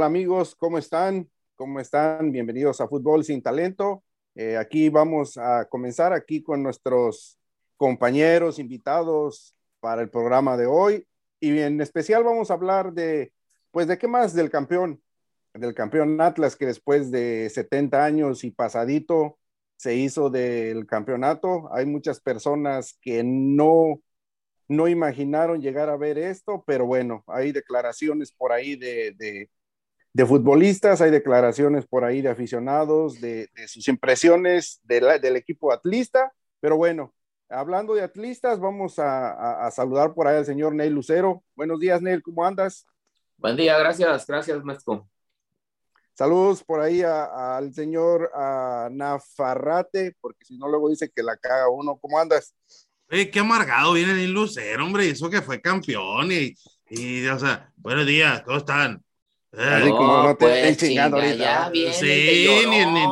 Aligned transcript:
Hola 0.00 0.06
amigos, 0.06 0.54
¿cómo 0.54 0.78
están? 0.78 1.28
¿Cómo 1.56 1.78
están? 1.78 2.32
Bienvenidos 2.32 2.80
a 2.80 2.88
Fútbol 2.88 3.22
sin 3.22 3.42
Talento. 3.42 4.02
Eh, 4.34 4.56
aquí 4.56 4.88
vamos 4.88 5.36
a 5.36 5.66
comenzar 5.66 6.14
aquí 6.14 6.42
con 6.42 6.62
nuestros 6.62 7.38
compañeros 7.76 8.58
invitados 8.58 9.54
para 9.78 10.00
el 10.00 10.08
programa 10.08 10.56
de 10.56 10.64
hoy 10.64 11.06
y 11.38 11.58
en 11.58 11.78
especial 11.82 12.24
vamos 12.24 12.50
a 12.50 12.54
hablar 12.54 12.94
de, 12.94 13.34
pues, 13.72 13.88
de 13.88 13.98
qué 13.98 14.08
más 14.08 14.32
del 14.32 14.48
campeón, 14.48 15.02
del 15.52 15.74
campeón 15.74 16.18
Atlas 16.18 16.56
que 16.56 16.64
después 16.64 17.10
de 17.10 17.50
70 17.50 18.02
años 18.02 18.42
y 18.42 18.52
pasadito 18.52 19.38
se 19.76 19.96
hizo 19.96 20.30
del 20.30 20.86
campeonato. 20.86 21.68
Hay 21.74 21.84
muchas 21.84 22.20
personas 22.20 22.96
que 23.02 23.22
no 23.22 24.00
no 24.66 24.86
imaginaron 24.86 25.60
llegar 25.60 25.90
a 25.90 25.96
ver 25.96 26.16
esto, 26.16 26.62
pero 26.64 26.86
bueno, 26.86 27.24
hay 27.26 27.50
declaraciones 27.50 28.30
por 28.30 28.52
ahí 28.52 28.76
de, 28.76 29.10
de, 29.18 29.50
futbolistas, 30.18 31.00
hay 31.00 31.10
declaraciones 31.10 31.86
por 31.86 32.04
ahí 32.04 32.20
de 32.20 32.30
aficionados, 32.30 33.20
de, 33.20 33.48
sus 33.66 33.86
impresiones 33.88 34.80
del 34.84 35.36
equipo 35.36 35.72
atlista, 35.72 36.32
pero 36.60 36.76
bueno, 36.76 37.14
hablando 37.48 37.94
de 37.94 38.02
atlistas, 38.02 38.58
vamos 38.58 38.98
a, 38.98 39.70
saludar 39.70 40.14
por 40.14 40.26
ahí 40.26 40.36
al 40.36 40.46
señor 40.46 40.74
Neil 40.74 40.92
Lucero. 40.92 41.42
Buenos 41.54 41.78
días, 41.80 42.02
Neil, 42.02 42.22
¿cómo 42.22 42.44
andas? 42.44 42.86
Buen 43.36 43.56
día, 43.56 43.78
gracias, 43.78 44.26
gracias, 44.26 44.62
maestro. 44.64 45.08
Saludos 46.12 46.62
por 46.62 46.80
ahí 46.80 47.02
al 47.02 47.72
señor 47.72 48.30
Nafarrate, 48.90 50.16
porque 50.20 50.44
si 50.44 50.58
no 50.58 50.68
luego 50.68 50.90
dice 50.90 51.08
que 51.08 51.22
la 51.22 51.36
caga 51.36 51.70
uno. 51.70 51.96
¿Cómo 51.96 52.18
andas? 52.18 52.54
Oye, 53.10 53.30
qué 53.30 53.40
amargado 53.40 53.94
viene 53.94 54.14
Neil 54.14 54.32
Lucero, 54.32 54.84
hombre, 54.84 55.08
eso 55.08 55.30
que 55.30 55.40
fue 55.40 55.60
campeón 55.60 56.30
y, 56.30 56.54
y, 56.90 57.26
o 57.26 57.38
sea, 57.38 57.72
buenos 57.76 58.06
días, 58.06 58.42
¿cómo 58.42 58.58
están? 58.58 59.02
Así 59.52 59.90
como 59.90 60.22
no 60.22 60.36
te 60.36 60.46
pues, 60.46 60.76
chingando 60.76 61.16
ahorita. 61.16 61.72
sí, 61.92 62.64
ni, 62.68 62.86
ni, 62.86 63.06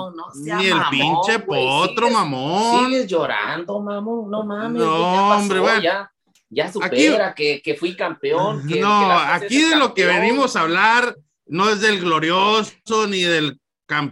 ni 0.54 0.66
el 0.66 0.80
pinche 0.90 1.40
potro, 1.40 2.10
mamón. 2.10 2.86
Sigues 2.86 3.06
llorando, 3.08 3.80
mamón, 3.80 4.30
no 4.30 4.44
mames. 4.44 4.80
No, 4.80 5.36
hombre, 5.36 5.58
bueno. 5.58 5.82
Ya, 5.82 6.12
ya 6.48 6.72
supera 6.72 7.34
que, 7.34 7.60
que, 7.60 7.74
fui 7.74 7.96
campeón. 7.96 8.64
no, 8.66 9.10
aquí 9.18 9.62
de 9.62 9.76
lo 9.76 9.94
que 9.94 10.06
venimos 10.06 10.54
a 10.54 10.60
hablar 10.60 11.16
no 11.46 11.70
es 11.70 11.80
del 11.80 12.00
glorioso 12.00 13.06
ni 13.08 13.22
del, 13.22 13.58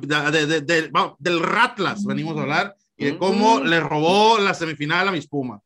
de, 0.01 0.47
de, 0.47 0.61
de, 0.63 0.91
del 1.19 1.41
Ratlas, 1.41 2.05
venimos 2.05 2.37
a 2.37 2.43
hablar, 2.43 2.77
y 2.97 3.05
de 3.07 3.19
cómo 3.19 3.61
le 3.61 3.79
robó 3.79 4.39
la 4.39 4.55
semifinal 4.55 5.09
a 5.09 5.13
mis 5.13 5.29
Pumas. 5.29 5.61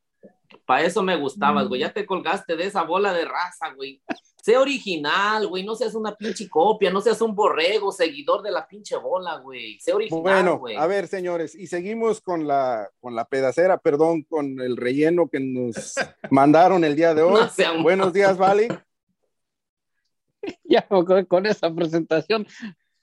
Para 0.70 0.86
eso 0.86 1.02
me 1.02 1.16
gustabas, 1.16 1.66
güey. 1.66 1.80
Ya 1.80 1.92
te 1.92 2.06
colgaste 2.06 2.54
de 2.54 2.66
esa 2.66 2.84
bola 2.84 3.12
de 3.12 3.24
raza, 3.24 3.74
güey. 3.74 4.00
Sé 4.40 4.56
original, 4.56 5.48
güey. 5.48 5.64
No 5.64 5.74
seas 5.74 5.96
una 5.96 6.14
pinche 6.14 6.48
copia, 6.48 6.92
no 6.92 7.00
seas 7.00 7.20
un 7.22 7.34
borrego, 7.34 7.90
seguidor 7.90 8.40
de 8.40 8.52
la 8.52 8.68
pinche 8.68 8.96
bola, 8.96 9.38
güey. 9.38 9.80
Sé 9.80 9.92
original, 9.92 10.22
Bueno, 10.22 10.62
a 10.78 10.86
ver, 10.86 11.08
señores, 11.08 11.56
y 11.56 11.66
seguimos 11.66 12.20
con 12.20 12.46
la, 12.46 12.88
con 13.00 13.16
la 13.16 13.24
pedacera, 13.24 13.78
perdón, 13.78 14.22
con 14.22 14.60
el 14.60 14.76
relleno 14.76 15.28
que 15.28 15.40
nos 15.40 15.96
mandaron 16.30 16.84
el 16.84 16.94
día 16.94 17.14
de 17.14 17.22
hoy. 17.22 17.40
Buenos 17.82 18.12
días, 18.12 18.38
Vali. 18.38 18.68
Ya, 20.62 20.86
con 21.28 21.46
esa 21.46 21.74
presentación. 21.74 22.46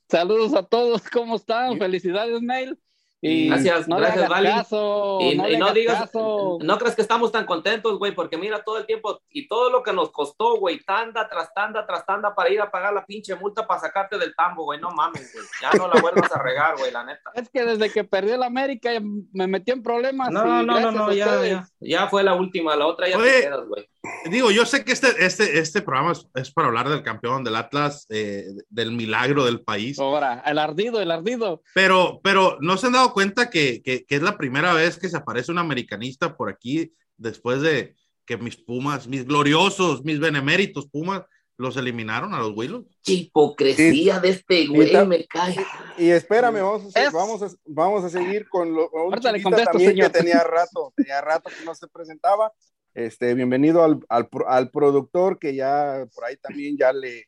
Saludos 0.09 0.53
a 0.53 0.63
todos, 0.63 1.01
¿cómo 1.09 1.35
están? 1.35 1.77
Felicidades, 1.77 2.41
Neil. 2.41 2.79
Y 3.19 3.47
gracias, 3.47 3.87
no 3.87 3.97
gracias, 3.97 4.29
Vali. 4.29 4.49
y, 4.49 5.57
no, 5.57 5.73
digas, 5.73 6.11
no 6.13 6.77
crees 6.77 6.95
que 6.95 7.01
estamos 7.01 7.31
tan 7.31 7.45
contentos, 7.45 7.97
güey, 7.97 8.13
porque 8.13 8.37
mira 8.37 8.63
todo 8.63 8.77
el 8.77 8.85
tiempo 8.85 9.19
y 9.31 9.47
todo 9.47 9.71
lo 9.71 9.81
que 9.81 9.91
nos 9.91 10.11
costó, 10.11 10.57
güey, 10.57 10.79
tanda 10.83 11.27
tras 11.27 11.51
tanda 11.53 11.85
tras 11.87 12.05
tanda 12.05 12.35
para 12.35 12.51
ir 12.51 12.61
a 12.61 12.69
pagar 12.69 12.93
la 12.93 13.05
pinche 13.05 13.35
multa 13.35 13.65
para 13.65 13.81
sacarte 13.81 14.19
del 14.19 14.35
tambo, 14.35 14.65
güey, 14.65 14.79
no 14.79 14.91
mames, 14.91 15.33
güey, 15.33 15.45
ya 15.61 15.71
no 15.71 15.87
la 15.87 15.99
vuelvas 15.99 16.31
a 16.31 16.41
regar, 16.41 16.77
güey, 16.77 16.91
la 16.91 17.03
neta. 17.05 17.31
Es 17.33 17.49
que 17.49 17.65
desde 17.65 17.91
que 17.91 18.03
perdí 18.03 18.31
el 18.31 18.43
América 18.43 18.91
me 19.33 19.47
metí 19.47 19.71
en 19.71 19.81
problemas. 19.81 20.29
No, 20.31 20.63
no, 20.63 20.79
no, 20.79 20.91
no, 20.91 21.11
ya, 21.11 21.65
ya, 21.79 22.07
fue 22.07 22.23
la 22.23 22.35
última, 22.35 22.75
la 22.75 22.85
otra 22.85 23.09
ya 23.09 23.17
te 23.17 23.41
quedas, 23.41 23.65
güey. 23.67 23.89
Digo, 24.29 24.51
yo 24.51 24.65
sé 24.65 24.83
que 24.83 24.91
este, 24.91 25.25
este, 25.25 25.59
este 25.59 25.81
programa 25.81 26.13
es, 26.35 26.51
para 26.51 26.67
hablar 26.67 26.89
del 26.89 27.03
campeón, 27.03 27.43
del 27.43 27.55
Atlas, 27.55 28.05
eh, 28.09 28.45
del 28.69 28.91
milagro 28.91 29.45
del 29.45 29.61
país. 29.61 29.99
Ahora, 29.99 30.43
el 30.45 30.59
ardido, 30.59 31.01
el 31.01 31.11
ardido. 31.11 31.61
Pero, 31.73 32.19
pero 32.23 32.57
no 32.61 32.77
se 32.77 32.87
han 32.87 32.93
dado 32.93 33.13
cuenta 33.17 33.49
que, 33.49 33.81
que, 33.81 34.05
es 34.07 34.21
la 34.21 34.37
primera 34.37 34.73
vez 34.73 34.99
que 34.99 35.09
se 35.09 35.17
aparece 35.17 35.51
un 35.51 35.57
americanista 35.57 36.37
por 36.37 36.51
aquí 36.51 36.93
después 37.17 37.63
de 37.63 37.95
que 38.27 38.37
mis 38.37 38.55
Pumas, 38.55 39.07
mis 39.07 39.25
gloriosos, 39.25 40.05
mis 40.05 40.19
beneméritos 40.19 40.85
Pumas, 40.85 41.23
los 41.57 41.75
eliminaron 41.77 42.35
a 42.35 42.37
los 42.37 42.55
Willows. 42.55 42.85
Hipocresía 43.07 44.19
de 44.19 44.29
este 44.29 44.67
güey, 44.67 44.93
me 45.07 45.25
cae. 45.25 45.55
Y, 45.97 46.11
espérame, 46.11 46.61
vamos 46.61 46.95
a, 46.95 47.09
vamos 47.09 47.41
a, 47.41 47.49
vamos 47.65 48.03
a 48.03 48.09
seguir 48.11 48.47
con 48.49 48.71
lo 48.75 48.87
un 48.91 49.19
también 49.19 49.95
que 49.95 50.09
tenía 50.11 50.43
rato, 50.43 50.93
tenía 50.95 51.19
rato 51.19 51.49
que 51.49 51.65
no 51.65 51.73
se 51.73 51.87
presentaba. 51.87 52.53
Este, 52.93 53.33
bienvenido 53.33 53.83
al, 53.83 53.99
al, 54.09 54.29
al 54.45 54.69
productor 54.69 55.39
que 55.39 55.55
ya 55.55 56.05
por 56.13 56.25
ahí 56.25 56.37
también 56.37 56.77
ya 56.77 56.93
le, 56.93 57.25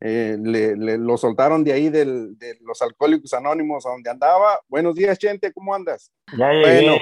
eh, 0.00 0.36
le, 0.38 0.76
lo 0.98 1.16
soltaron 1.16 1.64
de 1.64 1.72
ahí 1.72 1.88
del, 1.88 2.38
de 2.38 2.58
los 2.60 2.82
alcohólicos 2.82 3.32
anónimos 3.32 3.86
a 3.86 3.90
donde 3.90 4.10
andaba. 4.10 4.60
Buenos 4.68 4.94
días, 4.94 5.18
gente, 5.18 5.52
¿cómo 5.52 5.74
andas? 5.74 6.12
Ya 6.36 6.48
bueno, 6.48 6.96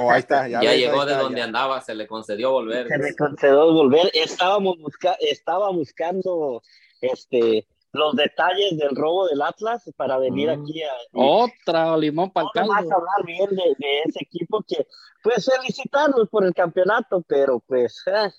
oh, 0.00 0.10
ahí 0.10 0.20
está, 0.20 0.48
ya, 0.48 0.60
llegó 0.74 1.04
de 1.06 1.14
donde 1.14 1.42
andaba, 1.42 1.80
se 1.80 1.94
le 1.94 2.06
concedió 2.06 2.52
volver. 2.52 2.88
Se 2.88 2.98
le 2.98 3.16
concedió 3.16 3.72
volver. 3.72 4.10
Estábamos 4.14 4.78
busca 4.78 5.16
estaba 5.20 5.70
buscando 5.70 6.62
este 7.00 7.66
los 7.92 8.14
detalles 8.14 8.76
del 8.76 8.94
robo 8.94 9.26
del 9.26 9.42
Atlas 9.42 9.90
para 9.96 10.16
venir 10.18 10.48
mm. 10.48 10.62
aquí 10.62 10.82
a 10.82 10.92
otra 11.12 11.96
limón 11.96 12.30
para 12.30 12.48
el 12.54 12.68
Más 12.68 12.84
hablar 12.84 13.24
bien 13.26 13.50
de, 13.50 14.02
ese 14.06 14.22
equipo 14.22 14.62
que 14.62 14.86
pues 15.22 15.44
felicitarlos 15.44 16.28
por 16.28 16.46
el 16.46 16.54
campeonato, 16.54 17.22
pero 17.26 17.60
pues 17.60 18.02
eh, 18.06 18.30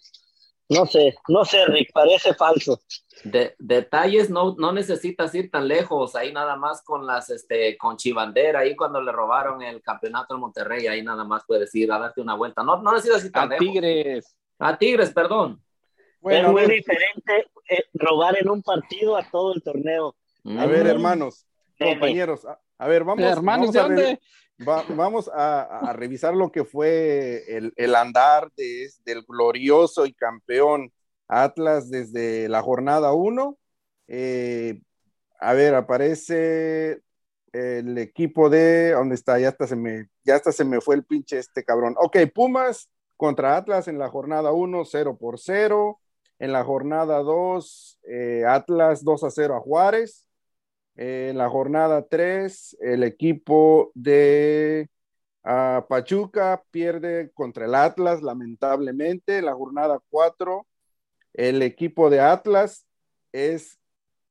no 0.72 0.86
sé, 0.86 1.16
no 1.28 1.44
sé, 1.44 1.66
Rick, 1.66 1.92
parece 1.94 2.34
falso. 2.34 2.82
De, 3.26 3.56
detalles 3.60 4.30
no, 4.30 4.56
no 4.58 4.72
necesitas 4.72 5.36
ir 5.36 5.52
tan 5.52 5.68
lejos, 5.68 6.16
ahí 6.16 6.32
nada 6.32 6.56
más 6.56 6.82
con 6.82 7.06
las, 7.06 7.30
este, 7.30 7.78
con 7.78 7.98
Chivandera, 7.98 8.60
ahí 8.60 8.76
cuando 8.76 9.02
le 9.02 9.12
robaron 9.12 9.62
el 9.62 9.82
campeonato 9.82 10.34
al 10.34 10.40
Monterrey, 10.40 10.88
ahí 10.88 11.04
nada 11.04 11.26
más 11.26 11.44
puedes 11.46 11.76
ir 11.76 11.92
a 11.92 12.00
darte 12.00 12.22
una 12.22 12.36
vuelta. 12.36 12.64
No, 12.64 12.82
no 12.82 12.94
necesitas 12.94 13.26
ir 13.26 13.32
tan 13.32 13.52
a 13.52 13.58
Tigres. 13.58 14.36
A 14.60 14.78
Tigres, 14.78 15.12
perdón. 15.12 15.62
Bueno, 16.22 16.48
es 16.48 16.54
muy 16.54 16.76
diferente 16.76 17.48
eh, 17.70 17.84
robar 17.94 18.38
en 18.40 18.50
un 18.50 18.64
partido 18.64 19.18
a 19.18 19.30
todo 19.30 19.54
el 19.54 19.62
torneo. 19.62 20.16
A 20.58 20.66
ver, 20.68 20.86
mm. 20.86 20.90
hermanos, 20.90 21.46
compañeros, 21.78 22.46
a, 22.78 22.88
ver, 22.88 23.04
vamos, 23.04 23.26
hermanos, 23.26 23.74
vamos, 23.74 23.98
¿de 23.98 24.20
vamos 24.66 25.30
a, 25.34 25.94
revisar 25.94 26.36
lo 26.36 26.52
que 26.52 26.66
fue 26.66 27.44
el, 27.48 27.96
andar 27.96 28.52
del 28.56 29.24
glorioso 29.28 30.06
y 30.06 30.14
campeón 30.14 30.92
Atlas 31.28 31.90
desde 31.90 32.50
la 32.50 32.62
jornada 32.62 33.14
1. 33.14 33.58
Eh, 34.08 34.82
a 35.40 35.54
ver, 35.54 35.76
aparece 35.76 37.02
el 37.54 37.98
equipo 37.98 38.50
de, 38.50 38.92
¿dónde 38.92 39.16
está? 39.16 39.40
Ya 39.40 39.50
hasta 39.50 39.68
se 39.68 39.76
me, 39.76 40.08
ya 40.24 40.36
hasta 40.36 40.52
se 40.52 40.66
me 40.66 40.82
fue 40.82 40.96
el 40.96 41.06
pinche 41.06 41.40
este 41.40 41.64
cabrón. 41.64 41.96
Ok, 41.98 42.18
Pumas 42.34 42.90
contra 43.18 43.56
Atlas 43.56 43.88
en 43.88 43.98
la 43.98 44.10
jornada 44.10 44.52
1, 44.52 44.86
0 44.86 45.18
por 45.20 45.40
0. 45.40 46.00
En 46.40 46.52
la 46.52 46.64
jornada 46.64 47.20
2, 47.20 48.00
eh, 48.04 48.44
Atlas 48.48 49.04
2 49.04 49.24
a 49.24 49.30
0 49.30 49.56
a 49.56 49.60
Juárez. 49.60 50.26
En 51.02 51.36
la 51.40 51.50
jornada 51.50 52.06
3, 52.08 52.78
el 52.80 53.04
equipo 53.04 53.92
de 53.96 54.88
ah, 55.44 55.84
Pachuca 55.90 56.64
pierde 56.70 57.32
contra 57.34 57.66
el 57.66 57.74
Atlas, 57.74 58.22
lamentablemente. 58.22 59.40
En 59.40 59.46
la 59.46 59.56
jornada 59.56 60.00
4, 60.12 60.68
el 61.34 61.64
equipo 61.64 62.12
de 62.12 62.20
Atlas 62.20 62.86
es 63.32 63.80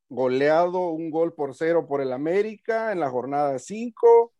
goleado 0.09 0.91
un 0.91 1.11
gol 1.11 1.35
por 1.35 1.57
cero 1.57 1.89
por 1.89 2.01
el 2.03 2.13
América 2.13 2.93
en 2.93 3.01
la 3.01 3.11
jornada 3.11 3.59
5. 3.59 4.33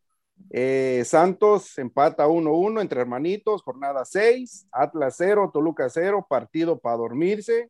Eh, 0.51 1.03
Santos 1.05 1.77
empata 1.79 2.27
1-1 2.27 2.79
entre 2.79 3.01
hermanitos, 3.01 3.61
jornada 3.61 4.05
6, 4.05 4.67
Atlas 4.71 5.15
0, 5.17 5.51
Toluca 5.53 5.89
0, 5.89 6.25
partido 6.29 6.79
para 6.79 6.95
dormirse. 6.95 7.69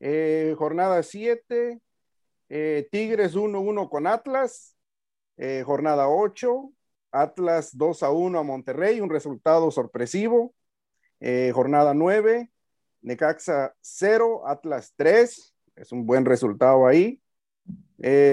Eh, 0.00 0.54
jornada 0.56 1.02
7, 1.02 1.78
eh, 2.48 2.88
Tigres 2.90 3.34
1-1 3.36 3.88
con 3.88 4.06
Atlas. 4.06 4.76
jornada 5.64 6.08
8, 6.08 6.72
Atlas 7.12 7.76
2-1 7.76 8.38
a 8.38 8.42
Monterrey, 8.42 9.00
un 9.00 9.10
resultado 9.10 9.70
sorpresivo. 9.70 10.54
jornada 11.52 11.92
9, 11.92 12.50
Necaxa 13.02 13.74
0, 13.80 14.42
Atlas 14.46 14.94
3, 14.96 15.54
es 15.76 15.92
un 15.92 16.06
buen 16.06 16.24
resultado 16.24 16.86
ahí. 16.86 17.20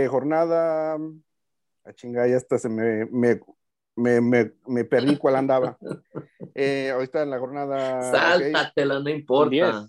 jornada 0.10 0.98
a 1.86 1.94
chingada, 1.94 2.28
ya 2.28 2.38
hasta 2.38 2.58
se 2.58 2.70
me, 2.70 3.06
me, 3.06 3.42
me, 3.96 4.52
me, 4.66 4.84
perdí 4.86 5.18
cuál 5.18 5.36
andaba. 5.36 5.78
Eh, 6.56 6.92
ahorita 6.92 7.24
en 7.24 7.30
la 7.32 7.40
jornada. 7.40 8.12
Sáltatela, 8.12 9.00
no 9.00 9.10
importa. 9.10 9.88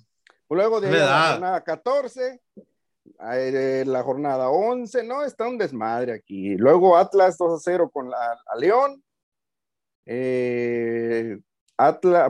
Luego 0.48 0.80
de 0.80 0.90
la 0.90 1.32
jornada 1.32 1.64
14, 1.64 2.40
eh, 2.56 2.62
la 3.18 4.02
jornada 4.02 4.50
11, 4.50 5.04
no, 5.04 5.24
está 5.24 5.48
un 5.48 5.58
desmadre 5.58 6.12
aquí. 6.12 6.56
Luego 6.56 6.96
Atlas 6.96 7.38
2 7.38 7.54
a 7.54 7.62
0 7.62 7.90
con 7.90 8.10
la, 8.10 8.38
a 8.46 8.56
León. 8.56 9.02
Eh, 10.06 11.38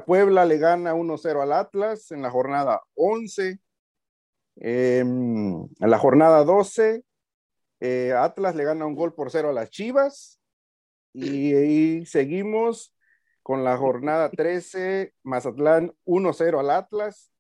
Puebla 0.07 0.45
le 0.45 0.59
gana 0.59 0.95
1-0 0.95 1.43
al 1.43 1.53
Atlas 1.53 2.11
en 2.11 2.23
la 2.23 2.31
jornada 2.31 2.83
11. 2.95 3.59
Em, 4.57 5.65
en 5.65 5.91
la 5.91 5.99
jornada 5.99 6.45
12, 6.45 7.05
eh, 7.81 8.13
Atlas 8.13 8.55
le 8.55 8.65
gana 8.65 8.87
un 8.87 8.95
gol 8.95 9.15
por 9.15 9.31
cero 9.31 9.51
a 9.51 9.53
las 9.53 9.71
Chivas. 9.71 10.41
Y, 11.13 11.55
ahí 11.55 12.07
seguimos 12.07 12.95
con 13.43 13.65
la 13.65 13.77
jornada 13.77 14.31
13, 14.31 15.15
Mazatlán 15.23 15.93
1-0 16.05 16.61
al 16.61 16.71
Atlas. 16.71 17.31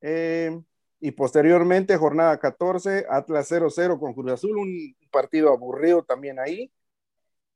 Em, 0.00 0.64
y 1.04 1.10
posteriormente, 1.10 1.98
jornada 1.98 2.38
14, 2.38 3.04
Atlas 3.10 3.52
0-0 3.52 4.00
con 4.00 4.14
Cruz 4.14 4.32
Azul, 4.32 4.56
un 4.56 4.96
partido 5.10 5.52
aburrido 5.52 6.02
también 6.02 6.38
ahí. 6.40 6.72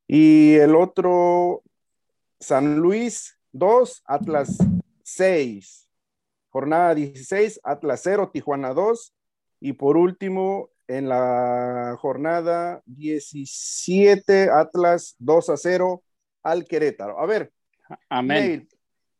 Y 0.07 0.57
el 0.57 0.77
otro, 0.77 1.63
San 2.39 2.77
Luis 2.77 3.39
2, 3.53 4.03
Atlas 4.05 4.59
6. 5.03 5.89
Jornada 6.51 6.95
16, 6.95 7.61
Atlas 7.65 8.03
0, 8.05 8.29
Tijuana 8.35 8.75
2. 8.75 9.15
Y 9.61 9.73
por 9.73 9.97
último, 9.97 10.69
en 10.87 11.09
la 11.09 11.97
jornada 11.99 12.83
17, 12.85 14.51
Atlas 14.51 15.17
2 15.21 15.49
a 15.49 15.57
0 15.57 16.03
al 16.43 16.67
Querétaro. 16.67 17.19
A 17.19 17.25
ver, 17.25 17.51
Amén. 18.11 18.69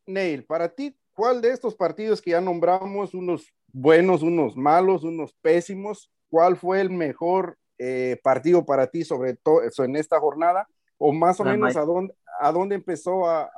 Neil, 0.05 0.45
para 0.45 0.69
ti, 0.69 0.95
¿cuál 1.15 1.41
de 1.41 1.49
estos 1.49 1.73
partidos 1.73 2.21
que 2.21 2.29
ya 2.29 2.41
nombramos, 2.41 3.15
unos 3.15 3.51
buenos, 3.71 4.21
unos 4.21 4.55
malos, 4.55 5.03
unos 5.03 5.33
pésimos, 5.41 6.11
cuál 6.29 6.57
fue 6.57 6.81
el 6.81 6.89
mejor 6.89 7.57
eh, 7.77 8.19
partido 8.23 8.65
para 8.65 8.87
ti 8.87 9.03
sobre 9.03 9.35
todo 9.35 9.61
en 9.83 9.95
esta 9.95 10.19
jornada? 10.19 10.67
O 10.97 11.13
más 11.13 11.39
o 11.39 11.45
menos 11.45 11.77
a 11.77 11.81
dónde, 11.81 12.13
a 12.39 12.51
dónde 12.51 12.75
empezó 12.75 13.25
a, 13.27 13.49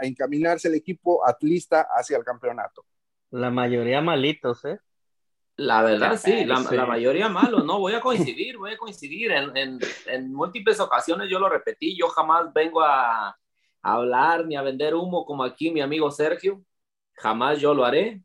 encaminarse 0.00 0.68
el 0.68 0.74
equipo 0.74 1.26
atlista 1.26 1.86
hacia 1.94 2.16
el 2.16 2.24
campeonato. 2.24 2.84
La 3.30 3.50
mayoría 3.50 4.00
malitos, 4.00 4.64
¿eh? 4.64 4.78
La 5.56 5.82
verdad, 5.82 6.16
sí, 6.16 6.44
la, 6.44 6.86
mayoría 6.86 7.28
malos, 7.28 7.64
no, 7.64 7.78
voy 7.78 7.92
a 7.92 8.00
coincidir, 8.00 8.56
voy 8.56 8.72
a 8.72 8.78
coincidir. 8.78 9.32
En, 9.32 10.32
múltiples 10.32 10.80
ocasiones 10.80 11.28
yo 11.30 11.38
lo 11.38 11.48
repetí, 11.48 11.96
yo 11.96 12.08
jamás 12.08 12.52
vengo 12.52 12.82
a, 12.82 13.28
a, 13.28 13.36
hablar 13.82 14.46
ni 14.46 14.56
a 14.56 14.62
vender 14.62 14.94
humo 14.94 15.24
como 15.24 15.44
aquí 15.44 15.70
mi 15.70 15.80
amigo 15.80 16.10
Sergio, 16.10 16.62
jamás 17.14 17.58
yo 17.58 17.74
lo 17.74 17.84
haré 17.84 18.22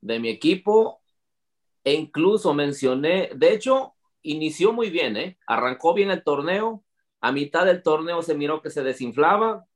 de 0.00 0.18
mi 0.20 0.28
equipo 0.28 1.00
e 1.84 1.94
incluso 1.94 2.54
mencioné, 2.54 3.30
de 3.34 3.52
hecho, 3.52 3.94
inició 4.22 4.72
muy 4.72 4.90
bien, 4.90 5.16
¿eh? 5.16 5.38
arrancó 5.46 5.94
bien 5.94 6.10
el 6.10 6.22
torneo, 6.22 6.84
a 7.20 7.32
mitad 7.32 7.66
del 7.66 7.82
torneo 7.82 8.22
se 8.22 8.34
miró 8.34 8.62
que 8.62 8.70
se 8.70 8.82
desinflaba 8.82 9.66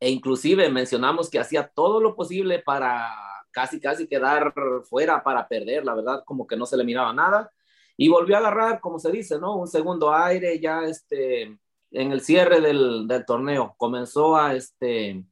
e 0.00 0.10
inclusive 0.10 0.70
mencionamos 0.70 1.30
que 1.30 1.38
hacía 1.38 1.68
todo 1.68 2.00
lo 2.00 2.16
posible 2.16 2.58
para 2.60 3.10
casi, 3.50 3.80
casi 3.80 4.08
quedar 4.08 4.54
fuera 4.88 5.22
para 5.22 5.46
perder, 5.46 5.84
la 5.84 5.94
verdad, 5.94 6.22
como 6.24 6.46
que 6.46 6.56
no 6.56 6.66
se 6.66 6.76
le 6.76 6.84
miraba 6.84 7.12
nada. 7.12 7.52
Y 7.96 8.08
volvió 8.08 8.36
a 8.36 8.38
agarrar, 8.38 8.80
como 8.80 8.98
se 8.98 9.12
dice, 9.12 9.38
¿no? 9.38 9.56
Un 9.56 9.68
segundo 9.68 10.12
aire 10.14 10.58
ya 10.58 10.84
este, 10.84 11.42
en 11.90 12.12
el 12.12 12.22
cierre 12.22 12.60
del, 12.62 13.06
del 13.06 13.26
torneo. 13.26 13.74
Comenzó 13.76 14.36
a, 14.36 14.54
este, 14.54 15.22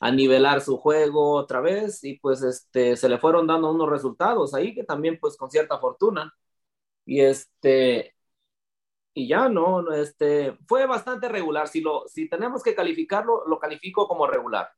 a 0.00 0.10
nivelar 0.12 0.60
su 0.60 0.76
juego 0.76 1.32
otra 1.32 1.60
vez 1.60 2.04
y 2.04 2.18
pues 2.18 2.42
este, 2.42 2.96
se 2.96 3.08
le 3.08 3.18
fueron 3.18 3.46
dando 3.46 3.70
unos 3.70 3.88
resultados 3.88 4.54
ahí 4.54 4.74
que 4.74 4.84
también 4.84 5.18
pues 5.20 5.36
con 5.36 5.50
cierta 5.50 5.78
fortuna. 5.78 6.34
Y 7.04 7.20
este, 7.20 8.14
y 9.14 9.28
ya 9.28 9.48
no, 9.48 9.92
este, 9.94 10.58
fue 10.66 10.86
bastante 10.86 11.28
regular. 11.28 11.68
Si, 11.68 11.80
lo, 11.80 12.06
si 12.06 12.28
tenemos 12.28 12.62
que 12.62 12.74
calificarlo, 12.74 13.46
lo 13.46 13.58
califico 13.58 14.06
como 14.06 14.26
regular. 14.26 14.68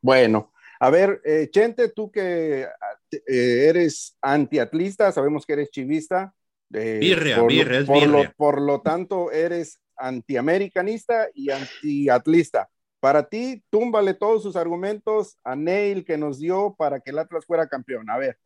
Bueno, 0.00 0.52
a 0.80 0.90
ver, 0.90 1.20
eh, 1.24 1.48
Chente, 1.50 1.90
tú 1.90 2.10
que 2.10 2.66
eh, 3.12 3.66
eres 3.68 4.18
antiatlista, 4.20 5.12
sabemos 5.12 5.46
que 5.46 5.52
eres 5.52 5.70
chivista. 5.70 6.34
Eh, 6.72 6.98
birria, 7.00 7.36
por, 7.36 7.48
birria, 7.48 7.78
es 7.78 7.86
por, 7.86 8.00
birria. 8.00 8.24
Lo, 8.24 8.32
por 8.34 8.60
lo 8.60 8.80
tanto, 8.80 9.30
eres 9.30 9.80
antiamericanista 9.96 11.28
y 11.32 11.50
antiatlista. 11.50 12.68
Para 13.04 13.28
ti, 13.28 13.62
túmbale 13.68 14.14
todos 14.14 14.42
sus 14.42 14.56
argumentos 14.56 15.36
a 15.44 15.54
Neil 15.54 16.06
que 16.06 16.16
nos 16.16 16.38
dio 16.38 16.74
para 16.74 17.00
que 17.00 17.10
el 17.10 17.18
Atlas 17.18 17.44
fuera 17.44 17.68
campeón. 17.68 18.08
A 18.08 18.16
ver. 18.16 18.38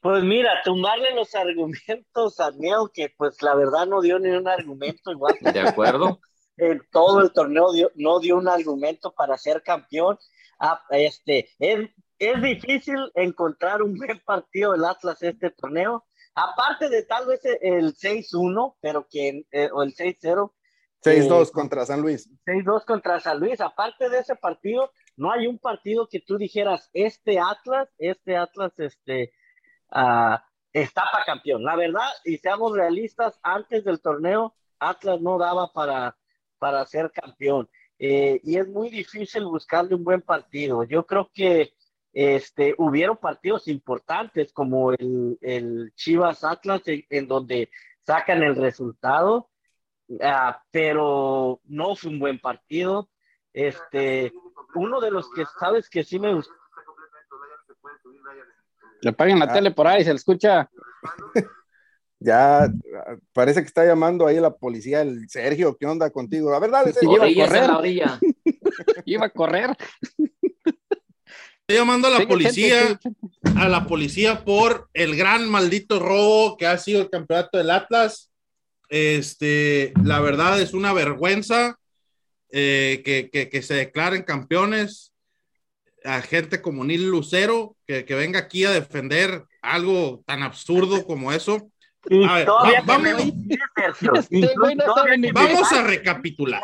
Pues 0.00 0.24
mira, 0.24 0.60
tumbarle 0.64 1.14
los 1.14 1.32
argumentos 1.36 2.40
a 2.40 2.50
Neo, 2.50 2.90
que 2.92 3.14
pues 3.16 3.40
la 3.40 3.54
verdad 3.54 3.86
no 3.86 4.00
dio 4.00 4.18
ni 4.18 4.30
un 4.30 4.48
argumento 4.48 5.12
igual. 5.12 5.36
De 5.54 5.60
acuerdo. 5.60 6.18
en 6.56 6.82
todo 6.90 7.20
el 7.20 7.32
torneo 7.32 7.72
dio, 7.72 7.92
no 7.94 8.18
dio 8.18 8.36
un 8.36 8.48
argumento 8.48 9.12
para 9.12 9.38
ser 9.38 9.62
campeón. 9.62 10.18
Ah, 10.58 10.82
este, 10.90 11.50
es, 11.60 11.88
es 12.18 12.42
difícil 12.42 12.98
encontrar 13.14 13.80
un 13.80 13.96
buen 13.96 14.18
partido 14.24 14.72
del 14.72 14.86
Atlas 14.86 15.22
este 15.22 15.50
torneo. 15.50 16.04
Aparte 16.34 16.88
de 16.88 17.04
tal 17.04 17.28
vez 17.28 17.42
el 17.44 17.94
6-1, 17.94 18.74
pero 18.80 19.06
que, 19.08 19.46
eh, 19.52 19.70
o 19.72 19.84
el 19.84 19.94
6-0. 19.94 20.52
6-2 21.04 21.48
eh, 21.48 21.50
contra 21.52 21.86
San 21.86 22.00
Luis. 22.02 22.30
6-2 22.46 22.84
contra 22.84 23.20
San 23.20 23.40
Luis. 23.40 23.60
Aparte 23.60 24.08
de 24.08 24.18
ese 24.18 24.36
partido, 24.36 24.92
no 25.16 25.32
hay 25.32 25.46
un 25.46 25.58
partido 25.58 26.08
que 26.08 26.20
tú 26.20 26.36
dijeras, 26.36 26.90
este 26.92 27.38
Atlas, 27.38 27.88
este 27.98 28.36
Atlas, 28.36 28.72
este, 28.78 29.32
uh, 29.92 30.36
está 30.72 31.04
para 31.10 31.24
campeón. 31.24 31.64
La 31.64 31.76
verdad, 31.76 32.08
y 32.24 32.38
seamos 32.38 32.72
realistas, 32.72 33.38
antes 33.42 33.84
del 33.84 34.00
torneo, 34.00 34.54
Atlas 34.78 35.20
no 35.20 35.38
daba 35.38 35.72
para, 35.72 36.16
para 36.58 36.84
ser 36.86 37.10
campeón. 37.10 37.68
Eh, 37.98 38.40
y 38.44 38.56
es 38.56 38.66
muy 38.66 38.88
difícil 38.88 39.44
buscarle 39.44 39.94
un 39.94 40.04
buen 40.04 40.22
partido. 40.22 40.84
Yo 40.84 41.04
creo 41.04 41.30
que 41.34 41.74
este, 42.12 42.74
hubieron 42.78 43.18
partidos 43.18 43.68
importantes 43.68 44.52
como 44.52 44.92
el, 44.92 45.38
el 45.42 45.92
Chivas 45.94 46.42
Atlas 46.42 46.80
en, 46.86 47.28
donde 47.28 47.70
sacan 48.06 48.42
el 48.42 48.56
resultado, 48.56 49.49
uh, 50.10 50.54
pero 50.70 51.60
no 51.64 51.96
fue 51.96 52.10
un 52.10 52.18
buen 52.18 52.38
partido. 52.38 53.08
Este, 53.52 54.32
uno 54.74 55.00
de 55.00 55.10
los 55.10 55.30
que 55.32 55.44
sabes 55.58 55.88
que 55.88 56.04
sí 56.04 56.18
me 56.18 56.34
gustó 56.34 56.54
le 59.02 59.12
paguen 59.12 59.38
la 59.38 59.46
ah. 59.46 59.52
tele 59.52 59.70
por 59.70 59.86
ahí, 59.86 60.04
se 60.04 60.10
le 60.10 60.16
escucha. 60.16 60.70
ya 62.20 62.68
parece 63.32 63.60
que 63.60 63.66
está 63.66 63.84
llamando 63.84 64.26
ahí 64.26 64.38
la 64.38 64.54
policía, 64.54 65.02
el 65.02 65.28
Sergio, 65.28 65.76
¿qué 65.76 65.86
onda 65.86 66.10
contigo? 66.10 66.50
La 66.50 66.58
verdad, 66.58 66.84
sí, 66.98 67.06
iba 67.10 67.24
a 67.24 67.34
correr. 67.34 68.18
iba 69.04 69.26
a 69.26 69.30
correr. 69.30 69.76
Estoy 71.60 71.78
llamando 71.78 72.08
a 72.08 72.18
la 72.18 72.26
policía, 72.26 72.98
a 73.56 73.68
la 73.68 73.86
policía 73.86 74.44
por 74.44 74.90
el 74.92 75.16
gran 75.16 75.48
maldito 75.48 76.00
robo 76.00 76.56
que 76.56 76.66
ha 76.66 76.76
sido 76.76 77.00
el 77.00 77.10
campeonato 77.10 77.58
del 77.58 77.70
Atlas. 77.70 78.29
Este, 78.90 79.94
la 80.04 80.20
verdad 80.20 80.60
es 80.60 80.74
una 80.74 80.92
vergüenza 80.92 81.78
eh, 82.50 83.02
que, 83.04 83.30
que, 83.30 83.48
que 83.48 83.62
se 83.62 83.74
declaren 83.74 84.24
campeones 84.24 85.10
a 86.04 86.20
gente 86.22 86.60
como 86.60 86.84
Nil 86.84 87.08
Lucero 87.08 87.76
que, 87.86 88.04
que, 88.04 88.14
venga 88.14 88.40
aquí 88.40 88.64
a 88.64 88.70
defender 88.70 89.44
algo 89.62 90.22
tan 90.26 90.42
absurdo 90.42 91.04
como 91.04 91.32
eso. 91.32 91.70
A 92.28 92.34
ver, 92.34 92.48
vamos, 92.84 92.84
vamos 95.32 95.72
a 95.72 95.82
recapitular. 95.84 96.62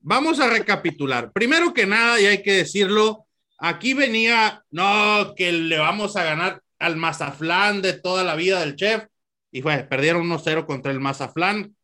Vamos 0.00 0.40
a 0.40 0.48
recapitular. 0.48 1.32
Primero 1.32 1.74
que 1.74 1.86
nada, 1.86 2.20
y 2.20 2.26
hay 2.26 2.42
que 2.42 2.52
decirlo, 2.52 3.26
aquí 3.58 3.92
venía, 3.92 4.64
no, 4.70 5.34
que 5.36 5.52
le 5.52 5.78
vamos 5.78 6.16
a 6.16 6.24
ganar 6.24 6.62
al 6.78 6.96
Mazaflán 6.96 7.82
de 7.82 7.92
toda 7.92 8.24
la 8.24 8.34
vida 8.34 8.60
del 8.60 8.76
chef, 8.76 9.04
y 9.50 9.62
fue, 9.62 9.78
perdieron 9.84 10.28
1-0 10.28 10.66
contra 10.66 10.92
el 10.92 11.00
Mazaflán. 11.00 11.74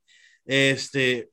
Este, 0.44 1.30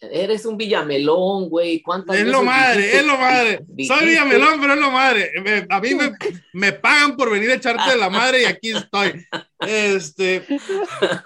Eres 0.00 0.46
un 0.46 0.56
villamelón, 0.56 1.48
güey. 1.48 1.82
Es 2.14 2.26
lo 2.26 2.42
madre, 2.42 2.96
es 2.96 3.04
lo 3.04 3.18
madre. 3.18 3.60
Soy 3.86 4.06
villamelón, 4.06 4.60
pero 4.60 4.74
es 4.74 4.80
lo 4.80 4.90
madre. 4.90 5.66
a 5.68 5.80
mí 5.80 5.90
me, 6.52 6.72
pagan 6.72 7.16
por 7.16 7.30
venir 7.30 7.50
a 7.50 7.54
echarte 7.54 7.90
de 7.90 7.96
la 7.96 8.08
madre 8.08 8.42
y 8.42 8.44
aquí 8.46 8.70
estoy. 8.70 9.26
Este, 9.60 10.44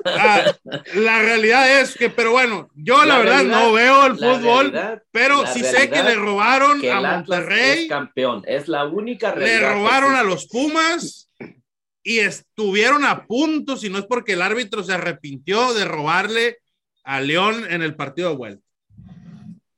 ah, 0.07 0.57
la 0.95 1.21
realidad 1.21 1.81
es 1.81 1.95
que, 1.95 2.09
pero 2.09 2.33
bueno, 2.33 2.71
yo 2.75 3.05
la, 3.05 3.19
verdad 3.19 3.45
no 3.45 3.73
veo 3.73 4.07
el 4.07 4.14
fútbol, 4.14 4.73
pero 5.11 5.47
sí 5.47 5.62
sé 5.62 5.91
que 5.91 6.02
le 6.02 6.14
robaron 6.14 6.81
a 6.91 7.00
Monterrey. 7.00 7.83
Es 7.83 7.88
campeón, 7.88 8.43
es 8.47 8.69
la 8.69 8.87
única 8.87 9.33
realidad. 9.33 9.61
Le 9.61 9.75
robaron 9.75 10.14
a 10.14 10.23
los 10.23 10.47
Pumas 10.47 11.31
y 12.02 12.18
estuvieron 12.18 13.04
a 13.04 13.26
punto, 13.26 13.76
si 13.76 13.88
no 13.88 13.99
es 13.99 14.06
porque 14.06 14.32
el 14.32 14.42
árbitro 14.42 14.82
se 14.82 14.94
arrepintió 14.94 15.75
de 15.75 15.85
robarle 15.85 16.59
a 17.04 17.21
León 17.21 17.64
en 17.71 17.82
el 17.82 17.94
partido 17.94 18.30
de 18.30 18.37
vuelta. 18.37 18.64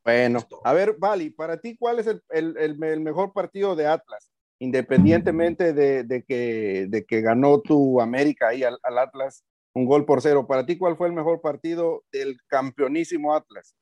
Bueno, 0.05 0.47
a 0.65 0.73
ver, 0.73 0.97
Vali, 0.99 1.31
para 1.31 1.59
ti, 1.59 1.77
¿cuál 1.77 1.99
es 1.99 2.07
el, 2.07 2.23
el, 2.31 2.57
el, 2.59 3.01
mejor 3.01 3.33
partido 3.33 3.75
de 3.75 3.87
Atlas? 3.87 4.31
independientemente 4.65 5.73
de, 5.73 6.25
que, 6.27 6.87
de 6.89 7.05
que 7.05 7.21
ganó 7.21 7.61
tu 7.61 8.01
América 8.01 8.49
ahí 8.49 8.63
al, 8.63 8.79
Atlas 8.99 9.45
un 9.75 9.87
gol 9.87 10.05
por 10.05 10.23
cero. 10.23 10.47
Para 10.47 10.65
ti, 10.65 10.79
¿cuál 10.79 10.97
fue 10.97 11.09
el 11.09 11.13
mejor 11.13 11.41
partido 11.41 12.05
del 12.13 12.39
campeonísimo 12.47 13.35
Atlas? 13.35 13.75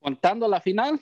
¿Contando 0.00 0.48
la 0.48 0.60
final 0.60 0.98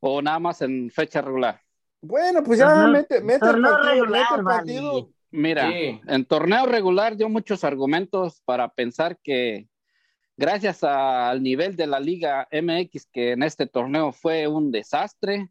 o 0.00 0.20
nada 0.20 0.38
más 0.38 0.60
en 0.60 0.90
fecha 0.90 1.22
regular? 1.22 1.60
Bueno, 2.02 2.44
pues 2.44 2.58
ya 2.58 2.86
mete, 2.86 3.16
el 3.16 4.44
partido, 4.44 5.08
Mira, 5.36 5.68
en 5.74 6.24
torneo 6.26 6.64
regular 6.64 7.16
dio 7.16 7.28
muchos 7.28 7.64
argumentos 7.64 8.40
para 8.44 8.68
pensar 8.68 9.18
que 9.18 9.66
gracias 10.36 10.84
al 10.84 11.42
nivel 11.42 11.74
de 11.74 11.88
la 11.88 11.98
Liga 11.98 12.46
MX, 12.52 13.06
que 13.12 13.32
en 13.32 13.42
este 13.42 13.66
torneo 13.66 14.12
fue 14.12 14.46
un 14.46 14.70
desastre, 14.70 15.48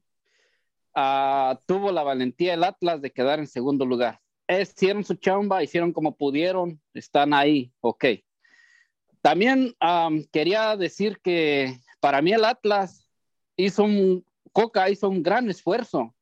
uh, 0.96 1.58
tuvo 1.66 1.92
la 1.92 2.02
valentía 2.02 2.54
el 2.54 2.64
Atlas 2.64 3.02
de 3.02 3.12
quedar 3.12 3.40
en 3.40 3.48
segundo 3.48 3.86
lugar. 3.86 4.22
Hicieron 4.48 5.04
su 5.04 5.16
chamba, 5.16 5.64
hicieron 5.64 5.92
como 5.92 6.16
pudieron, 6.16 6.80
están 6.94 7.34
ahí, 7.34 7.74
ok. 7.82 8.06
También 9.22 9.76
um, 9.82 10.24
quería 10.32 10.78
decir 10.78 11.20
que 11.22 11.78
para 12.00 12.22
mí 12.22 12.32
el 12.32 12.46
Atlas 12.46 13.06
hizo 13.58 13.84
un, 13.84 14.26
Coca 14.54 14.90
hizo 14.90 15.10
un 15.10 15.22
gran 15.22 15.50
esfuerzo. 15.50 16.16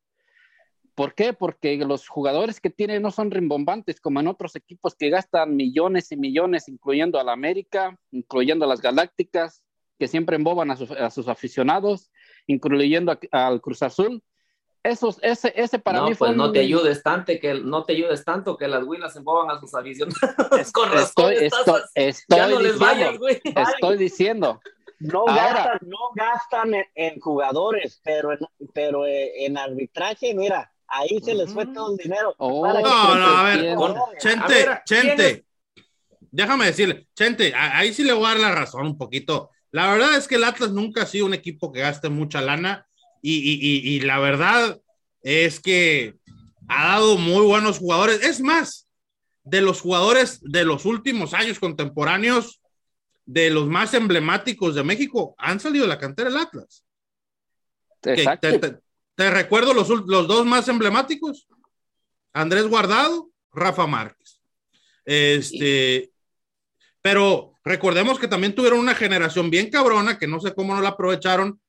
¿Por 0.96 1.14
qué? 1.16 1.34
Porque 1.34 1.78
los 1.78 2.08
jugadores 2.08 2.60
que 2.60 2.70
tiene 2.70 3.00
no 3.00 3.12
son 3.12 3.32
rimbombantes 3.32 4.02
como 4.02 4.20
en 4.20 4.28
otros 4.28 4.56
equipos 4.56 4.96
que 4.96 5.10
gastan 5.10 5.56
millones 5.56 6.12
y 6.12 6.18
millones, 6.18 6.68
incluyendo 6.68 7.20
a 7.20 7.24
la 7.24 7.34
América, 7.34 7.98
incluyendo 8.12 8.66
a 8.66 8.68
las 8.68 8.82
Galácticas, 8.82 9.64
que 9.98 10.08
siempre 10.08 10.36
emboban 10.36 10.72
a, 10.72 10.76
sus 11.12 11.28
aficionados, 11.28 12.12
incluyendo 12.48 13.18
al 13.32 13.62
Cruz 13.62 13.84
Azul 13.84 14.24
esos, 14.84 15.20
ese, 15.22 15.54
ese 15.56 15.78
para 15.78 16.02
mí 16.02 16.16
fue 16.16 16.30
pues 16.30 16.38
no 16.38 16.52
te 16.52 16.60
ayudes 16.60 17.04
tanto 17.04 17.34
que 17.40 17.54
no 17.54 17.84
te 17.84 17.94
ayudes 17.94 18.26
tanto 18.26 18.58
que 18.58 18.68
las 18.68 18.84
huilas 18.84 19.16
emboban 19.16 19.56
a 19.56 19.60
sus 19.60 19.76
aficionados. 19.76 20.20
Con 20.74 20.92
razón, 20.92 21.34
estoy, 21.34 21.82
estoy, 21.94 22.64
diciendo, 22.64 23.28
estoy 23.56 23.98
diciendo. 23.98 24.62
No 25.00 25.26
gastan, 25.26 25.80
no 25.82 25.98
gastan 26.16 26.74
en, 26.96 27.20
jugadores, 27.20 28.02
pero 28.04 28.32
en, 28.32 28.40
pero 28.74 29.06
eh, 29.06 29.46
en 29.46 29.58
arbitraje, 29.58 30.34
mira, 30.34 30.72
ahí 30.92 31.20
se 31.24 31.34
les 31.34 31.52
fue 31.52 31.66
todo 31.68 31.92
el 31.92 31.98
dinero. 31.98 32.36
Oh, 32.38 32.68
no, 32.68 33.16
no, 33.16 33.26
a 33.26 33.44
ver, 33.44 33.76
Chente, 34.20 34.68
Chente, 34.86 35.46
déjame 36.30 36.66
decirle, 36.66 37.08
Chente, 37.16 37.54
ahí 37.56 37.94
sí 37.94 38.04
le 38.04 38.14
voy 38.14 38.26
a 38.26 38.30
dar 38.30 38.40
la 38.40 38.52
razón 38.52 38.86
un 38.86 38.98
poquito. 38.98 39.50
La 39.72 39.92
verdad 39.92 40.16
es 40.16 40.28
que 40.28 40.36
el 40.36 40.44
Atlas 40.44 40.72
nunca 40.72 41.04
ha 41.04 41.06
sido 41.06 41.26
un 41.26 41.34
equipo 41.34 41.72
que 41.72 41.80
gaste 41.80 42.10
mucha 42.10 42.42
lana 42.42 42.86
y, 43.22 44.00
la 44.02 44.20
verdad 44.20 44.80
es 45.22 45.60
que 45.60 46.16
ha 46.68 46.88
dado 46.90 47.18
muy 47.18 47.46
buenos 47.46 47.80
jugadores. 47.80 48.22
Es 48.24 48.42
más, 48.42 48.90
de 49.44 49.62
los 49.62 49.80
jugadores 49.80 50.42
de 50.42 50.66
los 50.66 50.86
últimos 50.86 51.34
años 51.34 51.60
contemporáneos, 51.60 52.62
de 53.26 53.50
los 53.50 53.68
más 53.68 53.94
emblemáticos 53.94 54.76
de 54.76 54.84
México, 54.84 55.36
han 55.38 55.60
salido 55.60 55.86
de 55.86 55.90
la 55.90 56.00
cantera 56.00 56.30
del 56.30 56.40
Atlas. 56.40 56.84
Te, 58.02 58.26
recuerdo 59.30 59.74
los, 59.74 59.90
los, 59.90 60.28
dos 60.28 60.46
más 60.46 60.68
emblemáticos, 60.68 61.48
Andrés 62.34 62.68
Guardado, 62.68 63.30
Rafa 63.52 63.88
Márquez. 63.88 64.42
Este, 65.06 66.12
pero 67.02 67.54
recordemos 67.64 68.20
que 68.20 68.28
también 68.28 68.56
tuvieron 68.56 68.80
una 68.80 68.96
generación 68.96 69.50
bien 69.50 69.70
cabrona, 69.70 70.18
que 70.18 70.28
no 70.28 70.40
sé 70.40 70.54
cómo 70.54 70.74
no 70.74 70.82
la 70.82 70.90
aprovecharon, 70.90 71.60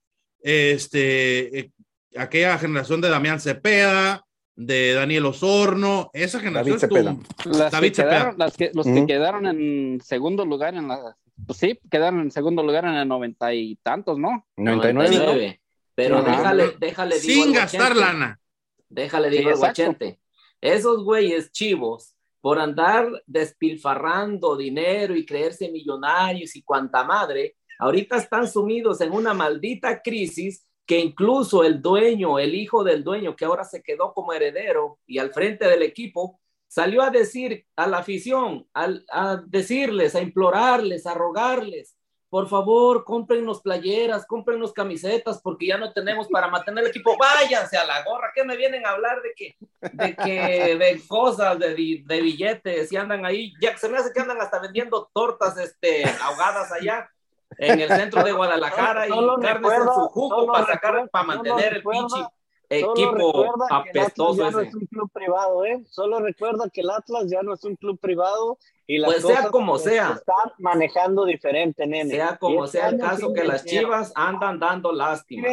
este, 0.40 1.58
eh, 1.58 1.70
aquella 2.16 2.58
generación 2.58 3.00
de 3.00 3.08
Damián 3.08 3.40
Cepeda, 3.40 4.24
de 4.54 4.92
Daniel 4.92 5.26
Osorno, 5.26 6.10
esa 6.12 6.40
generación. 6.40 6.78
David 6.78 7.94
Cepeda. 7.94 8.34
Las 8.36 8.56
que 8.56 8.70
los 8.74 8.86
que 8.86 9.06
quedaron 9.06 9.46
en 9.46 10.00
segundo 10.02 10.44
lugar 10.44 10.74
en 10.74 10.88
la, 10.88 11.16
pues 11.46 11.58
sí, 11.58 11.78
quedaron 11.90 12.20
en 12.20 12.30
segundo 12.30 12.62
lugar 12.62 12.84
en 12.84 12.94
el 12.94 13.08
noventa 13.08 13.52
y 13.54 13.76
tantos, 13.76 14.18
¿no? 14.18 14.46
99. 14.56 15.61
Pero 15.94 16.22
déjale, 16.22 16.76
déjale. 16.78 17.16
Sin 17.16 17.52
gastar 17.52 17.96
lana. 17.96 18.40
Déjale, 18.88 19.30
digo, 19.30 19.50
el 19.50 19.56
guachente. 19.56 20.20
Esos 20.60 21.04
güeyes 21.04 21.50
chivos, 21.52 22.14
por 22.40 22.58
andar 22.58 23.10
despilfarrando 23.26 24.56
dinero 24.56 25.16
y 25.16 25.26
creerse 25.26 25.70
millonarios 25.70 26.56
y 26.56 26.62
cuanta 26.62 27.04
madre, 27.04 27.56
Ahorita 27.82 28.16
están 28.16 28.46
sumidos 28.46 29.00
en 29.00 29.10
una 29.10 29.34
maldita 29.34 30.02
crisis 30.02 30.64
que 30.86 31.00
incluso 31.00 31.64
el 31.64 31.82
dueño, 31.82 32.38
el 32.38 32.54
hijo 32.54 32.84
del 32.84 33.02
dueño, 33.02 33.34
que 33.34 33.44
ahora 33.44 33.64
se 33.64 33.82
quedó 33.82 34.14
como 34.14 34.32
heredero 34.32 35.00
y 35.04 35.18
al 35.18 35.32
frente 35.32 35.66
del 35.66 35.82
equipo, 35.82 36.40
salió 36.68 37.02
a 37.02 37.10
decir 37.10 37.66
a 37.74 37.88
la 37.88 37.98
afición, 37.98 38.68
a, 38.72 39.42
decirles, 39.48 40.14
a 40.14 40.20
implorarles, 40.22 41.06
a 41.06 41.14
rogarles, 41.14 41.96
por 42.32 42.48
favor, 42.48 43.04
cómprennos 43.04 43.60
playeras, 43.60 44.24
cómprennos 44.24 44.72
camisetas, 44.72 45.38
porque 45.42 45.66
ya 45.66 45.76
no 45.76 45.92
tenemos 45.92 46.28
para 46.28 46.48
mantener 46.48 46.84
el 46.84 46.88
equipo. 46.88 47.14
Váyanse 47.18 47.76
a 47.76 47.84
la 47.84 48.02
gorra, 48.04 48.32
¿qué 48.34 48.42
me 48.42 48.56
vienen 48.56 48.86
a 48.86 48.92
hablar 48.92 49.20
de 49.20 49.34
que, 49.36 49.54
de 49.82 50.16
que, 50.16 50.78
de 50.78 51.02
cosas, 51.06 51.58
de, 51.58 51.74
de 52.02 52.20
billetes, 52.22 52.90
y 52.90 52.96
andan 52.96 53.26
ahí, 53.26 53.52
ya 53.60 53.76
se 53.76 53.86
me 53.90 53.98
hace 53.98 54.14
que 54.14 54.20
andan 54.20 54.40
hasta 54.40 54.60
vendiendo 54.60 55.10
tortas, 55.12 55.58
este, 55.58 56.04
ahogadas 56.22 56.72
allá 56.72 57.10
en 57.58 57.78
el 57.78 57.90
centro 57.90 58.24
de 58.24 58.32
Guadalajara 58.32 59.08
y 59.08 59.42
carnes 59.42 59.72
en 59.72 59.84
su 59.84 60.08
jugo 60.08 60.50
para 60.50 60.66
sacar, 60.68 61.10
para 61.10 61.24
mantener 61.26 61.74
el 61.74 61.82
pinche 61.82 62.16
equipo 62.80 63.54
apestoso 63.70 64.42
ya 64.42 64.50
no 64.50 64.60
es 64.60 64.74
un 64.74 64.86
club 64.86 65.10
privado, 65.12 65.64
¿eh? 65.64 65.82
Solo 65.90 66.20
recuerda 66.20 66.68
que 66.72 66.80
el 66.80 66.90
Atlas 66.90 67.30
ya 67.30 67.42
no 67.42 67.54
es 67.54 67.64
un 67.64 67.76
club 67.76 67.98
privado 67.98 68.58
y 68.86 68.98
las 68.98 69.12
pues 69.12 69.22
sea 69.22 69.50
como 69.50 69.78
sea. 69.78 70.12
están 70.12 70.52
manejando 70.58 71.24
diferente, 71.24 71.86
nene. 71.86 72.10
Sea 72.10 72.36
como 72.36 72.66
sea 72.66 72.88
el 72.88 72.98
caso 72.98 73.32
que 73.32 73.44
las 73.44 73.64
chivas 73.64 74.12
andan 74.14 74.58
dando 74.58 74.92
lástima. 74.92 75.48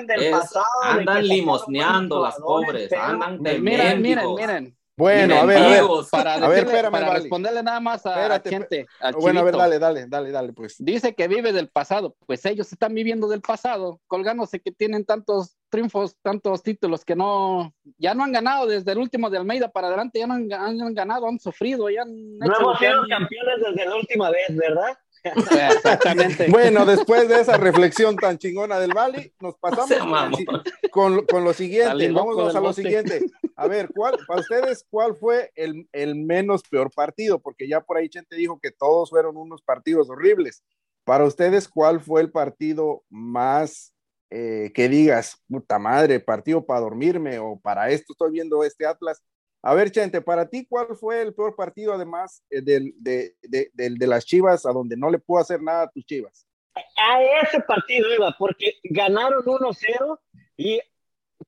andan 0.83 1.27
limosneando 1.27 2.21
las 2.21 2.39
pobres, 2.39 2.91
andan 2.93 3.41
de 3.41 3.59
Miren, 3.59 4.01
miren, 4.01 4.35
miren. 4.35 4.78
Bueno, 4.99 5.35
a 5.35 5.45
ver, 5.45 5.81
para, 6.11 6.91
para 6.91 7.13
responderle 7.13 7.63
nada 7.63 7.79
más 7.79 8.05
a, 8.05 8.41
gente. 8.41 8.85
bueno, 9.17 9.39
a 9.39 9.43
ver, 9.43 9.55
dale, 9.55 9.79
dale, 9.79 10.07
dale, 10.07 10.29
dale, 10.29 10.51
pues. 10.51 10.75
Dice 10.77 11.15
que 11.15 11.29
vive 11.29 11.53
del 11.53 11.69
pasado, 11.69 12.17
pues 12.25 12.45
ellos 12.45 12.69
están 12.73 12.93
viviendo 12.93 13.29
del 13.29 13.39
pasado, 13.39 14.01
colgándose 14.07 14.59
que 14.59 14.73
tienen 14.73 15.05
tantos 15.05 15.55
triunfos, 15.69 16.17
tantos 16.21 16.63
títulos 16.63 17.05
que 17.05 17.15
no, 17.15 17.73
ya 17.97 18.13
no 18.13 18.25
han 18.25 18.33
ganado 18.33 18.67
desde 18.67 18.91
el 18.91 18.97
último 18.97 19.29
de 19.29 19.37
Almeida 19.37 19.69
para 19.69 19.87
adelante, 19.87 20.19
ya 20.19 20.27
no 20.27 20.33
han, 20.33 20.93
ganado, 20.93 21.29
han 21.29 21.39
sufrido, 21.39 21.89
ya 21.89 22.01
han 22.01 22.37
No 22.37 22.59
hemos 22.59 22.77
sido 22.79 23.01
campeones 23.07 23.55
desde 23.69 23.89
la 23.89 23.95
última 23.95 24.29
vez, 24.31 24.47
¿verdad? 24.49 24.97
Exactamente. 25.23 26.47
Bueno, 26.49 26.85
después 26.85 27.27
de 27.29 27.39
esa 27.39 27.57
reflexión 27.57 28.15
tan 28.15 28.37
chingona 28.37 28.79
del 28.79 28.93
Bali, 28.93 29.33
nos 29.39 29.55
pasamos 29.55 29.89
con, 30.91 31.25
con, 31.25 31.43
lo 31.43 31.53
siguiente. 31.53 32.11
Vamos 32.11 32.53
a 32.55 32.59
lo 32.59 32.73
siguiente. 32.73 33.21
A 33.59 33.67
ver, 33.67 33.89
¿cuál, 33.93 34.17
para 34.25 34.39
ustedes, 34.39 34.85
¿cuál 34.89 35.17
fue 35.17 35.51
el, 35.53 35.85
el, 35.91 36.15
menos 36.15 36.63
peor 36.63 36.89
partido? 36.95 37.39
Porque 37.39 37.67
ya 37.67 37.81
por 37.81 37.97
ahí 37.97 38.07
Chente 38.07 38.37
dijo 38.37 38.57
que 38.57 38.71
todos 38.71 39.09
fueron 39.09 39.35
unos 39.35 39.61
partidos 39.61 40.09
horribles. 40.09 40.63
Para 41.03 41.25
ustedes, 41.25 41.67
¿cuál 41.67 41.99
fue 41.99 42.21
el 42.21 42.31
partido 42.31 43.03
más 43.09 43.93
eh, 44.29 44.71
que 44.73 44.87
digas, 44.87 45.43
puta 45.49 45.77
madre, 45.77 46.21
partido 46.21 46.65
para 46.65 46.79
dormirme 46.79 47.37
o 47.37 47.59
para 47.59 47.89
esto 47.89 48.13
estoy 48.13 48.31
viendo 48.31 48.63
este 48.63 48.85
Atlas? 48.85 49.21
A 49.61 49.73
ver, 49.73 49.91
Chente, 49.91 50.21
para 50.21 50.47
ti, 50.47 50.65
¿cuál 50.65 50.95
fue 50.95 51.21
el 51.21 51.33
peor 51.33 51.53
partido, 51.53 51.93
además 51.93 52.41
eh, 52.49 52.61
del, 52.61 52.93
de, 52.97 54.07
las 54.07 54.23
Chivas, 54.23 54.65
a 54.65 54.71
donde 54.71 54.95
no 54.95 55.11
le 55.11 55.19
pudo 55.19 55.41
hacer 55.41 55.61
nada 55.61 55.81
a 55.83 55.89
tus 55.89 56.05
Chivas? 56.05 56.47
A 56.75 57.21
ese 57.43 57.59
partido 57.59 58.07
iba, 58.15 58.33
porque 58.39 58.75
ganaron 58.85 59.43
1-0 59.43 60.17
y 60.55 60.79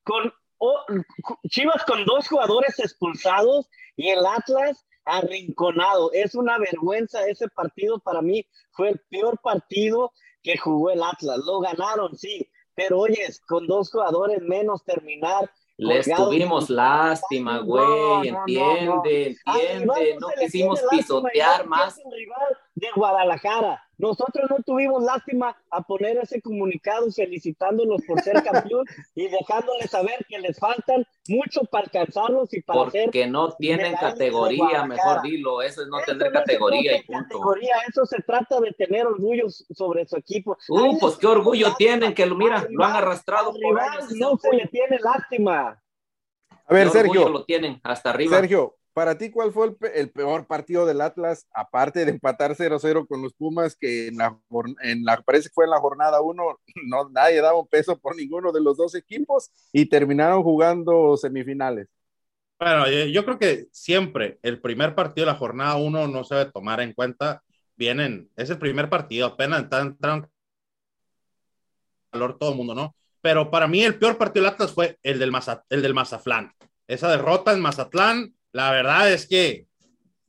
con 0.03 0.33
Chivas 1.49 1.83
con 1.85 2.05
dos 2.05 2.27
jugadores 2.27 2.79
expulsados 2.79 3.69
y 3.95 4.09
el 4.09 4.25
Atlas 4.25 4.85
arrinconado. 5.05 6.11
Es 6.13 6.35
una 6.35 6.57
vergüenza 6.57 7.25
ese 7.27 7.47
partido 7.49 7.99
para 7.99 8.21
mí. 8.21 8.45
Fue 8.71 8.89
el 8.89 9.01
peor 9.09 9.39
partido 9.41 10.11
que 10.43 10.57
jugó 10.57 10.91
el 10.91 11.01
Atlas. 11.03 11.39
Lo 11.45 11.59
ganaron, 11.59 12.15
sí, 12.15 12.49
pero 12.75 12.99
oyes, 12.99 13.41
con 13.47 13.67
dos 13.67 13.91
jugadores 13.91 14.41
menos 14.41 14.83
terminar 14.83 15.49
les 15.81 16.07
tuvimos 16.15 16.69
lástima, 16.69 17.57
güey, 17.59 18.27
entiende, 18.27 19.35
entiende, 19.45 20.17
no 20.19 20.27
quisimos 20.39 20.79
pisotear 20.91 21.65
más. 21.65 21.99
De 22.73 22.87
Guadalajara, 22.95 23.81
nosotros 24.01 24.49
no 24.49 24.57
tuvimos 24.65 25.03
lástima 25.03 25.55
a 25.69 25.83
poner 25.83 26.17
ese 26.17 26.41
comunicado 26.41 27.11
felicitándolos 27.11 28.01
por 28.07 28.19
ser 28.21 28.41
campeón 28.43 28.85
y 29.13 29.27
dejándoles 29.27 29.91
saber 29.91 30.25
que 30.27 30.39
les 30.39 30.57
faltan 30.57 31.05
mucho 31.27 31.61
para 31.65 31.83
alcanzarlos 31.83 32.51
y 32.53 32.61
para 32.61 32.83
Porque 32.83 33.27
no 33.27 33.51
tienen 33.51 33.93
categoría, 33.95 34.85
mejor 34.85 35.21
dilo, 35.21 35.61
eso 35.61 35.83
es 35.83 35.87
no 35.87 35.99
tener 36.05 36.31
categoría 36.31 36.97
y 36.97 37.03
punto. 37.03 37.37
Categoría, 37.37 37.75
eso 37.87 38.05
se 38.05 38.21
trata 38.23 38.59
de 38.59 38.71
tener 38.71 39.05
orgullo 39.05 39.45
sobre 39.49 40.07
su 40.07 40.17
equipo. 40.17 40.57
Uh, 40.67 40.97
pues 40.99 41.17
qué 41.17 41.27
orgullo 41.27 41.75
tienen 41.77 42.15
que 42.15 42.25
lo 42.25 42.35
mira, 42.35 42.65
lo 42.69 42.83
han 42.83 42.95
arrastrado 42.95 43.53
por 43.53 43.79
No 44.17 44.37
se 44.37 44.55
le 44.55 44.67
tiene 44.67 44.97
lástima. 44.99 45.79
A 46.65 46.73
ver, 46.73 46.89
Sergio. 46.89 47.29
Lo 47.29 47.43
tienen 47.43 47.79
hasta 47.83 48.09
arriba. 48.11 48.37
Sergio, 48.37 48.77
para 48.93 49.17
ti, 49.17 49.31
¿cuál 49.31 49.53
fue 49.53 49.75
el, 49.95 50.11
peor 50.11 50.47
partido 50.47 50.85
del 50.85 51.01
Atlas, 51.01 51.47
aparte 51.53 52.03
de 52.05 52.11
empatar 52.11 52.55
0-0 52.55 53.07
con 53.07 53.21
los 53.21 53.33
Pumas, 53.33 53.75
que 53.75 54.07
en 54.07 54.17
la, 54.17 55.21
parece 55.21 55.49
que 55.49 55.53
fue 55.53 55.65
en 55.65 55.71
la 55.71 55.79
jornada 55.79 56.21
1, 56.21 56.59
no, 56.87 57.09
nadie 57.09 57.41
daba 57.41 57.59
un 57.59 57.67
peso 57.67 57.97
por 57.97 58.15
ninguno 58.15 58.51
de 58.51 58.61
los 58.61 58.77
dos 58.77 58.95
equipos 58.95 59.49
y 59.71 59.85
terminaron 59.85 60.43
jugando 60.43 61.15
semifinales? 61.17 61.87
Bueno, 62.59 62.87
yo 62.87 63.25
creo 63.25 63.39
que 63.39 63.67
siempre 63.71 64.37
el 64.43 64.61
primer 64.61 64.93
partido 64.93 65.25
de 65.25 65.31
la 65.31 65.37
jornada 65.37 65.77
1 65.77 66.07
no 66.07 66.23
se 66.23 66.35
debe 66.35 66.51
tomar 66.51 66.79
en 66.79 66.93
cuenta. 66.93 67.41
Vienen, 67.75 68.29
es 68.35 68.51
el 68.51 68.59
primer 68.59 68.87
partido, 68.87 69.25
apenas 69.25 69.61
entraron 69.61 70.29
valor 72.11 72.37
todo 72.37 72.51
el 72.51 72.57
mundo, 72.57 72.75
¿no? 72.75 72.95
Pero 73.21 73.49
para 73.49 73.67
mí 73.67 73.81
el 73.83 73.97
peor 73.97 74.17
partido 74.17 74.45
del 74.45 74.53
Atlas 74.53 74.73
fue 74.73 74.99
el 75.01 75.17
del, 75.17 75.31
el 75.69 75.81
del 75.81 75.93
Mazatlán. 75.93 76.53
Esa 76.87 77.09
derrota 77.09 77.53
en 77.53 77.61
Mazatlán 77.61 78.35
la 78.53 78.71
verdad 78.71 79.11
es 79.11 79.27
que, 79.27 79.67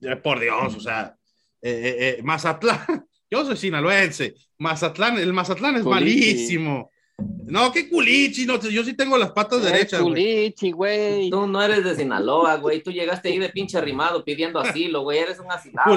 eh, 0.01 0.17
por 0.17 0.41
Dios, 0.41 0.75
o 0.75 0.81
sea, 0.81 1.17
eh, 1.61 2.17
eh, 2.19 2.23
Mazatlán, 2.23 3.07
yo 3.31 3.45
soy 3.45 3.57
sinaloense, 3.57 4.35
Mazatlán, 4.59 5.19
el 5.19 5.33
Mazatlán 5.33 5.77
es 5.77 5.85
malísimo. 5.85 6.91
No, 7.45 7.71
qué 7.71 7.89
culichi, 7.89 8.47
no, 8.47 8.59
yo 8.61 8.83
sí 8.83 8.95
tengo 8.95 9.19
las 9.19 9.33
patas 9.33 9.63
derechas. 9.63 10.01
Culichi, 10.01 10.73
güey. 10.73 11.31
Tú 11.31 11.47
no 11.47 11.63
eres 11.63 11.85
de 11.85 11.95
Sinaloa, 11.95 12.57
güey. 12.57 12.83
Tú 12.83 12.91
llegaste 12.91 13.29
ahí 13.29 13.39
de 13.39 13.51
pinche 13.51 13.79
arrimado 13.79 14.25
pidiendo 14.25 14.59
asilo, 14.59 15.03
güey. 15.03 15.19
Eres 15.19 15.39
un 15.39 15.51
asilado. 15.53 15.95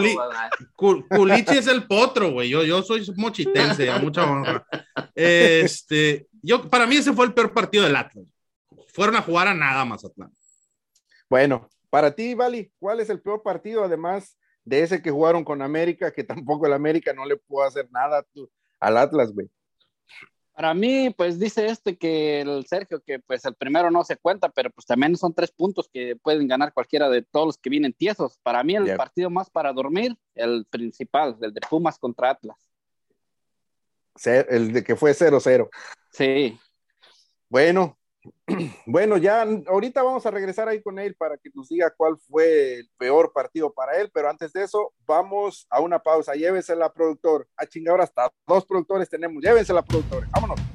culichi 0.76 1.58
es 1.58 1.68
el 1.68 1.88
potro, 1.88 2.32
güey. 2.32 2.50
Yo, 2.50 2.64
yo 2.64 2.84
soy 2.84 3.06
mochitense, 3.16 3.90
a 3.90 3.98
mucha 3.98 4.30
honra. 4.30 4.68
Este, 5.16 6.28
yo, 6.42 6.70
para 6.70 6.86
mí 6.86 6.98
ese 6.98 7.14
fue 7.14 7.26
el 7.26 7.34
peor 7.34 7.54
partido 7.54 7.86
del 7.86 7.96
Atlas. 7.96 8.26
Fueron 8.94 9.16
a 9.16 9.22
jugar 9.22 9.48
a 9.48 9.54
nada 9.54 9.86
Mazatlán. 9.86 10.32
Bueno, 11.30 11.70
para 11.90 12.16
ti, 12.16 12.34
Vali, 12.34 12.72
¿cuál 12.80 13.00
es 13.00 13.10
el 13.10 13.22
peor 13.22 13.42
partido, 13.44 13.84
además 13.84 14.38
de 14.64 14.82
ese 14.82 15.02
que 15.02 15.12
jugaron 15.12 15.44
con 15.44 15.62
América, 15.62 16.12
que 16.12 16.24
tampoco 16.46 16.66
el 16.66 16.74
América 16.74 17.14
no 17.14 17.26
le 17.26 17.38
pudo 17.38 17.64
hacer 17.64 17.90
nada 17.92 18.26
al 18.80 18.98
Atlas, 18.98 19.32
güey? 19.32 19.50
Para 20.54 20.74
mí, 20.74 21.14
pues 21.18 21.38
dice 21.38 21.66
este 21.66 21.98
que 21.98 22.40
el 22.40 22.66
Sergio, 22.66 23.02
que 23.06 23.20
pues 23.20 23.44
el 23.44 23.56
primero 23.56 23.92
no 23.92 24.06
se 24.06 24.16
cuenta, 24.16 24.48
pero 24.48 24.70
pues 24.70 24.86
también 24.86 25.18
son 25.18 25.34
tres 25.34 25.52
puntos 25.52 25.90
que 25.92 26.16
pueden 26.16 26.48
ganar 26.48 26.74
cualquiera 26.74 27.10
de 27.10 27.24
todos 27.24 27.46
los 27.46 27.58
que 27.58 27.70
vienen 27.70 27.92
tiesos. 27.92 28.40
Para 28.42 28.64
mí, 28.64 28.74
el 28.74 28.96
partido 28.96 29.30
más 29.30 29.50
para 29.50 29.74
dormir, 29.74 30.18
el 30.34 30.66
principal, 30.70 31.36
el 31.42 31.54
de 31.54 31.60
Pumas 31.70 32.00
contra 32.00 32.30
Atlas. 32.30 32.58
El 34.24 34.72
de 34.72 34.82
que 34.82 34.96
fue 34.96 35.12
0-0. 35.12 35.70
Sí. 36.12 36.58
Bueno, 37.50 37.98
Bueno, 38.86 39.18
ya 39.18 39.42
ahorita 39.68 40.04
vamos 40.04 40.26
a 40.26 40.32
regresar 40.32 40.68
ahí 40.68 40.82
con 40.82 41.00
él 41.00 41.16
para 41.16 41.38
que 41.38 41.50
nos 41.54 41.70
diga 41.70 41.94
cuál 41.96 42.18
fue 42.18 42.76
el 42.80 42.90
peor 42.98 43.34
partido 43.34 43.74
para 43.74 44.00
él, 44.00 44.12
pero 44.14 44.30
antes 44.30 44.54
de 44.54 44.64
eso, 44.64 44.94
vamos 45.06 45.68
a 45.70 45.82
una 45.82 46.00
pausa. 46.00 46.34
Llévensela, 46.34 46.94
productor. 46.94 47.48
A 47.58 47.66
chingar, 47.66 48.00
hasta 48.02 48.32
dos 48.48 48.66
productores 48.66 49.10
tenemos. 49.10 49.44
Llévensela, 49.44 49.82
productor. 49.82 50.28
Vámonos. 50.32 50.75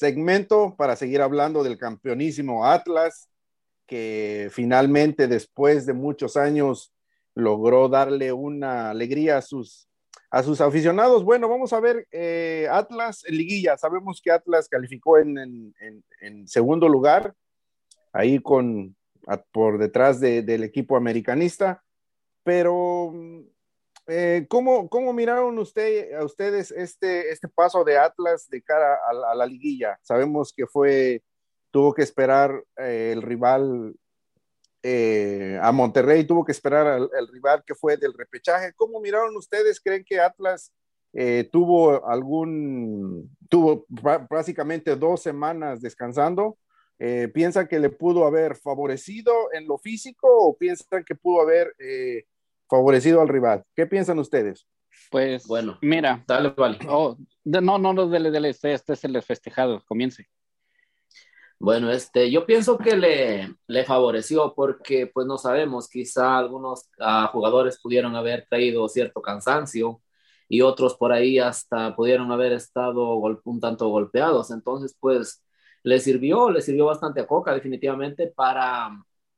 Segmento 0.00 0.74
para 0.78 0.96
seguir 0.96 1.20
hablando 1.20 1.62
del 1.62 1.76
campeonísimo 1.76 2.64
Atlas, 2.64 3.28
que 3.86 4.48
finalmente 4.50 5.28
después 5.28 5.84
de 5.84 5.92
muchos 5.92 6.38
años 6.38 6.94
logró 7.34 7.86
darle 7.90 8.32
una 8.32 8.88
alegría 8.88 9.36
a 9.36 9.42
sus, 9.42 9.90
a 10.30 10.42
sus 10.42 10.62
aficionados. 10.62 11.22
Bueno, 11.22 11.50
vamos 11.50 11.74
a 11.74 11.80
ver 11.80 12.08
eh, 12.12 12.66
Atlas 12.70 13.24
en 13.26 13.36
liguilla. 13.36 13.76
Sabemos 13.76 14.22
que 14.24 14.30
Atlas 14.30 14.70
calificó 14.70 15.18
en, 15.18 15.74
segundo 16.46 16.88
lugar, 16.88 17.34
ahí 18.10 18.38
con 18.38 18.96
por 19.52 19.76
detrás 19.76 20.18
del 20.18 20.64
equipo 20.64 20.96
americanista, 20.96 21.84
pero 22.42 23.12
eh, 24.06 24.46
¿cómo, 24.48 24.88
¿cómo, 24.88 25.12
miraron 25.12 25.58
usted, 25.58 26.14
a 26.14 26.24
ustedes 26.24 26.70
este, 26.72 27.30
este 27.30 27.48
paso 27.48 27.84
de 27.84 27.98
Atlas 27.98 28.48
de 28.48 28.62
cara 28.62 28.98
a, 29.08 29.34
la 29.34 29.46
liguilla? 29.46 29.98
Sabemos 30.02 30.52
que 30.52 30.66
fue, 30.66 31.22
tuvo 31.70 31.94
que 31.94 32.02
esperar 32.02 32.64
eh, 32.76 33.10
el 33.12 33.22
rival 33.22 33.94
eh, 34.82 35.58
a 35.62 35.70
Monterrey, 35.72 36.24
tuvo 36.24 36.44
que 36.44 36.52
esperar 36.52 36.86
al, 36.86 37.28
rival 37.28 37.62
que 37.66 37.74
fue 37.74 37.96
del 37.96 38.14
repechaje. 38.14 38.72
¿Cómo 38.74 39.00
miraron 39.00 39.36
ustedes? 39.36 39.80
¿Creen 39.80 40.04
que 40.04 40.20
Atlas 40.20 40.72
tuvo 41.50 42.06
algún, 42.06 43.36
tuvo 43.48 43.84
básicamente 44.30 44.94
dos 44.94 45.22
semanas 45.22 45.80
descansando? 45.80 46.56
¿Piensan 47.32 47.66
que 47.66 47.80
le 47.80 47.90
pudo 47.90 48.24
haber 48.24 48.54
favorecido 48.56 49.52
en 49.52 49.66
lo 49.66 49.76
físico 49.78 50.28
o 50.30 50.56
piensan 50.56 51.02
que 51.02 51.16
pudo 51.16 51.40
haber 51.40 51.74
favorecido 52.70 53.20
al 53.20 53.28
rival. 53.28 53.64
¿Qué 53.74 53.86
piensan 53.86 54.18
ustedes? 54.18 54.66
Pues, 55.10 55.46
bueno, 55.46 55.78
mira. 55.82 56.24
Dale, 56.26 56.50
vale. 56.56 56.78
Oh, 56.88 57.16
no, 57.44 57.78
no, 57.78 57.92
no, 57.92 58.08
dele, 58.08 58.30
dele, 58.30 58.50
este, 58.50 58.72
este 58.72 58.92
es 58.92 59.04
el 59.04 59.20
festejado, 59.22 59.82
comience. 59.86 60.26
Bueno, 61.58 61.90
este, 61.90 62.30
yo 62.30 62.46
pienso 62.46 62.78
que 62.78 62.96
le, 62.96 63.54
le 63.66 63.84
favoreció 63.84 64.54
porque, 64.54 65.06
pues 65.06 65.26
no 65.26 65.36
sabemos, 65.36 65.88
quizá 65.88 66.38
algunos 66.38 66.88
ah, 66.98 67.28
jugadores 67.32 67.78
pudieron 67.82 68.16
haber 68.16 68.46
traído 68.48 68.88
cierto 68.88 69.20
cansancio 69.20 70.00
y 70.48 70.62
otros 70.62 70.96
por 70.96 71.12
ahí 71.12 71.38
hasta 71.38 71.94
pudieron 71.94 72.32
haber 72.32 72.52
estado 72.52 73.14
un 73.44 73.60
tanto 73.60 73.88
golpeados. 73.88 74.50
Entonces, 74.50 74.96
pues, 74.98 75.44
le 75.82 75.98
sirvió, 76.00 76.50
le 76.50 76.62
sirvió 76.62 76.86
bastante 76.86 77.20
a 77.20 77.26
Coca 77.26 77.52
definitivamente 77.54 78.28
para 78.28 78.90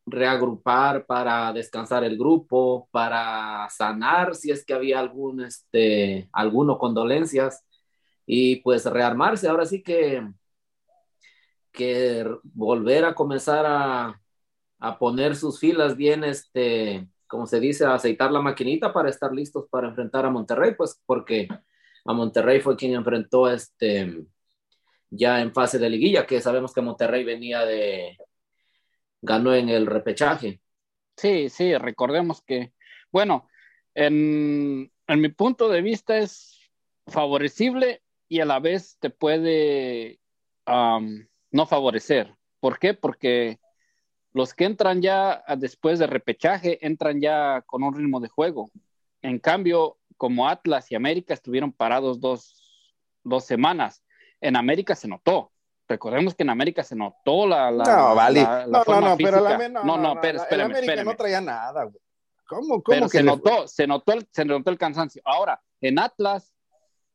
reagrupar 0.07 1.07
para 1.07 1.53
descansar 1.53 2.05
el 2.05 2.19
grupo, 2.19 2.89
para 2.91 3.69
sanar 3.71 4.35
si 4.35 4.51
es 4.51 4.65
que 4.65 4.75
había 4.75 4.99
algún, 4.99 5.43
este, 5.43 6.29
alguno 6.33 6.79
con 6.79 6.95
dolencias 6.95 7.65
y 8.27 8.57
pues 8.57 8.85
rearmarse. 8.87 9.49
Ahora 9.49 9.65
sí 9.67 9.83
que, 9.83 10.27
que 11.73 12.27
volver 12.43 13.05
a 13.05 13.15
comenzar 13.15 13.65
a, 13.67 14.21
a 14.81 14.99
poner 14.99 15.37
sus 15.37 15.61
filas 15.61 15.97
bien, 15.97 16.25
este, 16.25 17.09
como 17.29 17.47
se 17.47 17.61
dice, 17.61 17.85
a 17.85 17.95
aceitar 17.95 18.33
la 18.33 18.41
maquinita 18.41 18.93
para 18.93 19.09
estar 19.09 19.33
listos 19.33 19.67
para 19.71 19.89
enfrentar 19.89 20.27
a 20.27 20.31
Monterrey, 20.31 20.75
pues 20.77 21.01
porque 21.07 21.49
a 22.05 22.13
Monterrey 22.13 22.61
fue 22.61 22.77
quien 22.77 22.95
enfrentó 22.95 23.49
este 23.49 24.27
ya 25.15 25.41
en 25.43 25.53
fase 25.53 25.79
de 25.79 25.91
liguilla, 25.91 26.27
que 26.27 26.41
sabemos 26.41 26.73
que 26.73 26.81
Monterrey 26.81 27.23
venía 27.23 27.67
de, 27.67 28.17
ganó 29.23 29.55
en 29.55 29.69
el 29.69 29.87
repechaje. 29.87 30.61
Sí, 31.17 31.49
sí, 31.49 31.77
recordemos 31.79 32.43
que, 32.43 32.73
bueno, 33.11 33.49
en, 33.95 34.91
mi 35.09 35.29
punto 35.29 35.69
de 35.69 35.83
vista 35.83 36.19
es 36.19 36.71
favorecible 37.07 38.03
y 38.29 38.41
a 38.41 38.45
la 38.45 38.61
vez 38.61 38.99
te 38.99 39.11
puede 39.11 40.19
no 40.67 41.67
favorecer. 41.67 42.35
¿Por 42.61 42.79
qué? 42.79 42.95
Porque 42.95 43.59
los 44.33 44.55
que 44.55 44.65
entran 44.65 45.03
ya 45.03 45.45
después 45.59 45.99
de 45.99 46.07
repechaje 46.07 46.85
entran 46.85 47.21
ya 47.21 47.63
con 47.67 47.83
un 47.83 47.95
ritmo 47.95 48.21
de 48.21 48.29
juego. 48.29 48.71
En 49.21 49.39
cambio, 49.39 49.99
como 50.17 50.49
Atlas 50.49 50.91
y 50.91 50.95
América 50.95 51.35
estuvieron 51.35 51.73
parados 51.73 52.21
dos, 52.21 52.63
dos 53.23 53.45
semanas, 53.45 54.03
en 54.41 54.57
América 54.57 54.95
se 54.95 55.09
notó. 55.09 55.53
Recordemos 55.89 56.35
que 56.35 56.43
en 56.43 56.51
América 56.51 56.83
se 56.83 56.97
notó 56.97 57.47
la. 57.47 57.71
no, 57.71 58.15
vale. 58.15 58.43
no, 58.43 58.85
no, 58.85 59.01
no, 59.01 59.17
pero 59.17 59.41
la, 59.41 59.69
no, 59.69 59.85
no, 59.85 59.99
no, 59.99 60.21
pero 60.21 60.39
espérame, 60.39 60.71
América 60.77 61.05
no 61.05 61.17
traía 61.17 61.41
nada, 61.41 61.85
güey. 61.85 62.01
¿Cómo, 62.47 62.83
cómo 62.83 62.83
pero 62.85 63.09
que 63.09 63.19
se 63.19 63.23
notó, 63.23 63.67
se 63.67 63.87
notó, 63.87 64.13
el, 64.13 64.29
se 64.31 64.45
notó 64.45 64.71
el 64.71 64.79
cansancio. 64.79 65.23
Ahora, 65.25 65.61
en 65.81 65.99
Atlas, 65.99 66.55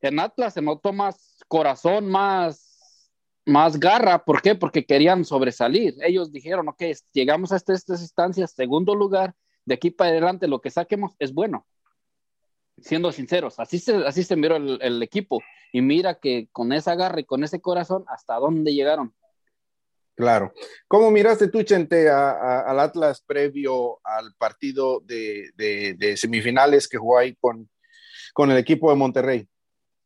en 0.02 0.20
Atlas 0.20 0.54
se 0.54 0.62
notó 0.62 0.94
más 0.94 1.38
corazón, 1.48 2.10
más, 2.10 3.12
más 3.46 3.80
garra. 3.80 4.24
¿Por 4.26 4.42
qué? 4.42 4.56
Porque 4.56 4.86
querían 4.86 5.26
sobresalir. 5.26 5.96
Ellos 6.02 6.32
dijeron, 6.32 6.68
ok, 6.70 6.84
llegamos 7.14 7.52
a 7.52 7.56
estas, 7.56 7.78
estas 7.78 8.02
instancias, 8.02 8.52
segundo 8.52 8.96
lugar, 8.96 9.36
de 9.66 9.76
aquí 9.76 9.92
para 9.92 10.10
adelante 10.12 10.48
lo 10.48 10.60
que 10.60 10.72
saquemos 10.72 11.16
es 11.20 11.34
bueno 11.34 11.66
siendo 12.82 13.12
sinceros, 13.12 13.60
así 13.60 13.80
se, 13.80 13.96
así 14.06 14.24
se 14.24 14.36
miró 14.36 14.56
el, 14.56 15.04
equipo. 15.04 15.42
Y 15.72 15.82
mira 15.82 16.20
que 16.20 16.48
con 16.52 16.72
esa 16.72 16.96
garra 16.96 17.20
y 17.20 17.26
con 17.26 17.44
ese 17.44 17.60
corazón, 17.60 18.06
¿hasta 18.08 18.36
dónde 18.36 18.74
llegaron? 18.74 19.14
Claro. 20.16 20.54
¿Cómo 20.88 21.12
miraste 21.12 21.48
tú, 21.48 21.62
Chente, 21.64 22.10
al 22.10 22.80
Atlas 22.80 23.22
previo 23.22 24.00
al 24.04 24.34
partido 24.38 25.02
de, 25.02 26.16
semifinales 26.18 26.88
que 26.88 26.98
jugó 26.98 27.20
ahí 27.20 27.36
con, 27.40 27.70
con 28.34 28.50
el 28.50 28.58
equipo 28.58 28.90
de 28.90 28.96
Monterrey? 28.96 29.48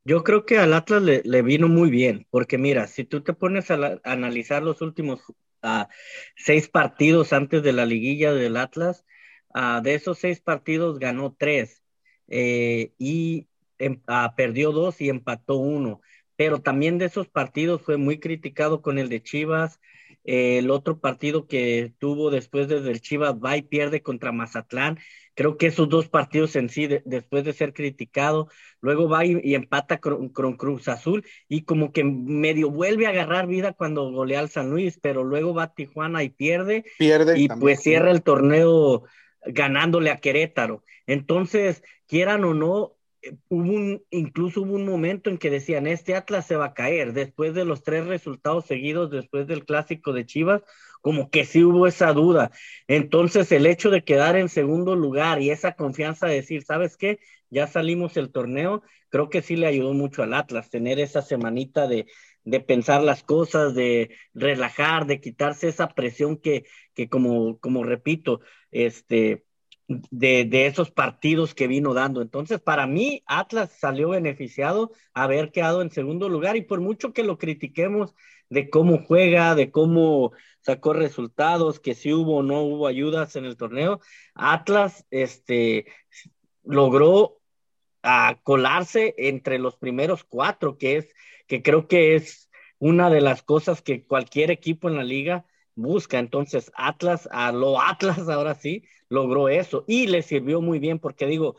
Yo 0.04 0.24
creo 0.24 0.46
que 0.46 0.58
al 0.58 0.74
Atlas 0.74 1.04
le, 1.04 1.42
vino 1.44 1.68
muy 1.68 1.90
bien, 1.92 2.28
porque 2.32 2.58
mira, 2.58 2.88
si 2.88 3.06
tú 3.06 3.22
te 3.22 3.34
pones 3.34 3.70
a, 3.70 4.02
analizar 4.04 4.64
los 4.64 4.82
últimos 4.82 5.22
ah, 5.62 5.88
seis 6.36 6.68
partidos 6.68 7.34
antes 7.34 7.62
de 7.62 7.72
la 7.72 7.86
liguilla 7.86 8.34
del 8.34 8.58
Atlas, 8.58 9.06
ah, 9.54 9.80
de 9.84 9.94
esos 9.94 10.18
seis 10.18 10.42
partidos 10.42 10.98
ganó 10.98 11.36
tres 11.38 11.81
eh, 12.32 12.94
y 12.98 13.48
em, 13.78 14.00
ah, 14.08 14.34
perdió 14.36 14.72
dos 14.72 15.02
y 15.02 15.10
empató 15.10 15.58
uno. 15.58 16.02
Pero 16.38 16.62
también 16.62 16.98
de 16.98 17.06
esos 17.06 17.28
partidos 17.28 17.82
fue 17.82 17.98
muy 17.98 18.20
criticado 18.20 18.82
con 18.82 18.98
el 18.98 19.10
de 19.10 19.22
Chivas. 19.22 19.80
Eh, 20.24 20.60
el 20.60 20.72
otro 20.72 21.00
partido 21.00 21.46
que 21.46 21.94
tuvo 22.00 22.32
después 22.32 22.67
desde 22.67 22.89
el 22.89 23.02
Chivas 23.02 23.36
va 23.36 23.58
y 23.58 23.63
pierde 23.63 24.02
contra 24.02 24.32
Mazatlán. 24.32 24.98
Creo 25.36 25.58
que 25.58 25.67
esos 25.67 25.89
dos 25.89 26.08
partidos 26.08 26.56
en 26.56 26.70
sí, 26.70 26.88
después 27.06 27.44
de 27.44 27.54
ser 27.54 27.74
criticado, 27.74 28.50
luego 28.82 29.08
va 29.08 29.26
y, 29.26 29.56
empata 29.56 30.00
con, 30.00 30.30
Cruz 30.30 30.88
Azul 30.88 31.26
y 31.48 31.63
como 31.63 31.91
que 31.91 32.04
medio 32.04 32.70
vuelve 32.70 33.08
a 33.08 33.10
agarrar 33.10 33.48
vida 33.48 33.74
cuando 33.74 34.12
golea 34.12 34.39
al 34.39 34.50
San 34.50 34.70
Luis, 34.70 35.00
pero 35.02 35.24
luego 35.24 35.54
va 35.54 35.63
a 35.63 35.74
Tijuana 35.74 36.24
y 36.24 36.30
pierde. 36.30 36.86
Pierde. 36.98 37.39
Y 37.39 37.48
pues 37.48 37.82
cierra 37.82 38.12
el 38.12 38.24
torneo 38.24 39.04
ganándole 39.46 40.12
a 40.12 40.18
Querétaro. 40.18 40.84
Entonces, 41.08 41.84
quieran 42.08 42.44
o 42.44 42.54
no, 42.54 42.98
hubo 43.50 43.72
un, 43.72 44.04
incluso 44.10 44.62
hubo 44.62 44.76
un 44.76 44.86
momento 44.86 45.30
en 45.30 45.38
que 45.38 45.50
decían, 45.50 45.88
este 45.88 46.16
Atlas 46.16 46.48
se 46.48 46.56
va 46.56 46.66
a 46.66 46.74
caer, 46.74 47.14
después 47.14 47.54
de 47.54 47.66
los 47.66 47.84
tres 47.84 48.06
resultados 48.06 48.66
seguidos, 48.66 49.12
después 49.12 49.48
del 49.48 49.66
clásico 49.66 50.14
de 50.14 50.26
Chivas, 50.26 50.64
como 51.02 51.30
que 51.30 51.46
sí 51.46 51.64
hubo 51.64 51.88
esa 51.88 52.14
duda. 52.14 52.52
Entonces, 52.88 53.52
el 53.52 53.66
hecho 53.66 53.90
de 53.90 54.04
quedar 54.04 54.36
en 54.36 54.50
segundo 54.50 54.96
lugar 54.96 55.42
y 55.42 55.50
esa 55.50 55.74
confianza 55.74 56.28
de 56.28 56.36
decir, 56.36 56.64
¿sabes 56.64 56.98
qué? 56.98 57.20
Ya 57.50 57.68
salimos 57.68 58.18
el 58.18 58.32
torneo, 58.32 58.84
creo 59.10 59.30
que 59.30 59.42
sí 59.42 59.56
le 59.56 59.68
ayudó 59.68 59.94
mucho 59.94 60.24
al 60.24 60.34
Atlas 60.34 60.70
tener 60.70 61.00
esa 61.00 61.22
semanita 61.22 61.88
de, 61.88 62.06
de 62.44 62.60
pensar 62.60 63.04
las 63.04 63.24
cosas, 63.24 63.76
de 63.76 64.16
relajar, 64.34 65.06
de 65.06 65.22
quitarse 65.22 65.68
esa 65.68 65.90
presión 65.90 66.38
que, 66.38 66.66
que 66.94 67.10
como, 67.10 67.60
como 67.60 67.84
repito, 67.84 68.42
este, 68.72 69.46
de, 69.88 70.46
de, 70.46 70.68
esos 70.68 70.92
partidos 70.92 71.54
que 71.54 71.68
vino 71.68 71.94
dando. 71.94 72.22
Entonces, 72.22 72.60
para 72.60 72.88
mí, 72.88 73.24
Atlas 73.26 73.72
salió 73.80 74.10
beneficiado 74.10 74.92
haber 75.14 75.52
quedado 75.52 75.82
en 75.82 75.92
segundo 75.92 76.30
lugar 76.30 76.56
y 76.56 76.62
por 76.62 76.82
mucho 76.82 77.14
que 77.14 77.24
lo 77.24 77.38
critiquemos 77.38 78.16
de 78.50 78.70
cómo 78.70 79.04
juega, 79.06 79.56
de 79.56 79.72
cómo 79.72 80.34
sacó 80.62 80.94
resultados, 80.94 81.80
que 81.80 81.96
si 81.96 82.14
hubo 82.14 82.38
o 82.38 82.44
no 82.44 82.62
hubo 82.64 82.88
ayudas 82.88 83.36
en 83.36 83.46
el 83.46 83.58
torneo, 83.58 84.02
Atlas 84.36 85.06
este, 85.10 85.88
logró 86.64 87.41
a 88.04 88.40
colarse 88.44 89.14
entre 89.18 89.60
los 89.60 89.76
primeros 89.78 90.24
cuatro, 90.24 90.78
que 90.78 90.98
es, 90.98 91.16
que 91.48 91.62
creo 91.62 91.88
que 91.88 92.16
es 92.16 92.50
una 92.80 93.10
de 93.10 93.22
las 93.22 93.44
cosas 93.44 93.82
que 93.82 94.04
cualquier 94.04 94.52
equipo 94.52 94.90
en 94.90 94.98
la 94.98 95.04
liga 95.04 95.46
busca. 95.76 96.20
Entonces, 96.20 96.72
Atlas, 96.76 97.30
a 97.32 97.52
lo 97.52 97.80
Atlas 97.80 98.28
ahora 98.28 98.56
sí, 98.56 98.84
logró 99.10 99.50
eso 99.50 99.84
y 99.88 100.08
le 100.08 100.22
sirvió 100.22 100.62
muy 100.62 100.80
bien 100.80 101.00
porque 101.00 101.26
digo, 101.26 101.58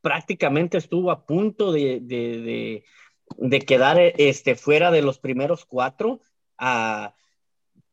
prácticamente 0.00 0.78
estuvo 0.78 1.10
a 1.10 1.24
punto 1.26 1.72
de, 1.72 2.00
de, 2.00 2.84
de, 3.36 3.60
quedar 3.60 3.98
este, 4.00 4.56
fuera 4.56 4.90
de 4.90 5.02
los 5.02 5.18
primeros 5.18 5.64
cuatro 5.64 6.20
a, 6.58 7.14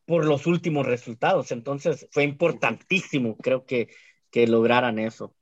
por 0.06 0.26
los 0.26 0.48
últimos 0.48 0.86
resultados. 0.86 1.52
Entonces, 1.52 2.08
fue 2.12 2.24
importantísimo, 2.24 3.38
creo 3.38 3.66
que, 3.66 3.90
que 4.32 4.48
lograran 4.48 5.00
eso. 5.00 5.36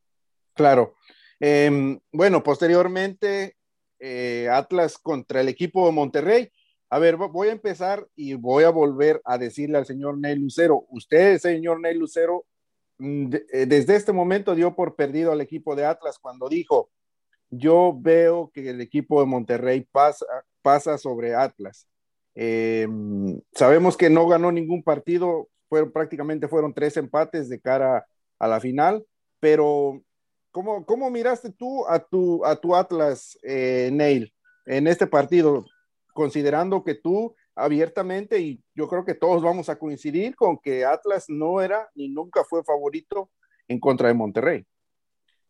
Claro. 0.53 0.95
Em, 1.39 1.99
bueno, 2.11 2.43
posteriormente 2.43 3.55
eh, 3.99 4.47
Atlas 4.51 4.97
contra 4.97 5.41
el 5.41 5.49
equipo 5.49 5.85
de 5.85 5.91
Monterrey. 5.91 6.51
A 6.89 6.99
ver, 6.99 7.17
voy 7.17 7.49
a 7.49 7.53
empezar 7.53 8.07
y 8.15 8.35
voy 8.35 8.63
a 8.63 8.69
volver 8.69 9.21
a 9.25 9.37
decirle 9.37 9.77
al 9.77 9.85
señor 9.85 10.17
Ney 10.17 10.37
Lucero, 10.37 10.85
usted, 10.89 11.39
señor 11.39 11.81
Ney 11.81 11.95
Lucero, 11.95 12.45
mm, 12.99 13.33
eh, 13.51 13.65
desde 13.65 13.95
este 13.95 14.13
momento 14.13 14.55
dio 14.55 14.75
por 14.75 14.95
perdido 14.95 15.31
al 15.31 15.41
equipo 15.41 15.75
de 15.75 15.85
Atlas 15.85 16.19
cuando 16.19 16.47
dijo, 16.47 16.89
yo 17.49 17.97
veo 17.99 18.51
que 18.53 18.69
el 18.69 18.81
equipo 18.81 19.19
de 19.19 19.27
Monterrey 19.27 19.87
pasa, 19.91 20.25
pasa 20.61 20.97
sobre 20.97 21.35
Atlas. 21.35 21.87
Eh, 22.35 22.87
sabemos 23.53 23.97
que 23.97 24.09
no 24.09 24.27
ganó 24.27 24.51
ningún 24.51 24.83
partido, 24.83 25.49
fueron, 25.69 25.91
prácticamente 25.91 26.47
fueron 26.47 26.73
tres 26.73 26.97
empates 26.97 27.49
de 27.49 27.59
cara 27.59 28.05
a 28.39 28.47
la 28.47 28.59
final, 28.59 29.05
pero 29.39 30.03
¿cómo, 30.55 30.85
cómo 30.85 31.09
miraste 31.09 31.51
tú 31.51 31.85
a 31.85 31.99
tu, 31.99 32.45
a 32.45 32.55
tu 32.55 32.73
Atlas, 32.73 33.37
eh, 33.43 33.89
Neil, 33.91 34.33
en 34.65 34.87
este 34.87 35.05
partido? 35.05 35.65
Considerando 36.13 36.81
que 36.81 36.95
tú 36.95 37.35
abiertamente, 37.55 38.39
y 38.39 38.63
yo 38.73 38.87
creo 38.87 39.03
que 39.03 39.15
todos 39.15 39.43
vamos 39.43 39.67
a 39.67 39.77
coincidir 39.77 40.33
con 40.33 40.57
que 40.57 40.85
Atlas 40.85 41.25
no 41.27 41.59
era 41.59 41.89
ni 41.93 42.07
nunca 42.07 42.45
fue 42.45 42.63
favorito 42.63 43.29
en 43.67 43.81
contra 43.81 44.07
de 44.07 44.13
Monterrey. 44.13 44.65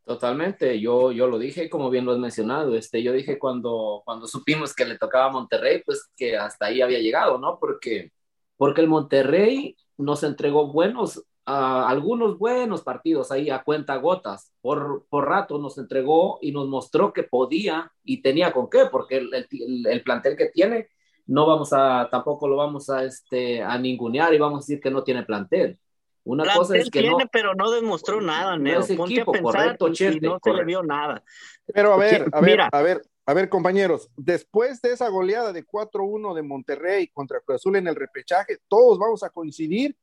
Totalmente, 0.06 0.80
yo, 0.80 1.12
yo 1.12 1.28
lo 1.28 1.38
dije, 1.38 1.70
como 1.70 1.91
bien 1.91 2.06
lo 2.06 2.13
has 2.13 2.20
mencionado, 2.20 2.76
este, 2.76 3.04
yo 3.04 3.13
dije 3.13 3.38
cuando, 3.38 4.02
cuando 4.06 4.26
supimos 4.26 4.74
que 4.74 4.86
le 4.86 4.98
tocaba 4.98 5.26
a 5.26 5.34
Monterrey, 5.34 5.84
pues 5.86 6.10
que 6.18 6.36
hasta 6.36 6.65
ahí 6.65 6.82
había 6.82 7.00
llegado, 7.00 7.38
¿no? 7.38 7.60
Porque, 7.60 8.12
porque 8.58 8.82
el 8.82 8.88
Monterrey 8.88 9.76
nos 9.98 10.24
entregó 10.24 10.72
buenos, 10.72 11.24
uh, 11.47 11.88
algunos 11.88 12.38
buenos 12.38 12.84
partidos 12.84 13.31
ahí 13.31 13.49
a 13.49 13.63
cuenta 13.63 13.95
gotas, 13.97 14.53
por, 14.62 15.05
por 15.10 15.27
rato 15.27 15.58
nos 15.58 15.77
entregó 15.77 16.39
y 16.41 16.51
nos 16.51 16.67
mostró 16.67 17.13
que 17.13 17.23
podía 17.23 17.91
y 18.03 18.21
tenía 18.21 18.51
con 18.51 18.69
qué, 18.69 18.86
porque 18.91 19.17
el, 19.17 19.34
el, 19.34 19.88
el 19.88 20.03
plantel 20.03 20.36
que 20.36 20.47
tiene, 20.47 20.89
no 21.27 21.45
vamos 21.45 21.73
a, 21.73 22.08
tampoco 22.12 22.47
lo 22.47 22.55
vamos 22.55 22.89
a, 22.89 23.03
este, 23.03 23.62
a 23.62 23.77
ningunear 23.77 24.34
y 24.34 24.38
vamos 24.38 24.58
a 24.58 24.62
decir 24.62 24.79
que 24.79 24.91
no 24.91 25.03
tiene 25.03 25.23
plantel 25.23 25.79
una 26.25 26.55
cosa 26.55 26.75
es 26.75 26.89
que 26.89 27.01
tiene, 27.01 27.27
pero 27.31 27.53
no 27.53 27.69
demostró 27.71 28.19
nada, 28.19 28.58
Neo. 28.58 28.81
Ponte 28.97 29.21
a 29.21 29.25
pensar 29.25 29.77
correcto, 29.77 29.88
y, 29.89 30.19
no 30.19 30.39
se 30.43 30.53
le 30.53 30.65
vio 30.65 30.81
nada. 30.81 31.23
Pero 31.71 31.93
a 31.93 31.97
ver, 31.97 32.25
a 32.31 32.41
ver, 32.41 32.62
a 32.62 32.81
ver, 32.81 33.01
a 33.27 33.34
ver, 33.36 33.47
compañeros, 33.47 34.10
después 34.17 34.81
de 34.81 34.91
esa 34.91 35.08
goleada 35.10 35.53
de 35.53 35.63
4-1 35.63 36.34
de 36.34 36.41
Monterrey 36.41 37.08
contra 37.10 37.39
Cruz 37.41 37.58
Azul 37.58 37.75
en 37.75 37.88
el 37.88 37.95
repechaje, 37.95 38.58
todos 38.67 38.97
vamos 38.97 39.23
a 39.23 39.29
coincidir 39.29 39.95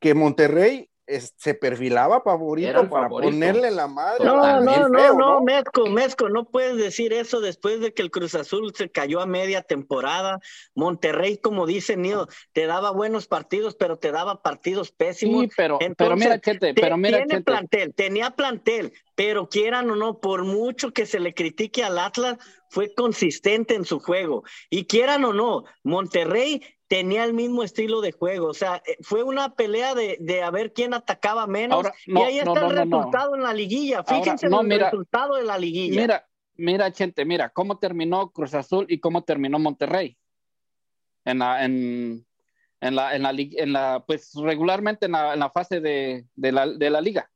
que 0.00 0.14
Monterrey 0.14 0.88
se 1.36 1.54
perfilaba 1.54 2.20
favorito 2.20 2.88
para 2.88 3.08
ponerle 3.08 3.70
la 3.70 3.86
madre. 3.86 4.24
No, 4.24 4.60
no, 4.60 4.88
no, 4.88 5.14
no, 5.14 5.40
Mezco, 5.40 5.86
Mezco, 5.86 6.28
no 6.28 6.44
puedes 6.44 6.76
decir 6.76 7.12
eso 7.12 7.40
después 7.40 7.80
de 7.80 7.94
que 7.94 8.02
el 8.02 8.10
Cruz 8.10 8.34
Azul 8.34 8.72
se 8.74 8.90
cayó 8.90 9.20
a 9.20 9.26
media 9.26 9.62
temporada. 9.62 10.38
Monterrey, 10.74 11.38
como 11.38 11.66
dice 11.66 11.96
Nio, 11.96 12.28
te 12.52 12.66
daba 12.66 12.90
buenos 12.90 13.26
partidos, 13.26 13.74
pero 13.74 13.96
te 13.96 14.12
daba 14.12 14.42
partidos 14.42 14.92
pésimos. 14.92 15.44
Sí, 15.44 15.50
pero, 15.56 15.78
pero 15.96 16.16
mira, 16.16 16.38
Chete, 16.40 16.74
pero 16.74 16.96
mira, 16.96 17.24
tiene 17.24 17.42
plantel, 17.42 17.94
tenía 17.94 18.30
plantel, 18.32 18.92
pero 19.14 19.48
quieran 19.48 19.90
o 19.90 19.96
no, 19.96 20.18
por 20.20 20.44
mucho 20.44 20.92
que 20.92 21.06
se 21.06 21.20
le 21.20 21.32
critique 21.32 21.82
al 21.84 21.98
Atlas, 21.98 22.36
fue 22.70 22.92
consistente 22.94 23.74
en 23.74 23.86
su 23.86 23.98
juego. 23.98 24.44
Y 24.68 24.84
quieran 24.84 25.24
o 25.24 25.32
no, 25.32 25.64
Monterrey 25.82 26.62
tenía 26.88 27.24
el 27.24 27.34
mismo 27.34 27.62
estilo 27.62 28.00
de 28.00 28.12
juego. 28.12 28.48
O 28.48 28.54
sea, 28.54 28.82
eh, 28.86 28.96
fue 29.02 29.22
una 29.22 29.54
pelea 29.54 29.94
de, 29.94 30.16
de 30.20 30.42
a 30.42 30.50
ver 30.50 30.72
quién 30.72 30.94
atacaba 30.94 31.46
menos. 31.46 31.86
y 32.06 32.18
ahí 32.18 32.38
está 32.38 32.66
el 32.66 32.76
resultado 32.76 33.36
en 33.36 33.42
la 33.42 33.52
liguilla. 33.52 34.02
Fíjense 34.02 34.46
en 34.46 34.72
el 34.72 34.80
resultado 34.80 35.36
de 35.36 35.44
la 35.44 35.58
liguilla. 35.58 36.00
Mira, 36.00 36.28
mira, 36.56 36.90
gente, 36.90 37.24
mira, 37.24 37.50
cómo 37.50 37.78
terminó 37.78 38.30
Cruz 38.30 38.54
Azul 38.54 38.86
y 38.88 38.98
cómo 38.98 39.22
terminó 39.22 39.58
Monterrey. 39.58 40.16
En 41.24 41.40
la, 41.40 41.64
en, 41.64 42.26
en 42.80 42.96
la, 42.96 43.14
en 43.14 43.22
la, 43.22 43.30
en 43.32 43.72
la 43.72 44.04
pues 44.06 44.32
regularmente 44.34 45.06
en 45.06 45.12
la, 45.12 45.34
en 45.34 45.40
la 45.40 45.50
fase 45.50 45.80
de, 45.80 46.26
de, 46.34 46.52
la, 46.52 46.66
de 46.66 46.90
la 46.90 47.00
liga. 47.02 47.30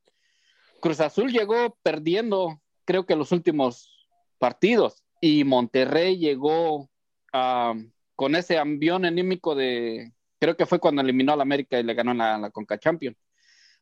Cruz 0.80 1.00
Azul 1.00 1.30
llegó 1.30 1.76
perdiendo, 1.82 2.60
creo 2.84 3.04
que 3.04 3.16
los 3.16 3.30
últimos 3.32 4.08
partidos, 4.38 5.04
y 5.20 5.44
Monterrey 5.44 6.18
llegó 6.18 6.88
a 7.32 7.74
con 8.16 8.34
ese 8.36 8.58
ambión 8.58 9.04
anímico 9.04 9.54
de, 9.54 10.12
creo 10.38 10.56
que 10.56 10.66
fue 10.66 10.80
cuando 10.80 11.02
eliminó 11.02 11.32
al 11.32 11.40
América 11.40 11.78
y 11.78 11.82
le 11.82 11.94
ganó 11.94 12.12
en 12.12 12.18
la, 12.18 12.38
la 12.38 12.50
Conca 12.50 12.78
Champions. 12.78 13.16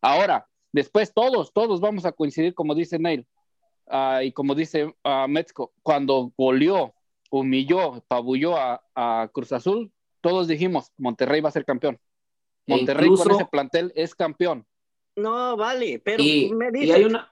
Ahora, 0.00 0.46
después 0.72 1.12
todos, 1.12 1.52
todos 1.52 1.80
vamos 1.80 2.04
a 2.04 2.12
coincidir, 2.12 2.54
como 2.54 2.74
dice 2.74 2.98
Neil, 2.98 3.26
uh, 3.86 4.20
y 4.22 4.32
como 4.32 4.54
dice 4.54 4.84
uh, 4.84 5.28
Metzko, 5.28 5.72
cuando 5.82 6.32
goleó, 6.36 6.94
humilló, 7.30 8.04
pabulló 8.08 8.56
a, 8.56 8.82
a, 8.94 9.28
Cruz 9.32 9.52
Azul, 9.52 9.90
todos 10.20 10.48
dijimos, 10.48 10.92
Monterrey 10.98 11.40
va 11.40 11.48
a 11.48 11.52
ser 11.52 11.64
campeón. 11.64 11.98
E 12.66 12.76
Monterrey 12.76 13.08
con 13.08 13.30
ese 13.30 13.46
plantel 13.46 13.92
es 13.94 14.14
campeón. 14.14 14.66
No, 15.16 15.56
vale, 15.56 15.98
pero 15.98 16.22
me 16.22 16.70
dice, 16.70 16.86
y 16.86 16.92
hay 16.92 17.04
una 17.04 17.30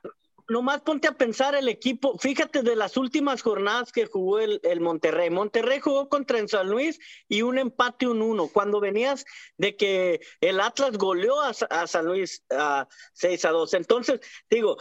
nomás 0.48 0.80
ponte 0.80 1.06
a 1.08 1.12
pensar 1.12 1.54
el 1.54 1.68
equipo, 1.68 2.18
fíjate 2.18 2.62
de 2.62 2.74
las 2.74 2.96
últimas 2.96 3.42
jornadas 3.42 3.92
que 3.92 4.06
jugó 4.06 4.40
el, 4.40 4.80
Monterrey. 4.80 5.30
Monterrey 5.30 5.78
jugó 5.80 6.08
contra 6.08 6.38
en 6.38 6.48
San 6.48 6.68
Luis 6.68 6.98
y 7.28 7.42
un 7.42 7.58
empate 7.58 8.06
un 8.08 8.22
uno. 8.22 8.48
Cuando 8.48 8.80
venías 8.80 9.26
de 9.58 9.76
que 9.76 10.20
el 10.40 10.61
Atlas 10.61 10.96
goleó 10.96 11.40
a, 11.40 11.52
San 11.52 12.06
Luis 12.06 12.42
a 12.50 12.88
6 13.12 13.44
a 13.44 13.50
2. 13.50 13.74
Entonces, 13.74 14.20
digo, 14.48 14.78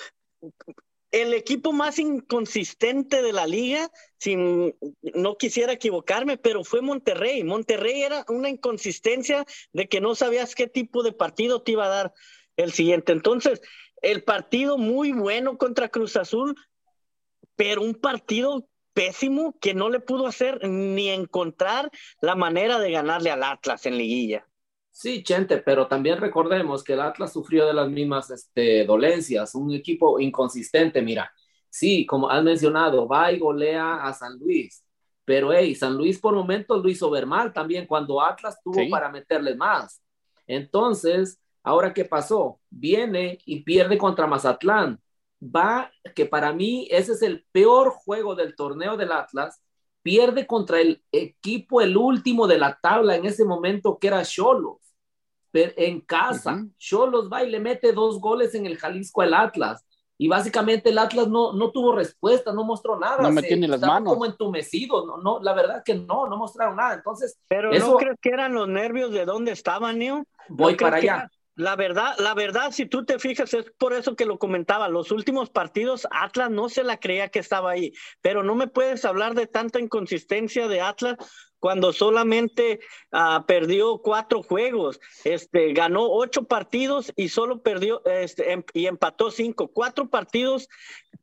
el 1.12 1.34
equipo 1.34 1.74
más 1.74 2.00
inconsistente 2.00 3.22
de 3.22 3.34
la 3.34 3.46
liga, 3.46 3.92
sin, 4.18 4.76
no 5.02 5.38
quisiera 5.38 5.74
equivocarme, 5.74 6.38
pero 6.38 6.64
fue 6.64 6.82
Monterrey. 6.82 7.44
Monterrey 7.44 8.04
era 8.04 8.26
una 8.30 8.50
inconsistencia 8.50 9.46
de 9.74 9.90
que 9.90 10.00
no 10.00 10.16
sabías 10.16 10.56
qué 10.56 10.68
tipo 10.68 11.04
de 11.04 11.12
partido 11.12 11.62
te 11.62 11.74
iba 11.74 11.86
a 11.86 11.90
dar 11.90 12.14
el 12.56 12.72
siguiente. 12.72 13.12
Entonces, 13.12 13.62
el 14.08 14.24
partido 14.24 14.78
muy 14.78 15.12
bueno 15.12 15.58
contra 15.58 15.90
Cruz 15.90 16.16
Azul, 16.16 16.56
pero 17.58 17.82
un 17.82 17.94
partido 17.94 18.70
pésimo 18.94 19.54
que 19.60 19.74
no 19.74 19.90
le 19.90 20.00
pudo 20.00 20.28
hacer 20.28 20.66
ni 20.66 21.10
encontrar 21.10 21.92
la 22.22 22.36
manera 22.36 22.80
de 22.80 22.92
ganarle 22.92 23.32
al 23.32 23.44
Atlas 23.44 23.86
en 23.86 23.98
liguilla. 23.98 24.48
Sí, 24.90 25.24
Chente, 25.24 25.58
pero 25.58 25.88
también 25.88 26.20
recordemos 26.20 26.86
que 26.86 26.94
el 26.94 27.02
Atlas 27.02 27.34
sufrió 27.34 27.68
de 27.68 27.74
las 27.74 27.90
mismas 27.90 28.32
este, 28.32 28.86
dolencias, 28.86 29.54
un 29.56 29.74
equipo 29.74 30.22
inconsistente, 30.22 31.02
mira, 31.02 31.30
sí, 31.70 32.06
como 32.06 32.30
has 32.30 32.44
mencionado, 32.44 33.10
va 33.10 33.32
y 33.34 33.40
golea 33.40 33.96
a 33.96 34.14
San 34.14 34.40
Luis, 34.40 34.86
pero 35.26 35.52
hey, 35.52 35.76
San 35.76 35.98
Luis 35.98 36.18
por 36.18 36.34
momentos 36.34 36.82
lo 36.82 36.90
hizo 36.90 37.12
ver 37.12 37.26
mal 37.26 37.52
también 37.52 37.86
cuando 37.86 38.22
Atlas 38.22 38.58
tuvo 38.64 38.90
para 38.90 39.10
meterle 39.10 39.54
más. 39.54 40.02
Entonces, 40.48 41.42
Ahora, 41.68 41.94
¿qué 41.94 42.06
pasó? 42.06 42.62
Viene 42.70 43.40
y 43.46 43.62
pierde 43.62 43.98
contra 43.98 44.26
Mazatlán. 44.26 45.02
Va, 45.44 45.92
que 46.16 46.26
para 46.26 46.54
mí 46.54 46.88
ese 46.90 47.12
es 47.12 47.22
el 47.22 47.46
peor 47.52 47.90
juego 47.90 48.36
del 48.36 48.56
torneo 48.56 48.96
del 48.96 49.12
Atlas. 49.12 49.62
Pierde 50.02 50.48
contra 50.48 50.80
el 50.80 51.04
equipo, 51.12 51.82
el 51.82 51.98
último 51.98 52.48
de 52.48 52.58
la 52.58 52.80
tabla 52.82 53.18
en 53.18 53.26
ese 53.26 53.44
momento, 53.44 53.98
que 54.00 54.08
era 54.08 54.24
Cholos. 54.24 54.78
En 55.52 56.00
casa, 56.00 56.66
Cholos 56.78 57.30
va 57.32 57.44
y 57.44 57.50
le 57.50 57.60
mete 57.60 57.92
dos 57.92 58.22
goles 58.22 58.56
en 58.56 58.66
el 58.66 58.78
Jalisco 58.78 59.22
al 59.22 59.34
Atlas. 59.34 59.86
Y 60.18 60.30
básicamente 60.30 60.92
el 60.92 60.98
Atlas 61.00 61.28
no, 61.28 61.52
no 61.52 61.72
tuvo 61.72 61.94
respuesta, 61.94 62.54
no 62.54 62.64
mostró 62.64 62.98
nada. 62.98 63.22
No 63.22 63.32
me 63.32 63.44
tiene 63.44 63.68
las 63.68 63.82
manos. 63.82 64.14
como 64.14 64.26
entumecido, 64.26 65.06
no, 65.06 65.18
no, 65.18 65.40
la 65.42 65.54
verdad 65.54 65.84
que 65.84 65.96
no, 65.96 66.28
no 66.28 66.38
mostraron 66.38 66.78
nada. 66.78 66.94
Entonces, 66.94 67.38
pero 67.50 67.72
eso... 67.72 67.92
¿no 67.92 67.98
crees 67.98 68.18
que 68.22 68.30
eran 68.30 68.54
los 68.54 68.70
nervios 68.70 69.12
de 69.12 69.26
dónde 69.26 69.52
estaban, 69.52 70.00
Neo? 70.00 70.26
Voy 70.48 70.76
para 70.76 70.98
allá. 70.98 71.30
La 71.58 71.76
verdad, 71.76 72.14
la 72.20 72.36
verdad, 72.36 72.70
si 72.70 72.86
tú 72.86 73.04
te 73.04 73.18
fijas, 73.18 73.52
es 73.56 73.72
por 73.80 73.92
eso 73.94 74.16
que 74.16 74.28
lo 74.28 74.38
comentaba. 74.38 74.88
Los 74.90 75.12
últimos 75.12 75.50
partidos, 75.50 76.08
Atlas 76.12 76.52
no 76.52 76.70
se 76.70 76.84
la 76.84 77.00
creía 77.00 77.30
que 77.30 77.40
estaba 77.40 77.72
ahí, 77.72 77.94
pero 78.22 78.44
no 78.44 78.54
me 78.54 78.68
puedes 78.68 79.06
hablar 79.06 79.34
de 79.34 79.48
tanta 79.48 79.80
inconsistencia 79.80 80.68
de 80.68 80.82
Atlas 80.82 81.18
cuando 81.60 81.94
solamente 81.94 82.80
uh, 83.12 83.46
perdió 83.46 84.00
cuatro 84.00 84.44
juegos, 84.44 85.00
este, 85.24 85.74
ganó 85.74 86.12
ocho 86.12 86.44
partidos 86.44 87.12
y 87.16 87.30
solo 87.30 87.62
perdió 87.62 88.04
este, 88.06 88.52
em, 88.52 88.64
y 88.74 88.86
empató 88.88 89.32
cinco. 89.32 89.68
Cuatro 89.70 90.10
partidos 90.10 90.70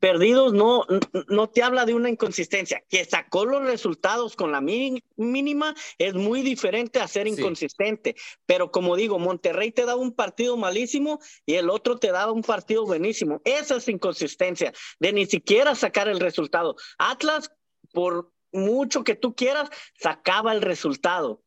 perdidos 0.01 0.53
no, 0.53 0.85
no 1.29 1.49
te 1.49 1.63
habla 1.63 1.87
de 1.87 1.95
una 1.95 2.11
inconsistencia. 2.11 2.83
Que 2.89 3.05
sacó 3.05 3.45
los 3.45 3.63
resultados 3.65 4.37
con 4.37 4.53
la 4.53 4.61
mínima 4.61 5.75
es 5.99 6.15
muy 6.15 6.43
diferente 6.43 7.01
a 7.01 7.09
ser 7.09 7.27
inconsistente. 7.27 8.17
Pero 8.47 8.71
como 8.71 8.97
digo, 8.97 9.19
Monterrey 9.19 9.71
te 9.71 9.85
da 9.85 9.97
un 9.97 10.13
partido 10.13 10.57
malísimo 10.57 11.21
y 11.47 11.55
el 11.55 11.71
otro 11.71 11.99
te 11.99 12.11
da 12.11 12.31
un 12.31 12.43
partido 12.43 12.85
buenísimo. 12.85 13.41
Esa 13.45 13.77
es 13.77 13.89
inconsistencia 13.89 14.73
de 14.99 15.13
ni 15.13 15.27
siquiera 15.27 15.75
sacar 15.75 16.09
el 16.09 16.21
resultado. 16.21 16.77
Atlas, 16.99 17.51
por 17.93 18.34
mucho 18.55 19.05
que 19.05 19.15
tú 19.15 19.35
quieras, 19.35 19.69
sacaba 19.99 20.53
el 20.53 20.63
resultado. 20.63 21.43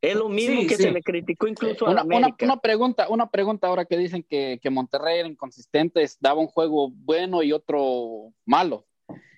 Es 0.00 0.14
lo 0.14 0.28
mismo 0.28 0.66
que 0.68 0.76
se 0.76 0.92
le 0.92 1.02
criticó 1.02 1.48
incluso 1.48 1.88
a 1.88 2.00
América. 2.00 2.44
Una, 2.44 2.58
pregunta, 2.58 3.08
una 3.08 3.30
pregunta 3.30 3.66
ahora 3.66 3.84
que 3.84 3.96
dicen 3.96 4.24
que, 4.28 4.60
que 4.62 4.70
Monterrey 4.70 5.20
era 5.20 5.28
inconsistente, 5.28 6.06
daba 6.20 6.40
un 6.40 6.46
juego 6.46 6.90
bueno 6.90 7.42
y 7.42 7.52
otro 7.52 8.32
malo. 8.44 8.86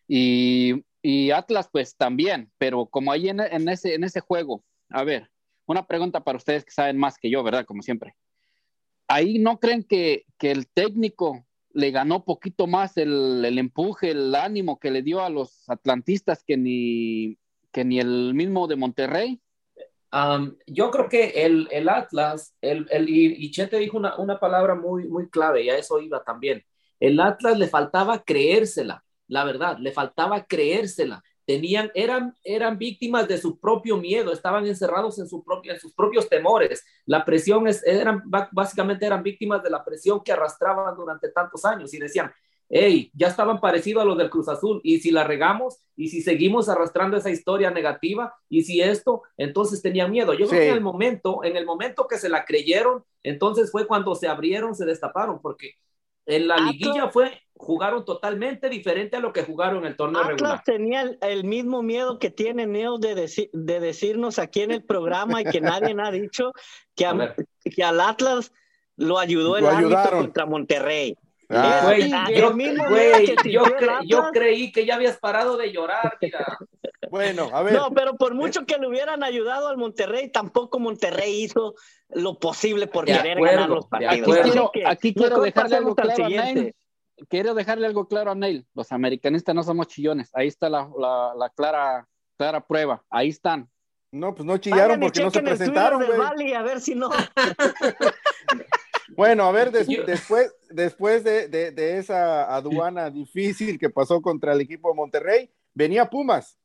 Y 0.06 0.84
y 1.02 1.30
Atlas 1.30 1.68
pues 1.70 1.96
también, 1.96 2.50
pero 2.58 2.86
como 2.86 3.12
ahí 3.12 3.28
en, 3.28 3.40
ese, 3.68 3.94
en 3.94 4.04
ese 4.04 4.20
juego, 4.20 4.64
a 4.90 5.04
ver, 5.04 5.30
una 5.66 5.86
pregunta 5.86 6.22
para 6.22 6.36
ustedes 6.36 6.64
que 6.64 6.72
saben 6.72 6.98
más 6.98 7.16
que 7.16 7.30
yo, 7.30 7.42
¿verdad? 7.42 7.64
Como 7.64 7.82
siempre. 7.82 8.14
Ahí 9.08 9.38
no 9.38 9.58
creen 9.58 9.82
que, 9.82 10.26
que 10.38 10.50
el 10.50 10.68
técnico 10.68 11.46
le 11.72 11.90
ganó 11.90 12.24
poquito 12.24 12.66
más 12.66 12.96
el, 12.96 13.44
el, 13.44 13.58
empuje, 13.58 14.10
el 14.10 14.34
ánimo 14.34 14.78
que 14.78 14.90
le 14.90 15.02
dio 15.02 15.22
a 15.22 15.30
los 15.30 15.68
atlantistas 15.68 16.42
que 16.44 16.56
ni, 16.56 17.38
que 17.72 17.84
ni 17.84 18.00
el 18.00 18.34
mismo 18.34 18.66
de 18.66 18.76
Monterrey. 18.76 19.40
yo 20.66 20.90
creo 20.90 21.08
que 21.08 21.44
el, 21.44 21.68
el 21.70 21.88
Atlas, 21.88 22.54
el, 22.60 22.86
el, 22.90 23.08
y 23.08 23.50
Chete 23.50 23.78
dijo 23.78 23.96
una, 23.96 24.16
una, 24.16 24.40
palabra 24.40 24.74
muy, 24.74 25.08
muy 25.08 25.28
clave, 25.30 25.62
y 25.64 25.70
a 25.70 25.78
eso 25.78 26.00
iba 26.00 26.22
también. 26.24 26.64
El 26.98 27.20
Atlas 27.20 27.58
le 27.58 27.68
faltaba 27.68 28.22
creérsela, 28.22 29.04
la 29.28 29.44
verdad, 29.44 29.78
le 29.78 29.92
faltaba 29.92 30.44
creérsela. 30.44 31.22
Tenían, 31.50 31.90
eran, 31.94 32.36
eran 32.44 32.78
víctimas 32.78 33.26
de 33.26 33.36
su 33.36 33.58
propio 33.58 33.96
miedo, 33.96 34.32
estaban 34.32 34.64
encerrados 34.68 35.18
en, 35.18 35.26
su 35.26 35.42
propio, 35.42 35.72
en 35.72 35.80
sus 35.80 35.92
propios 35.92 36.28
temores. 36.28 36.84
La 37.06 37.24
presión 37.24 37.66
es, 37.66 37.84
eran, 37.84 38.22
básicamente 38.52 39.04
eran 39.04 39.24
víctimas 39.24 39.60
de 39.60 39.70
la 39.70 39.84
presión 39.84 40.22
que 40.22 40.30
arrastraban 40.30 40.94
durante 40.94 41.28
tantos 41.30 41.64
años 41.64 41.92
y 41.92 41.98
decían, 41.98 42.30
hey, 42.68 43.10
ya 43.14 43.26
estaban 43.26 43.60
parecidos 43.60 44.04
a 44.04 44.04
los 44.04 44.16
del 44.16 44.30
Cruz 44.30 44.48
Azul, 44.48 44.80
y 44.84 45.00
si 45.00 45.10
la 45.10 45.24
regamos, 45.24 45.78
y 45.96 46.06
si 46.06 46.22
seguimos 46.22 46.68
arrastrando 46.68 47.16
esa 47.16 47.30
historia 47.30 47.72
negativa, 47.72 48.32
y 48.48 48.62
si 48.62 48.80
esto, 48.80 49.22
entonces 49.36 49.82
tenían 49.82 50.12
miedo. 50.12 50.34
Yo 50.34 50.46
creo 50.46 50.60
que 50.60 50.68
en 50.68 50.74
el 50.76 50.80
momento, 50.80 51.42
en 51.42 51.56
el 51.56 51.66
momento 51.66 52.06
que 52.06 52.16
se 52.16 52.28
la 52.28 52.44
creyeron, 52.44 53.02
entonces 53.24 53.72
fue 53.72 53.88
cuando 53.88 54.14
se 54.14 54.28
abrieron, 54.28 54.76
se 54.76 54.86
destaparon, 54.86 55.40
porque 55.42 55.74
en 56.26 56.46
la 56.46 56.58
liguilla 56.58 57.08
fue, 57.08 57.42
jugaron 57.60 58.06
totalmente 58.06 58.70
diferente 58.70 59.18
a 59.18 59.20
lo 59.20 59.34
que 59.34 59.42
jugaron 59.42 59.80
en 59.80 59.88
el 59.88 59.96
torneo 59.96 60.22
Atlas 60.22 60.40
regular. 60.40 60.62
tenía 60.64 61.02
el, 61.20 61.44
mismo 61.44 61.82
miedo 61.82 62.18
que 62.18 62.30
tiene 62.30 62.66
Neo 62.66 62.98
de, 62.98 63.30
de 63.52 63.80
decirnos 63.80 64.38
aquí 64.38 64.62
en 64.62 64.70
el 64.70 64.82
programa 64.82 65.42
y 65.42 65.44
que 65.44 65.60
nadie 65.60 65.94
ha 66.02 66.10
dicho 66.10 66.52
que, 66.96 67.06
que 67.64 67.84
al 67.84 68.00
Atlas 68.00 68.52
lo 68.96 69.18
ayudó 69.18 69.58
el 69.58 69.66
árbitro 69.66 70.18
contra 70.18 70.46
Monterrey. 70.46 71.16
Ah. 71.50 71.94
yo, 73.44 73.64
yo, 74.04 74.30
creí 74.32 74.72
que 74.72 74.86
ya 74.86 74.94
habías 74.94 75.18
parado 75.18 75.56
de 75.56 75.72
llorar, 75.72 76.16
mira. 76.20 76.58
Bueno, 77.10 77.48
a 77.52 77.62
ver. 77.62 77.72
No, 77.72 77.90
pero 77.90 78.14
por 78.14 78.34
mucho 78.34 78.66
que 78.66 78.78
le 78.78 78.86
hubieran 78.86 79.24
ayudado 79.24 79.66
al 79.66 79.76
Monterrey, 79.78 80.30
tampoco 80.30 80.78
Monterrey 80.78 81.42
hizo 81.42 81.74
lo 82.10 82.38
posible 82.38 82.86
por 82.86 83.04
querer 83.04 83.40
ganar 83.40 83.68
los 83.68 83.86
partidos. 83.86 84.70
Aquí 84.86 85.12
quiero, 85.12 85.40
dejarle 85.40 85.76
algo 85.76 85.96
claro 85.96 86.24
a. 86.26 86.70
Quiero 87.28 87.54
dejarle 87.54 87.86
algo 87.86 88.08
claro 88.08 88.30
a 88.30 88.34
Neil. 88.34 88.66
Los 88.74 88.92
americanistas 88.92 89.54
no 89.54 89.62
somos 89.62 89.88
chillones. 89.88 90.30
Ahí 90.34 90.48
está 90.48 90.68
la, 90.68 90.88
la, 91.36 91.50
clara, 91.54 92.08
clara 92.36 92.66
prueba. 92.66 93.04
Ahí 93.10 93.28
están. 93.28 93.68
No, 94.12 94.34
pues 94.34 94.44
no 94.44 94.56
chillaron 94.58 94.98
porque 94.98 95.22
no 95.22 95.30
se 95.30 95.42
presentaron, 95.42 96.02
a 96.02 96.62
ver 96.62 96.80
si 96.80 96.94
no. 96.94 97.10
Bueno, 99.16 99.44
a 99.44 99.52
ver, 99.52 99.70
después, 99.70 100.54
después 100.70 101.24
de, 101.24 101.98
esa 101.98 102.54
aduana 102.54 103.10
difícil 103.10 103.78
que 103.78 103.90
pasó 103.90 104.22
contra 104.22 104.52
el 104.52 104.60
equipo 104.60 104.88
de 104.88 104.94
Monterrey, 104.94 105.50
venía 105.74 106.08
Pumas, 106.08 106.58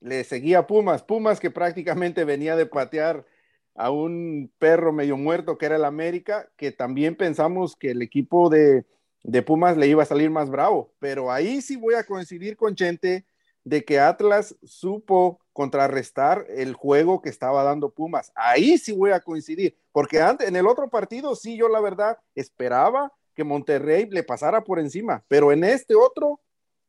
le 0.00 0.24
seguía 0.24 0.66
Pumas, 0.66 1.02
Pumas 1.02 1.38
que 1.38 1.50
prácticamente 1.50 2.24
venía 2.24 2.56
de 2.56 2.66
patear 2.66 3.26
a 3.74 3.90
un 3.90 4.50
perro 4.58 4.92
medio 4.92 5.16
muerto 5.16 5.58
que 5.58 5.66
era 5.66 5.76
el 5.76 5.84
América, 5.84 6.50
que 6.56 6.72
también 6.72 7.16
pensamos 7.16 7.76
que 7.76 7.90
el 7.90 8.02
equipo 8.02 8.48
de, 8.48 8.84
de 9.22 9.42
Pumas 9.42 9.76
le 9.76 9.86
iba 9.86 10.02
a 10.02 10.06
salir 10.06 10.30
más 10.30 10.50
bravo, 10.50 10.92
pero 10.98 11.30
ahí 11.30 11.60
sí 11.60 11.76
voy 11.76 11.94
a 11.94 12.04
coincidir 12.04 12.56
con 12.56 12.74
Chente 12.74 13.26
de 13.64 13.84
que 13.84 14.00
Atlas 14.00 14.56
supo 14.64 15.40
contrarrestar 15.52 16.46
el 16.48 16.72
juego 16.74 17.20
que 17.20 17.28
estaba 17.28 17.62
dando 17.62 17.90
Pumas. 17.90 18.32
Ahí 18.34 18.78
sí 18.78 18.92
voy 18.92 19.10
a 19.10 19.20
coincidir, 19.20 19.76
porque 19.92 20.20
antes, 20.20 20.48
en 20.48 20.56
el 20.56 20.66
otro 20.66 20.88
partido 20.88 21.36
sí 21.36 21.56
yo 21.56 21.68
la 21.68 21.80
verdad 21.80 22.18
esperaba 22.34 23.12
que 23.34 23.44
Monterrey 23.44 24.08
le 24.10 24.22
pasara 24.22 24.64
por 24.64 24.78
encima, 24.78 25.22
pero 25.28 25.52
en 25.52 25.64
este 25.64 25.94
otro 25.94 26.40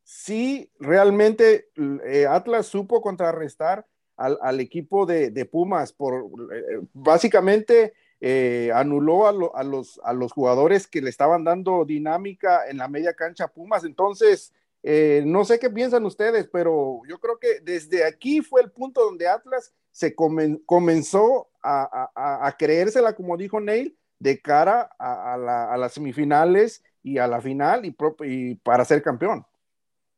sí 0.04 0.70
realmente 0.78 1.68
eh, 2.06 2.26
Atlas 2.28 2.66
supo 2.66 3.00
contrarrestar 3.00 3.86
al, 4.16 4.60
equipo 4.60 5.04
de, 5.04 5.44
Pumas 5.50 5.92
por 5.92 6.26
eh, 6.52 6.80
básicamente 6.92 7.92
eh, 8.24 8.70
anuló 8.72 9.26
a, 9.26 9.32
los, 9.64 10.00
a 10.04 10.12
los 10.12 10.32
jugadores 10.32 10.86
que 10.86 11.02
le 11.02 11.10
estaban 11.10 11.42
dando 11.42 11.84
dinámica 11.84 12.68
en 12.68 12.76
la 12.76 12.86
media 12.86 13.14
cancha 13.14 13.48
Pumas, 13.48 13.82
entonces 13.82 14.52
eh, 14.84 15.24
no 15.26 15.44
sé 15.44 15.58
qué 15.58 15.68
piensan 15.68 16.06
ustedes, 16.06 16.48
pero 16.52 17.00
yo 17.08 17.18
creo 17.18 17.40
que 17.40 17.58
desde 17.62 18.04
aquí 18.04 18.40
fue 18.40 18.62
el 18.62 18.70
punto 18.70 19.04
donde 19.04 19.26
Atlas 19.26 19.74
se 19.90 20.14
comenzó 20.14 21.50
a, 21.64 22.54
creérsela, 22.56 23.16
como 23.16 23.36
dijo 23.36 23.60
Neil, 23.60 23.98
de 24.20 24.40
cara 24.40 24.88
a, 25.00 25.76
las 25.76 25.92
semifinales 25.92 26.84
y 27.02 27.18
a 27.18 27.26
la 27.26 27.40
final 27.40 27.84
y 27.84 28.54
para 28.54 28.84
ser 28.84 29.02
campeón. 29.02 29.44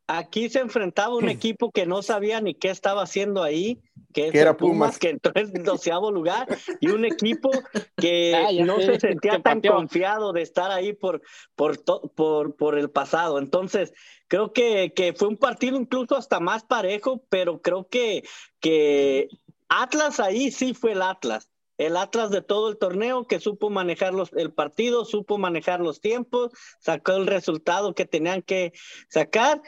Aquí 0.06 0.50
se 0.50 0.60
enfrentaba 0.60 1.14
un 1.14 1.28
equipo 1.28 1.70
que 1.70 1.86
no 1.86 2.02
sabía 2.02 2.40
ni 2.40 2.54
qué 2.54 2.70
estaba 2.70 3.02
haciendo 3.02 3.42
ahí, 3.42 3.80
que 4.12 4.28
es 4.28 4.34
era 4.34 4.56
Pumas, 4.56 4.98
que 4.98 5.10
entró 5.10 5.32
en 5.34 5.52
doceavo 5.64 6.10
lugar, 6.10 6.46
y 6.80 6.88
un 6.88 7.04
equipo 7.04 7.50
que 7.96 8.34
ah, 8.48 8.64
no 8.64 8.80
se 8.80 9.00
sentía 9.00 9.40
tan 9.40 9.60
confiado 9.60 10.32
de 10.32 10.42
estar 10.42 10.70
ahí 10.70 10.92
por, 10.92 11.22
por, 11.54 11.82
por, 12.14 12.56
por 12.56 12.78
el 12.78 12.90
pasado. 12.90 13.38
Entonces, 13.38 13.92
creo 14.28 14.52
que, 14.52 14.92
que, 14.94 15.12
fue 15.12 15.28
un 15.28 15.36
partido 15.36 15.76
incluso 15.76 16.16
hasta 16.16 16.40
más 16.40 16.64
parejo, 16.64 17.24
pero 17.28 17.60
creo 17.60 17.88
que, 17.88 18.24
que 18.60 19.28
Atlas 19.68 20.20
ahí 20.20 20.50
sí 20.50 20.74
fue 20.74 20.92
el 20.92 21.02
Atlas. 21.02 21.50
El 21.76 21.96
Atlas 21.96 22.30
de 22.30 22.40
todo 22.40 22.68
el 22.68 22.76
torneo 22.76 23.26
que 23.26 23.40
supo 23.40 23.68
manejar 23.68 24.14
el 24.36 24.52
partido, 24.52 25.04
supo 25.04 25.38
manejar 25.38 25.80
los 25.80 26.00
tiempos, 26.00 26.52
sacó 26.78 27.12
el 27.12 27.26
resultado 27.26 27.94
que 27.94 28.04
tenían 28.04 28.42
que 28.42 28.72
sacar 29.08 29.60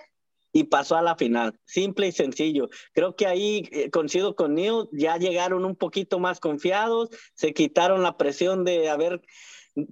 y 0.57 0.65
pasó 0.65 0.97
a 0.97 1.03
la 1.03 1.17
final. 1.17 1.61
Simple 1.67 2.07
y 2.07 2.13
sencillo. 2.13 2.71
Creo 2.95 3.15
que 3.15 3.27
ahí 3.27 3.69
eh, 3.73 3.91
coincido 3.91 4.35
con 4.35 4.55
Neil, 4.55 4.89
ya 4.91 5.19
llegaron 5.19 5.67
un 5.67 5.77
poquito 5.77 6.19
más 6.19 6.41
confiados, 6.41 7.11
se 7.35 7.53
quitaron 7.53 8.03
la 8.03 8.17
presión 8.17 8.65
de 8.65 8.89
haber, 8.89 9.21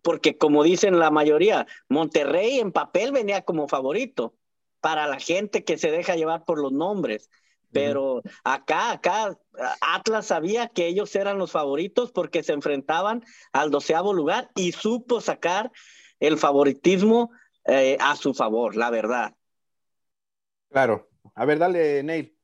porque 0.03 0.39
como 0.39 0.63
dicen 0.63 0.99
la 0.99 1.11
mayoría, 1.11 1.67
Monterrey 1.91 2.61
en 2.61 2.73
papel 2.73 3.13
venía 3.13 3.43
como 3.43 3.69
favorito 3.69 4.37
para 4.81 5.07
la 5.07 5.21
gente 5.21 5.65
que 5.65 5.77
se 5.77 5.91
deja 5.91 6.17
llevar 6.17 6.47
por 6.47 6.59
los 6.59 6.73
nombres. 6.73 7.29
Pero 7.71 8.23
acá, 8.43 8.93
acá, 8.93 9.37
Atlas 9.83 10.29
sabía 10.29 10.69
que 10.69 10.87
ellos 10.87 11.15
eran 11.15 11.37
los 11.37 11.51
favoritos 11.51 12.11
porque 12.11 12.43
se 12.43 12.55
enfrentaban 12.55 13.23
al 13.53 13.71
doceavo 13.71 14.15
lugar 14.15 14.49
y 14.55 14.73
supo 14.73 15.21
sacar 15.21 15.73
el 16.21 16.39
favoritismo 16.39 17.33
eh, 17.67 17.99
a 18.01 18.17
su 18.17 18.33
favor, 18.33 18.77
la 18.77 18.89
verdad. 18.89 19.35
Claro. 20.75 21.09
A 21.37 21.45
ver, 21.45 21.61
dale, 21.61 22.03
Neil. 22.03 22.37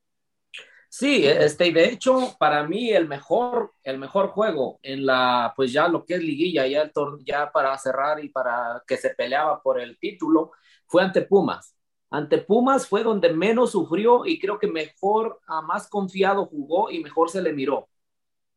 Sí, 0.87 1.25
este, 1.25 1.69
de 1.73 1.83
hecho, 1.89 2.33
para 2.39 2.63
mí 2.65 2.91
el 2.91 3.05
mejor, 3.05 3.73
el 3.83 3.97
mejor 3.97 4.29
juego 4.29 4.79
en 4.83 5.05
la, 5.05 5.51
pues 5.53 5.73
ya 5.73 5.89
lo 5.89 6.05
que 6.05 6.15
es 6.15 6.23
liguilla, 6.23 6.65
ya, 6.65 6.83
el 6.83 6.91
ya 7.25 7.51
para 7.51 7.77
cerrar 7.77 8.23
y 8.23 8.29
para 8.29 8.81
que 8.87 8.95
se 8.95 9.09
peleaba 9.09 9.61
por 9.61 9.81
el 9.81 9.99
título, 9.99 10.51
fue 10.87 11.03
ante 11.03 11.23
Pumas. 11.23 11.75
Ante 12.09 12.37
Pumas 12.37 12.87
fue 12.87 13.03
donde 13.03 13.33
menos 13.33 13.71
sufrió 13.71 14.25
y 14.25 14.39
creo 14.39 14.57
que 14.57 14.67
mejor, 14.67 15.41
a 15.45 15.61
más 15.61 15.89
confiado 15.89 16.45
jugó 16.45 16.89
y 16.89 17.03
mejor 17.03 17.29
se 17.29 17.41
le 17.41 17.51
miró. 17.51 17.89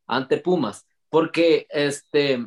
Ante 0.06 0.38
Pumas, 0.38 0.86
porque 1.10 1.66
este, 1.68 2.46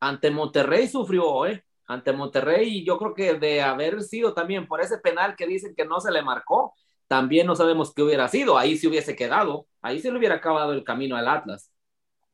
ante 0.00 0.30
Monterrey 0.30 0.86
sufrió, 0.86 1.46
¿eh? 1.46 1.64
Ante 1.88 2.12
Monterrey 2.12 2.68
y 2.68 2.84
yo 2.84 2.98
creo 2.98 3.14
que 3.14 3.34
de 3.34 3.62
haber 3.62 4.02
sido 4.02 4.34
también 4.34 4.68
por 4.68 4.80
ese 4.80 4.98
penal 4.98 5.34
que 5.34 5.46
dicen 5.46 5.74
que 5.74 5.86
no 5.86 6.00
se 6.00 6.12
le 6.12 6.22
marcó, 6.22 6.74
también 7.08 7.46
no 7.46 7.56
sabemos 7.56 7.94
qué 7.94 8.02
hubiera 8.02 8.28
sido, 8.28 8.58
ahí 8.58 8.76
se 8.76 8.86
hubiese 8.86 9.16
quedado, 9.16 9.66
ahí 9.80 9.98
se 9.98 10.12
le 10.12 10.18
hubiera 10.18 10.36
acabado 10.36 10.72
el 10.74 10.84
camino 10.84 11.16
al 11.16 11.26
Atlas. 11.26 11.72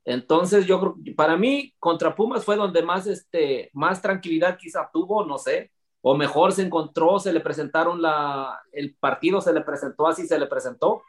Entonces 0.05 0.67
yo 0.67 0.81
creo 0.81 0.97
para 1.17 1.37
mí 1.37 1.73
contra 1.79 2.15
Pumas 2.15 2.45
fue 2.45 2.57
donde 2.57 2.83
más, 2.83 3.07
este, 3.07 3.71
más 3.73 4.03
tranquilidad 4.03 4.59
quizá 4.59 4.91
tuvo, 4.93 5.25
no 5.25 5.39
sé, 5.39 5.71
o 6.03 6.17
mejor 6.17 6.53
se 6.53 6.63
encontró, 6.63 7.21
se 7.21 7.33
le 7.33 7.41
presentaron 7.41 8.03
la, 8.03 8.61
el 8.73 8.97
partido 8.97 9.41
se 9.41 9.53
le 9.53 9.61
presentó 9.61 10.09
así, 10.09 10.27
se 10.27 10.39
le 10.39 10.47
presentó, 10.49 11.03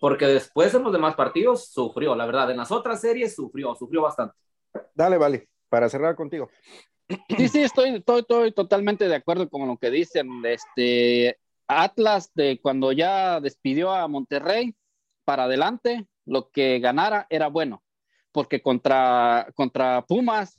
porque 0.00 0.26
después 0.26 0.74
en 0.74 0.82
los 0.82 0.92
demás 0.92 1.14
partidos 1.14 1.70
sufrió, 1.70 2.16
la 2.16 2.26
verdad, 2.26 2.50
en 2.50 2.56
las 2.56 2.72
otras 2.72 3.00
series 3.00 3.36
sufrió, 3.36 3.74
sufrió 3.76 4.02
bastante. 4.02 4.34
Dale, 4.94 5.16
vale, 5.16 5.48
para 5.68 5.88
cerrar 5.88 6.16
contigo. 6.16 6.50
Sí, 7.36 7.48
sí, 7.48 7.62
estoy, 7.62 8.02
estoy, 8.06 8.52
totalmente 8.52 9.08
de 9.08 9.14
acuerdo 9.14 9.48
con 9.48 9.66
lo 9.66 9.78
que 9.78 9.90
dicen. 9.90 10.44
Este 10.44 11.38
Atlas, 11.66 12.30
de 12.34 12.60
cuando 12.60 12.92
ya 12.92 13.40
despidió 13.40 13.92
a 13.92 14.08
Monterrey, 14.08 14.74
para 15.24 15.44
adelante, 15.44 16.06
lo 16.26 16.50
que 16.50 16.78
ganara 16.80 17.26
era 17.30 17.48
bueno, 17.48 17.82
porque 18.32 18.62
contra, 18.62 19.48
contra 19.54 20.04
Pumas, 20.06 20.58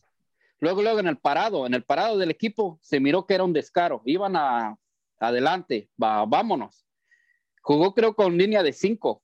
luego, 0.59 0.81
luego 0.81 0.99
en 0.99 1.07
el 1.07 1.17
parado, 1.17 1.65
en 1.65 1.73
el 1.73 1.83
parado 1.83 2.17
del 2.17 2.31
equipo, 2.31 2.79
se 2.81 2.99
miró 2.99 3.25
que 3.25 3.35
era 3.35 3.43
un 3.43 3.53
descaro, 3.53 4.01
iban 4.05 4.35
a 4.35 4.77
adelante, 5.19 5.89
va, 6.01 6.25
vámonos. 6.25 6.85
jugó 7.61 7.93
creo 7.93 8.15
con 8.15 8.37
línea 8.37 8.63
de 8.63 8.73
cinco 8.73 9.21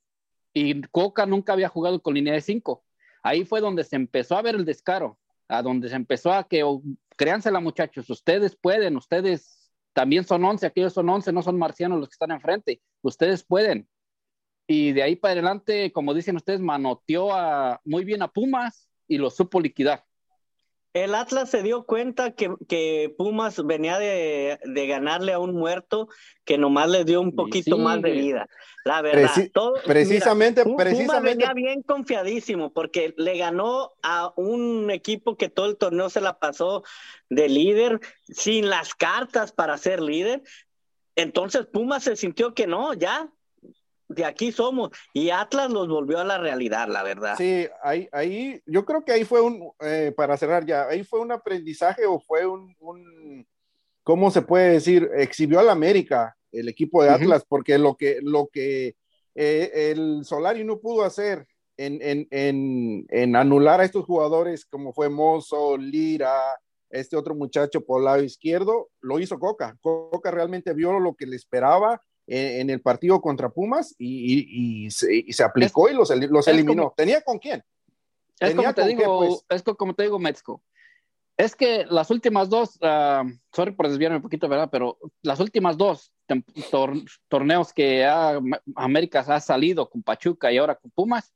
y 0.54 0.82
Coca 0.90 1.26
nunca 1.26 1.54
había 1.54 1.70
jugado 1.70 2.02
con 2.02 2.14
línea 2.14 2.34
de 2.34 2.42
cinco. 2.42 2.84
Ahí 3.24 3.44
fue 3.46 3.62
donde 3.62 3.84
se 3.84 3.96
empezó 3.96 4.38
a 4.38 4.42
ver 4.42 4.56
el 4.56 4.66
descaro, 4.66 5.18
a 5.48 5.62
donde 5.62 5.90
se 5.90 5.96
empezó 5.96 6.32
a 6.32 6.48
que, 6.48 6.64
créansela 7.16 7.60
muchachos, 7.60 8.10
ustedes 8.10 8.56
pueden, 8.56 8.98
ustedes 8.98 9.72
también 9.94 10.24
son 10.24 10.44
once, 10.44 10.66
aquellos 10.66 10.94
son 10.94 11.10
once, 11.10 11.32
no 11.32 11.42
son 11.42 11.58
marcianos 11.58 12.00
los 12.00 12.10
que 12.10 12.14
están 12.14 12.32
enfrente, 12.32 12.82
ustedes 13.02 13.44
pueden. 13.44 13.88
Y 14.68 14.94
de 14.94 15.04
ahí 15.04 15.16
para 15.16 15.34
adelante, 15.34 15.92
como 15.92 16.14
dicen 16.14 16.36
ustedes, 16.36 16.60
manoteó 16.60 17.34
a, 17.34 17.82
muy 17.84 18.06
bien 18.06 18.22
a 18.22 18.28
Pumas 18.28 18.90
y 19.08 19.18
lo 19.18 19.30
supo 19.30 19.60
liquidar 19.60 20.05
el 20.96 21.14
Atlas 21.14 21.50
se 21.50 21.62
dio 21.62 21.84
cuenta 21.84 22.32
que, 22.32 23.14
Pumas 23.18 23.62
venía 23.66 24.00
de, 24.00 24.58
ganarle 24.88 25.34
a 25.34 25.40
un 25.40 25.54
muerto 25.54 26.08
que 26.46 26.58
nomás 26.58 26.90
le 26.90 27.04
dio 27.04 27.20
un 27.20 27.36
poquito 27.36 27.78
más 27.78 28.02
de 28.02 28.12
vida. 28.12 28.48
La 28.86 29.02
verdad, 29.02 29.30
precisamente, 29.86 30.64
precisamente. 30.64 31.06
Pumas 31.06 31.22
venía 31.22 31.54
bien 31.54 31.82
confiadísimo 31.82 32.72
porque 32.72 33.14
le 33.18 33.38
ganó 33.38 33.92
a 34.04 34.32
un 34.38 34.90
equipo 34.90 35.36
que 35.36 35.50
todo 35.50 35.66
el 35.66 35.76
torneo 35.76 36.10
se 36.10 36.22
la 36.22 36.40
pasó 36.40 36.84
de 37.30 37.50
líder, 37.50 38.00
sin 38.30 38.70
las 38.70 38.96
cartas 38.96 39.52
para 39.52 39.78
ser 39.78 40.02
líder. 40.02 40.44
Entonces 41.18 41.66
Pumas 41.66 42.04
se 42.04 42.16
sintió 42.16 42.54
que 42.54 42.68
no, 42.68 42.94
ya, 42.94 43.30
de 44.08 44.26
aquí 44.26 44.52
somos. 44.52 44.92
Y 45.14 45.30
Atlas 45.30 45.72
los 45.72 45.88
volvió 45.88 46.20
a 46.20 46.24
la 46.24 46.38
realidad, 46.38 46.88
la 46.88 47.04
verdad. 47.04 47.36
Sí, 47.38 47.68
ahí, 47.84 48.08
ahí 48.12 48.62
yo 48.66 48.86
creo 48.86 49.04
que 49.04 49.12
ahí 49.12 49.26
fue 49.26 49.42
un, 49.42 49.72
eh, 49.82 50.14
para 50.16 50.38
cerrar 50.38 50.66
ya, 50.66 50.88
ahí 50.88 51.04
fue 51.04 51.20
un 51.20 51.32
aprendizaje 51.32 52.06
o 52.06 52.20
fue 52.20 52.46
un, 52.46 52.76
un 52.80 53.48
¿cómo 54.04 54.32
se 54.32 54.42
puede 54.42 54.74
decir? 54.74 55.10
Exhibió 55.16 55.60
al 55.60 55.70
América 55.70 56.36
el 56.52 56.70
equipo 56.70 57.04
de 57.04 57.10
Atlas, 57.10 57.44
porque 57.48 57.78
lo 57.78 57.96
que, 57.96 58.20
lo 58.22 58.48
que 58.48 58.96
eh, 59.34 59.92
el 59.92 60.24
Solari 60.24 60.64
no 60.64 60.80
pudo 60.80 61.04
hacer 61.04 61.46
en, 61.76 62.00
en, 62.02 62.28
en, 62.32 63.06
en, 63.10 63.36
anular 63.36 63.82
a 63.82 63.86
estos 63.86 64.06
jugadores 64.06 64.66
como 64.66 64.94
fue 64.94 65.10
Mozo, 65.10 65.78
Lira, 65.78 66.34
este 66.90 67.18
otro 67.18 67.36
muchacho 67.36 67.84
por 67.84 68.02
lado 68.02 68.24
izquierdo, 68.24 68.90
lo 69.02 69.20
hizo 69.20 69.38
Coca. 69.38 69.78
Coca 69.82 70.32
realmente 70.32 70.74
vio 70.74 70.98
lo 71.00 71.16
que 71.16 71.26
le 71.26 71.36
esperaba 71.36 72.02
en, 72.28 72.70
el 72.70 72.82
partido 72.82 73.22
contra 73.22 73.50
Pumas 73.50 73.96
y, 73.98 74.90
se, 74.92 75.44
aplicó 75.44 75.90
y 75.90 75.94
los, 75.94 76.10
los 76.10 76.48
eliminó. 76.48 76.94
¿Tenía 76.96 77.22
con 77.22 77.40
quién? 77.40 77.64
Es 78.40 78.54
como, 78.54 78.74
te 78.74 78.86
digo, 78.88 79.44
pues? 79.48 79.62
es 79.62 79.64
como 79.78 79.94
te 79.94 80.04
digo, 80.04 80.20
Metzko. 80.20 80.62
Es 81.38 81.56
que 81.56 81.86
las 81.90 82.12
últimas 82.12 82.50
dos, 82.50 82.78
uh, 82.82 83.30
sorry 83.54 83.72
por 83.72 83.90
desviarme 83.90 84.18
un 84.18 84.24
poquito, 84.24 84.48
¿verdad? 84.48 84.70
Pero 84.72 84.98
las 85.22 85.40
últimas 85.40 85.78
dos 85.78 86.12
torneos 87.30 87.74
que 87.74 88.06
América 88.76 89.20
ha 89.20 89.40
salido 89.40 89.90
con 89.90 90.02
Pachuca 90.02 90.52
y 90.52 90.58
ahora 90.58 90.76
con 90.76 90.92
Pumas, 90.92 91.34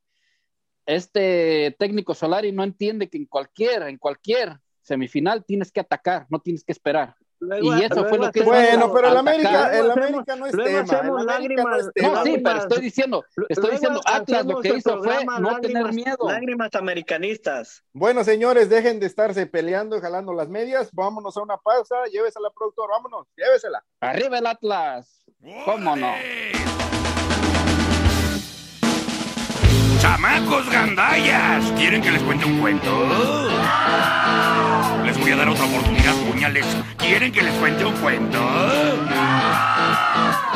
este 0.85 1.75
técnico 1.77 2.15
Solari 2.15 2.51
no 2.51 2.63
entiende 2.63 3.09
que 3.09 3.17
en 3.17 3.25
cualquier, 3.25 3.83
en 3.83 3.97
cualquier 3.97 4.57
semifinal 4.81 5.45
tienes 5.45 5.71
que 5.71 5.81
atacar, 5.81 6.25
no 6.29 6.39
tienes 6.39 6.63
que 6.63 6.71
esperar 6.71 7.15
y 7.61 7.83
eso 7.83 8.05
fue 8.05 8.17
lo 8.17 8.31
que 8.31 8.43
bueno 8.43 8.91
pero 8.93 9.09
el 9.09 9.17
América 9.17 9.77
el 9.77 9.91
América 9.91 10.35
no 10.35 10.45
es 10.45 10.51
tema 10.51 11.01
el 11.01 11.29
América 11.29 11.63
no, 11.63 11.75
es 11.77 11.89
tema. 11.93 12.09
no 12.09 12.23
sí 12.23 12.37
pero 12.43 12.59
estoy 12.59 12.81
diciendo 12.81 13.25
estoy 13.47 13.71
diciendo 13.71 14.01
Atlas 14.05 14.45
lo 14.45 14.61
que 14.61 14.69
hizo 14.77 15.01
fue 15.03 15.25
no 15.25 15.59
tener 15.59 15.93
miedo. 15.93 16.17
Lágrimas 16.27 16.73
americanistas. 16.75 17.83
Bueno 17.93 18.23
señores 18.23 18.69
dejen 18.69 18.99
de 18.99 19.05
estarse 19.05 19.45
peleando 19.45 19.97
y 19.97 20.01
jalando 20.01 20.33
las 20.33 20.49
medias. 20.49 20.89
Vámonos 20.91 21.35
a 21.37 21.41
una 21.41 21.57
pausa. 21.57 21.95
Llévesela 22.11 22.49
productor. 22.51 22.89
Vámonos 22.89 23.27
llévesela. 23.35 23.83
Arriba 24.01 24.37
el 24.37 24.47
Atlas 24.47 25.23
cómo 25.65 25.95
no 25.95 26.11
chamacos 29.99 30.69
gandallas 30.69 31.71
quieren 31.77 32.01
que 32.01 32.11
les 32.11 32.21
cuente 32.23 32.45
un 32.45 32.59
cuento 32.59 33.49
les 35.05 35.17
voy 35.19 35.31
a 35.31 35.35
dar 35.37 35.49
otra 35.49 35.65
oportunidad, 35.65 36.13
puñales. 36.29 36.65
¿Quieren 36.97 37.31
que 37.31 37.41
les 37.41 37.53
cuente 37.55 37.83
un 37.83 37.95
cuento? 37.95 38.37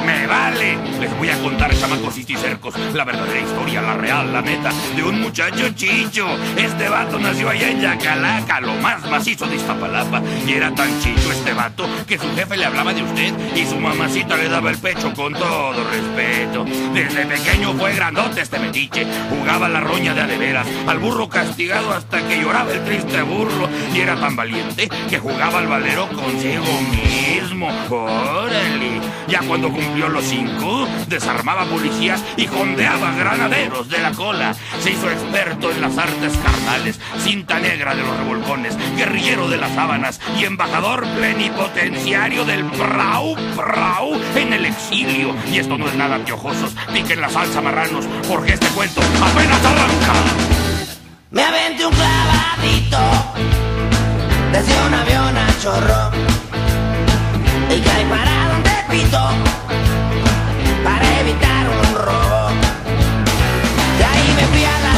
¡Me 0.05 0.27
vale! 0.27 0.77
Les 0.99 1.17
voy 1.17 1.29
a 1.29 1.39
contar, 1.39 1.73
chamacos 1.77 2.17
y 2.17 2.23
cercos, 2.35 2.75
la 2.93 3.05
verdadera 3.05 3.39
historia, 3.39 3.81
la 3.81 3.95
real, 3.95 4.33
la 4.33 4.41
neta, 4.41 4.71
de 4.95 5.03
un 5.03 5.21
muchacho 5.21 5.69
chicho. 5.75 6.27
Este 6.57 6.89
vato 6.89 7.19
nació 7.19 7.49
allá 7.49 7.69
en 7.69 7.81
Yacalaca, 7.81 8.59
lo 8.61 8.73
más 8.75 9.09
macizo 9.09 9.45
de 9.45 9.55
Iztapalapa. 9.55 10.21
Y 10.47 10.53
era 10.53 10.73
tan 10.73 10.99
chicho 10.99 11.31
este 11.31 11.53
vato 11.53 11.87
que 12.07 12.17
su 12.17 12.33
jefe 12.35 12.57
le 12.57 12.65
hablaba 12.65 12.93
de 12.93 13.03
usted 13.03 13.33
y 13.55 13.65
su 13.65 13.77
mamacita 13.77 14.35
le 14.35 14.49
daba 14.49 14.71
el 14.71 14.77
pecho 14.77 15.13
con 15.13 15.33
todo 15.33 15.83
respeto. 15.89 16.65
Desde 16.93 17.25
pequeño 17.25 17.73
fue 17.73 17.93
grandote 17.93 18.41
este 18.41 18.59
metiche, 18.59 19.05
jugaba 19.29 19.69
la 19.69 19.79
roña 19.79 20.13
de 20.13 20.21
adeveras, 20.21 20.67
al 20.87 20.99
burro 20.99 21.29
castigado 21.29 21.91
hasta 21.93 22.27
que 22.27 22.41
lloraba 22.41 22.71
el 22.71 22.83
triste 22.83 23.21
burro. 23.21 23.69
Y 23.93 23.99
era 23.99 24.15
tan 24.15 24.35
valiente 24.35 24.89
que 25.09 25.19
jugaba 25.19 25.59
al 25.59 25.67
valero 25.67 26.07
consigo 26.09 26.65
mismo. 26.91 27.69
¡Órale! 27.89 29.01
Ya 29.27 29.39
cuando 29.47 29.71
cumplió 29.71 29.92
los 29.97 30.25
cinco, 30.25 30.87
desarmaba 31.07 31.65
policías 31.65 32.23
y 32.37 32.47
jondeaba 32.47 33.11
granaderos 33.13 33.89
de 33.89 33.99
la 33.99 34.11
cola. 34.11 34.55
Se 34.81 34.91
hizo 34.91 35.09
experto 35.09 35.71
en 35.71 35.81
las 35.81 35.97
artes 35.97 36.33
carnales, 36.37 36.99
cinta 37.19 37.59
negra 37.59 37.95
de 37.95 38.01
los 38.01 38.17
revolcones, 38.17 38.77
guerrillero 38.97 39.49
de 39.49 39.57
las 39.57 39.73
sábanas 39.73 40.19
y 40.39 40.45
embajador 40.45 41.05
plenipotenciario 41.15 42.45
del 42.45 42.65
Prau 42.65 43.35
Prau 43.55 44.19
en 44.35 44.53
el 44.53 44.65
exilio. 44.65 45.35
Y 45.51 45.59
esto 45.59 45.77
no 45.77 45.87
es 45.87 45.95
nada 45.95 46.17
piojosos, 46.23 46.75
piquen 46.93 47.21
la 47.21 47.29
salsa 47.29 47.61
marranos, 47.61 48.05
porque 48.27 48.53
este 48.53 48.67
cuento 48.67 49.01
apenas 49.01 49.63
arranca. 49.63 50.13
Me 51.31 51.43
aventé 51.43 51.85
un 51.85 51.93
clavadito 51.93 52.99
desde 54.51 54.87
un 54.87 54.93
avión 54.93 55.37
a 55.37 55.47
chorro 55.61 56.11
y 57.69 57.81
caí 57.81 58.05
parado 58.05 58.57
un 58.57 58.63
tepito 58.63 59.82
para 60.83 61.19
evitar 61.21 61.69
un 61.69 61.95
robo. 61.95 62.49
De 63.97 64.05
ahí 64.05 64.33
me 64.35 64.45
fui 64.47 64.63
a 64.63 64.79
la 64.79 64.92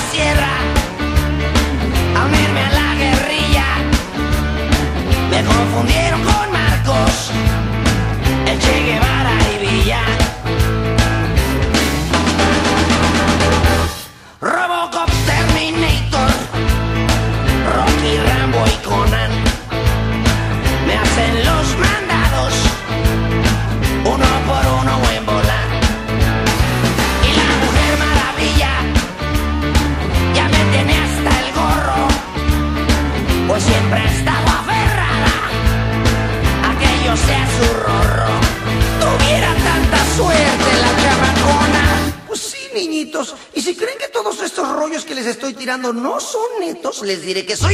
les 47.05 47.21
diré 47.21 47.45
que 47.45 47.55
soy 47.55 47.64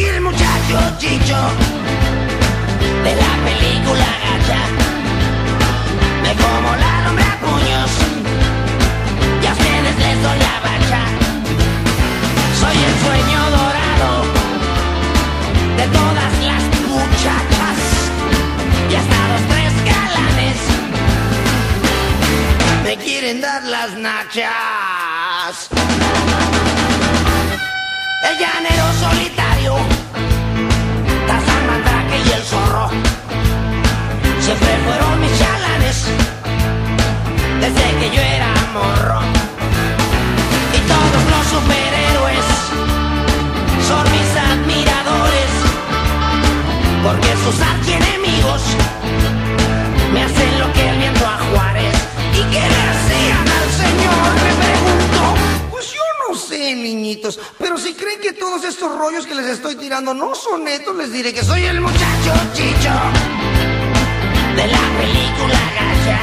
película 65.42 65.60
gacha. 65.80 66.20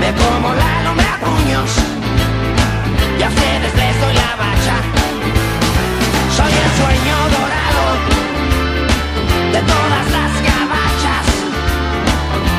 Me 0.00 0.12
como 0.14 0.54
la 0.54 0.82
lombre 0.84 1.06
a 1.06 1.18
puños 1.18 1.70
y 3.18 3.22
a 3.22 3.28
ustedes 3.28 3.74
les 3.74 4.00
doy 4.00 4.14
la 4.14 4.36
bacha. 4.36 4.76
Soy 6.36 6.52
el 6.52 6.70
sueño 6.80 7.16
dorado 7.36 7.84
de 9.52 9.60
todas 9.62 10.06
las 10.16 10.32
gabachas 10.48 11.26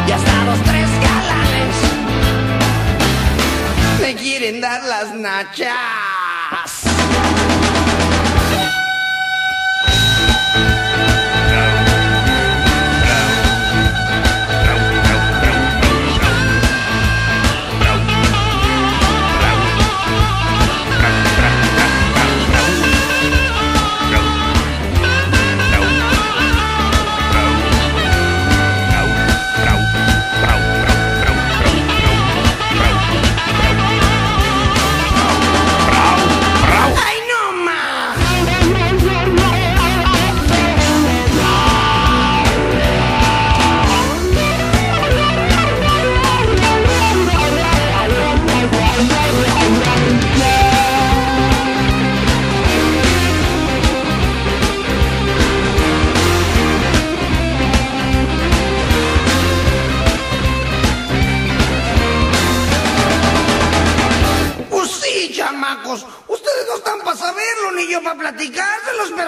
y 0.07 0.11
hasta 0.11 0.43
los 0.45 0.59
tres 0.63 0.89
galanes 1.07 1.75
me 4.01 4.15
quieren 4.15 4.61
dar 4.61 4.83
las 4.83 5.13
nachas. 5.13 5.79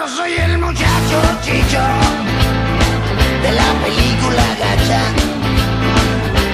Pero 0.02 0.16
soy 0.16 0.32
el 0.32 0.58
muchacho 0.58 1.20
chicho 1.42 1.80
de 3.42 3.52
la 3.52 3.72
película 3.84 4.44
gacha. 4.58 5.02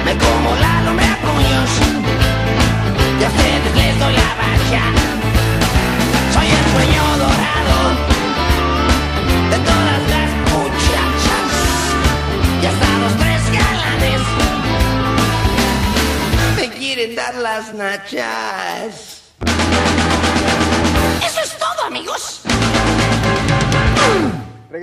Me 0.04 0.12
como 0.18 0.54
la 0.56 0.82
lombre 0.82 1.06
a 1.06 1.16
puños 1.16 1.70
y 3.20 3.24
a 3.24 3.28
ustedes 3.28 3.76
les 3.76 3.98
doy 3.98 4.12
la 4.12 4.34
bacha. 4.42 4.82
Soy 6.34 6.46
el 6.46 6.64
sueño 6.72 7.02
dorado 7.24 7.78
de 9.50 9.58
todas 9.68 10.00
las 10.12 10.30
muchachas 10.52 11.48
y 12.62 12.66
hasta 12.66 12.88
los 12.98 13.16
tres 13.16 13.42
galanes 13.58 14.22
me 16.56 16.66
quieren 16.78 17.14
dar 17.14 17.34
las 17.36 17.72
nachas 17.72 19.17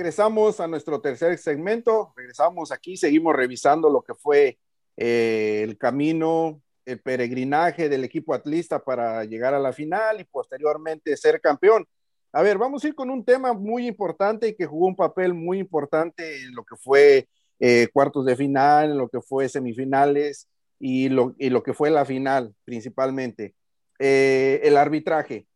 Regresamos 0.06 0.60
a 0.60 0.68
nuestro 0.68 1.00
tercer 1.00 1.36
segmento. 1.36 2.12
Regresamos 2.14 2.70
aquí, 2.70 2.96
seguimos 2.96 3.34
revisando 3.34 3.90
lo 3.90 4.02
que 4.02 4.14
fue 4.14 4.56
eh, 4.96 5.62
el 5.64 5.76
camino, 5.78 6.62
el 6.84 7.00
peregrinaje 7.00 7.88
del 7.88 8.04
equipo 8.04 8.32
atlista 8.32 8.78
para 8.78 9.24
llegar 9.24 9.52
a 9.52 9.58
la 9.58 9.72
final 9.72 10.20
y 10.20 10.24
posteriormente 10.24 11.16
ser 11.16 11.40
campeón. 11.40 11.88
A 12.30 12.42
ver, 12.42 12.56
vamos 12.56 12.84
a 12.84 12.86
ir 12.86 12.94
con 12.94 13.10
un 13.10 13.24
tema 13.24 13.52
muy 13.52 13.88
importante 13.88 14.46
y 14.46 14.54
que 14.54 14.64
jugó 14.66 14.86
un 14.86 14.94
papel 14.94 15.34
muy 15.34 15.58
importante 15.58 16.40
en 16.40 16.54
lo 16.54 16.62
que 16.62 16.76
fue 16.76 17.26
eh, 17.58 17.88
cuartos 17.92 18.24
de 18.26 18.36
final, 18.36 18.92
en 18.92 18.98
lo 18.98 19.08
que 19.08 19.20
fue 19.20 19.48
semifinales 19.48 20.48
y 20.78 21.08
lo, 21.08 21.34
que 21.64 21.74
fue 21.74 21.90
la 21.90 22.04
final 22.04 22.54
principalmente. 22.64 23.56
Eh, 23.98 24.60
el 24.62 24.76
arbitraje. 24.76 25.48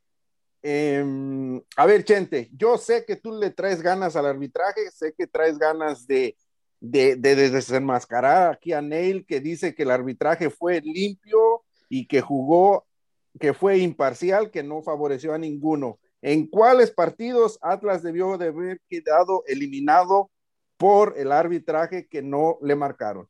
Em, 0.62 1.62
a 1.76 1.86
ver, 1.86 2.04
Chente, 2.04 2.50
yo 2.52 2.76
sé 2.76 3.04
que 3.06 3.16
tú 3.16 3.32
le 3.32 3.50
traes 3.50 3.80
ganas 3.80 4.14
al 4.16 4.26
arbitraje, 4.26 4.90
sé 4.90 5.14
que 5.16 5.26
traes 5.26 5.58
ganas 5.58 6.06
de, 6.06 6.36
de, 6.80 7.16
de, 7.16 7.50
desenmascarar 7.50 8.52
aquí 8.52 8.72
a 8.72 8.82
Neil, 8.82 9.24
que 9.26 9.40
dice 9.40 9.74
que 9.74 9.84
el 9.84 9.90
arbitraje 9.90 10.50
fue 10.50 10.80
limpio 10.82 11.64
y 11.88 12.06
que 12.06 12.20
jugó, 12.20 12.86
que 13.38 13.54
fue 13.54 13.78
imparcial, 13.78 14.50
que 14.50 14.62
no 14.62 14.82
favoreció 14.82 15.32
a 15.32 15.38
ninguno. 15.38 15.98
¿En 16.20 16.46
cuáles 16.46 16.90
partidos 16.90 17.58
Atlas 17.62 18.02
debió 18.02 18.36
de 18.36 18.48
haber 18.48 18.80
quedado 18.88 19.42
eliminado 19.46 20.30
por 20.76 21.14
el 21.16 21.32
arbitraje 21.32 22.06
que 22.06 22.20
no 22.22 22.58
le 22.60 22.76
marcaron? 22.76 23.29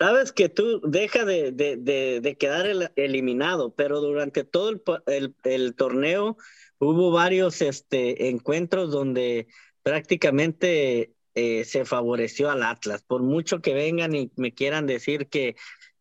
Sabes 0.00 0.32
que 0.32 0.48
tú 0.48 0.80
deja 0.82 1.26
de, 1.26 1.52
de, 1.52 1.76
de, 1.76 2.36
quedar 2.38 2.90
eliminado, 2.96 3.74
pero 3.74 4.00
durante 4.00 4.44
todo 4.44 4.70
el, 5.06 5.34
el, 5.44 5.74
torneo 5.74 6.38
hubo 6.78 7.10
varios 7.10 7.60
este, 7.60 8.30
encuentros 8.30 8.90
donde 8.92 9.46
prácticamente 9.82 11.12
eh, 11.34 11.64
se 11.66 11.84
favoreció 11.84 12.48
al 12.50 12.62
Atlas. 12.62 13.02
Por 13.02 13.22
mucho 13.22 13.60
que 13.60 13.74
vengan 13.74 14.14
y 14.14 14.32
me 14.36 14.54
quieran 14.54 14.86
decir 14.86 15.28
que, 15.28 15.54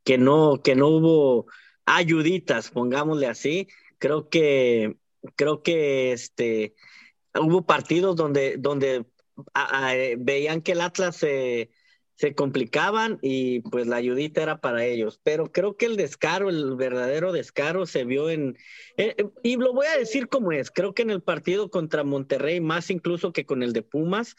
que, 0.05 0.17
no, 0.17 0.61
que 0.63 0.75
no 0.75 0.87
hubo 0.87 1.47
ayuditas, 1.85 2.69
pongámosle 2.71 3.27
así, 3.27 3.67
creo 3.97 4.29
que, 4.29 4.95
creo 5.35 5.61
que 5.61 6.13
este, 6.13 6.73
hubo 7.37 7.65
partidos 7.65 8.15
donde, 8.15 8.55
donde 8.57 9.05
veían 10.19 10.61
que 10.61 10.71
el 10.71 10.79
Atlas 10.79 11.17
se 11.17 11.71
se 12.19 12.35
complicaban 12.35 13.17
y 13.21 13.61
pues 13.61 13.87
la 13.87 13.95
ayudita 13.95 14.43
era 14.43 14.59
para 14.59 14.83
ellos. 14.83 15.21
Pero 15.23 15.53
creo 15.53 15.77
que 15.77 15.85
el 15.85 15.95
descaro, 15.95 16.49
el 16.49 16.75
verdadero 16.75 17.31
descaro 17.31 17.85
se 17.85 18.03
vio 18.03 18.29
en, 18.29 18.57
eh, 18.97 19.15
eh, 19.17 19.29
y 19.41 19.55
lo 19.55 19.73
voy 19.73 19.87
a 19.87 19.97
decir 19.97 20.27
como 20.27 20.51
es, 20.51 20.69
creo 20.69 20.93
que 20.93 21.03
en 21.03 21.11
el 21.11 21.21
partido 21.21 21.69
contra 21.69 22.03
Monterrey, 22.03 22.59
más 22.59 22.89
incluso 22.89 23.31
que 23.31 23.45
con 23.45 23.63
el 23.63 23.71
de 23.71 23.83
Pumas, 23.83 24.35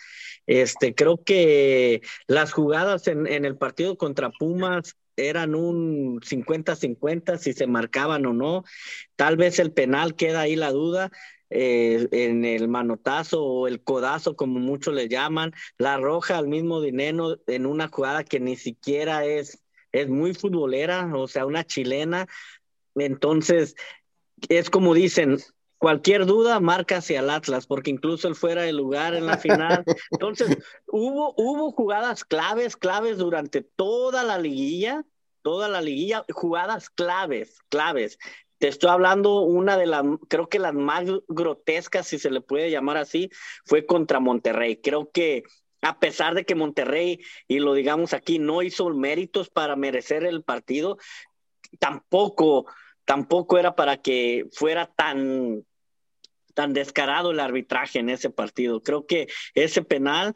este, 0.47 0.95
creo 0.95 1.25
que 1.25 2.03
las 2.27 2.53
jugadas 2.53 3.09
en, 3.09 3.27
en 3.27 3.47
el 3.47 3.57
partido 3.57 3.97
contra 3.97 4.29
Pumas 4.29 4.95
eran 5.17 5.55
un 5.55 6.21
50-50 6.21 7.39
si 7.39 7.55
se 7.55 7.67
marcaban 7.67 8.27
o 8.27 8.35
no. 8.35 8.65
Tal 9.17 9.39
vez 9.39 9.59
el 9.59 9.73
penal 9.73 10.17
queda 10.17 10.43
ahí 10.43 10.55
la 10.55 10.71
duda, 10.71 11.11
eh, 11.51 12.09
en 12.13 12.45
el 12.45 12.69
manotazo 12.69 13.45
o 13.45 13.67
el 13.67 13.83
codazo, 13.83 14.37
como 14.37 14.61
muchos 14.61 14.95
le 14.95 15.09
llaman, 15.09 15.53
la 15.79 15.97
roja 15.97 16.39
al 16.39 16.49
mismo 16.49 16.81
dinero 16.81 17.39
en 17.47 17.67
una 17.67 17.89
jugada 17.89 18.25
que 18.25 18.39
ni 18.41 18.57
siquiera 18.57 19.25
es, 19.25 19.63
es 19.93 20.09
muy 20.09 20.33
futbolera, 20.35 21.11
o 21.15 21.27
sea, 21.27 21.47
una 21.47 21.65
chilena. 21.65 22.29
Entonces, 22.95 23.75
es 24.49 24.71
como 24.71 24.95
dicen, 24.95 25.39
cualquier 25.79 26.27
duda 26.27 26.61
marca 26.61 26.99
hacia 26.99 27.21
el 27.21 27.31
Atlas, 27.31 27.67
porque 27.67 27.91
incluso 27.91 28.29
él 28.29 28.35
fuera 28.35 28.63
de 28.63 28.73
lugar 28.73 29.15
en 29.15 29.27
la 29.27 29.39
final. 29.39 29.83
Entonces, 30.11 30.57
hubo, 30.87 31.35
hubo 31.37 31.73
jugadas 31.73 32.25
claves, 32.25 32.77
claves 32.77 33.19
durante 33.19 33.63
toda 33.63 34.23
la 34.23 34.39
liguilla, 34.39 35.05
toda 35.43 35.69
la 35.69 35.81
liguilla, 35.81 36.25
jugadas 36.33 36.91
claves, 36.91 37.59
claves. 37.71 38.19
Te 38.61 38.69
estoy 38.69 38.91
hablando 38.91 39.41
una 39.41 39.79
de 39.79 39.87
las, 39.87 40.05
creo 40.29 40.51
que 40.51 40.59
las 40.59 40.75
más 40.75 41.05
grotescas, 41.29 42.07
si 42.07 42.19
se 42.19 42.31
le 42.31 42.43
puede 42.43 42.71
llamar 42.71 42.99
así, 42.99 43.31
fue 43.65 43.87
contra 43.87 44.21
Monterrey. 44.21 44.77
Creo 44.83 45.11
que 45.11 45.45
a 45.81 45.99
pesar 45.99 46.35
de 46.35 46.45
que 46.45 46.55
Monterrey, 46.55 47.21
y 47.49 47.59
lo 47.59 47.73
digamos 47.73 48.13
aquí, 48.13 48.39
no 48.39 48.61
hizo 48.61 48.91
méritos 48.91 49.49
para 49.49 49.77
merecer 49.77 50.25
el 50.25 50.43
partido, 50.43 50.99
tampoco, 51.79 52.67
tampoco 53.07 53.57
era 53.57 53.75
para 53.75 53.97
que 53.97 54.45
fuera 54.53 54.85
tan, 54.85 55.65
tan 56.53 56.75
descarado 56.75 57.31
el 57.31 57.41
arbitraje 57.41 57.99
en 57.99 58.11
ese 58.11 58.29
partido. 58.29 58.83
Creo 58.83 59.07
que 59.07 59.27
ese 59.55 59.81
penal 59.81 60.35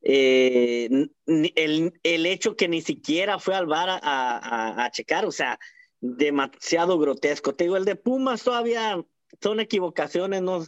eh, 0.00 0.88
el, 1.26 1.92
el, 2.02 2.26
hecho 2.26 2.56
que 2.56 2.68
ni 2.68 2.80
siquiera 2.80 3.38
fue 3.38 3.54
al 3.54 3.66
bar 3.66 3.90
a, 3.90 3.98
a, 4.02 4.84
a, 4.84 4.90
checar, 4.92 5.26
o 5.26 5.32
sea, 5.32 5.58
demasiado 6.00 6.98
grotesco. 6.98 7.54
Te 7.54 7.64
digo, 7.64 7.76
el 7.76 7.84
de 7.84 7.96
Pumas 7.96 8.42
todavía 8.42 9.02
son 9.40 9.60
equivocaciones, 9.60 10.42
no, 10.42 10.64